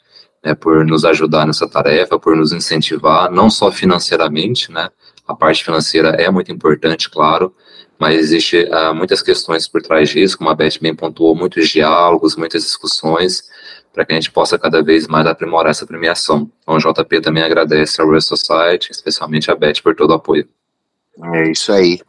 né, 0.44 0.54
por 0.54 0.86
nos 0.86 1.04
ajudar 1.04 1.48
nessa 1.48 1.68
tarefa, 1.68 2.20
por 2.20 2.36
nos 2.36 2.52
incentivar, 2.52 3.32
não 3.32 3.50
só 3.50 3.72
financeiramente, 3.72 4.72
né, 4.72 4.90
a 5.28 5.36
parte 5.36 5.64
financeira 5.64 6.10
é 6.10 6.30
muito 6.30 6.52
importante, 6.52 7.10
claro, 7.10 7.54
mas 8.00 8.18
existe 8.18 8.64
uh, 8.66 8.94
muitas 8.94 9.22
questões 9.22 9.68
por 9.68 9.82
trás 9.82 10.10
disso, 10.10 10.38
como 10.38 10.50
a 10.50 10.56
Beth 10.56 10.80
bem 10.82 10.96
pontuou, 10.96 11.36
muitos 11.36 11.70
diálogos, 11.70 12.36
muitas 12.36 12.64
discussões, 12.64 13.44
para 13.94 14.06
que 14.06 14.12
a 14.12 14.16
gente 14.16 14.32
possa 14.32 14.60
cada 14.60 14.84
vez 14.84 15.08
mais 15.08 15.26
aprimorar 15.26 15.72
essa 15.72 15.86
premiação. 15.86 16.52
Então, 16.62 16.76
o 16.76 16.80
JP 16.80 17.22
também 17.22 17.44
agradece 17.44 18.02
à 18.02 18.06
Royal 18.06 18.22
Society, 18.22 18.92
especialmente 18.92 19.50
a 19.50 19.56
Beth, 19.56 19.82
por 19.82 19.96
todo 19.96 20.12
o 20.12 20.16
apoio. 20.16 20.48
É 21.34 21.50
isso 21.50 21.72
aí. 21.72 22.00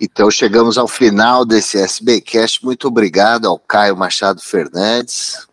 Então 0.00 0.30
chegamos 0.30 0.78
ao 0.78 0.88
final 0.88 1.44
desse 1.44 1.78
SBcast. 1.78 2.64
Muito 2.64 2.88
obrigado 2.88 3.46
ao 3.46 3.58
Caio 3.58 3.96
Machado 3.96 4.40
Fernandes. 4.40 5.46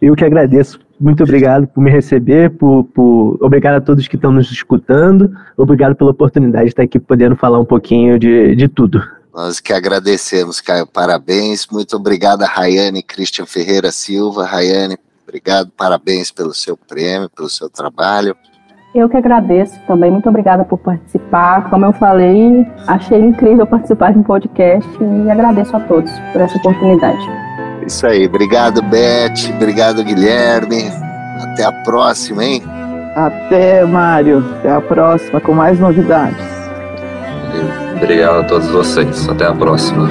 Eu 0.00 0.14
que 0.14 0.24
agradeço. 0.24 0.83
Muito 1.00 1.22
obrigado 1.22 1.66
por 1.66 1.82
me 1.82 1.90
receber, 1.90 2.50
por, 2.50 2.84
por... 2.84 3.38
obrigado 3.40 3.76
a 3.76 3.80
todos 3.80 4.06
que 4.06 4.16
estão 4.16 4.30
nos 4.30 4.50
escutando, 4.50 5.30
obrigado 5.56 5.94
pela 5.96 6.10
oportunidade 6.10 6.64
de 6.64 6.70
estar 6.70 6.82
aqui 6.82 6.98
podendo 6.98 7.36
falar 7.36 7.58
um 7.58 7.64
pouquinho 7.64 8.18
de, 8.18 8.54
de 8.54 8.68
tudo. 8.68 9.02
Nós 9.34 9.58
que 9.58 9.72
agradecemos, 9.72 10.60
Caio, 10.60 10.86
parabéns. 10.86 11.66
Muito 11.70 11.96
obrigado 11.96 12.42
a 12.42 12.46
Rayane 12.46 13.02
Christian 13.02 13.46
Ferreira 13.46 13.90
Silva. 13.90 14.44
Rayane, 14.44 14.96
obrigado, 15.26 15.72
parabéns 15.76 16.30
pelo 16.30 16.54
seu 16.54 16.76
prêmio, 16.76 17.28
pelo 17.28 17.50
seu 17.50 17.68
trabalho. 17.68 18.36
Eu 18.94 19.08
que 19.08 19.16
agradeço 19.16 19.76
também, 19.88 20.08
muito 20.08 20.28
obrigada 20.28 20.64
por 20.64 20.78
participar. 20.78 21.68
Como 21.68 21.84
eu 21.84 21.92
falei, 21.94 22.64
achei 22.86 23.18
incrível 23.18 23.66
participar 23.66 24.12
de 24.12 24.20
um 24.20 24.22
podcast 24.22 24.88
e 25.02 25.30
agradeço 25.30 25.76
a 25.76 25.80
todos 25.80 26.12
por 26.32 26.40
essa 26.40 26.56
oportunidade. 26.56 27.43
Isso 27.86 28.06
aí, 28.06 28.26
obrigado 28.26 28.82
Beth, 28.82 29.50
obrigado 29.54 30.02
Guilherme. 30.02 30.90
Até 31.42 31.64
a 31.64 31.72
próxima, 31.72 32.44
hein? 32.44 32.62
Até, 33.14 33.84
Mário. 33.84 34.44
Até 34.58 34.70
a 34.72 34.80
próxima 34.80 35.40
com 35.40 35.52
mais 35.52 35.78
novidades. 35.78 36.54
Obrigado 37.96 38.40
a 38.40 38.44
todos 38.44 38.68
vocês. 38.68 39.28
Até 39.28 39.46
a 39.46 39.54
próxima. 39.54 40.08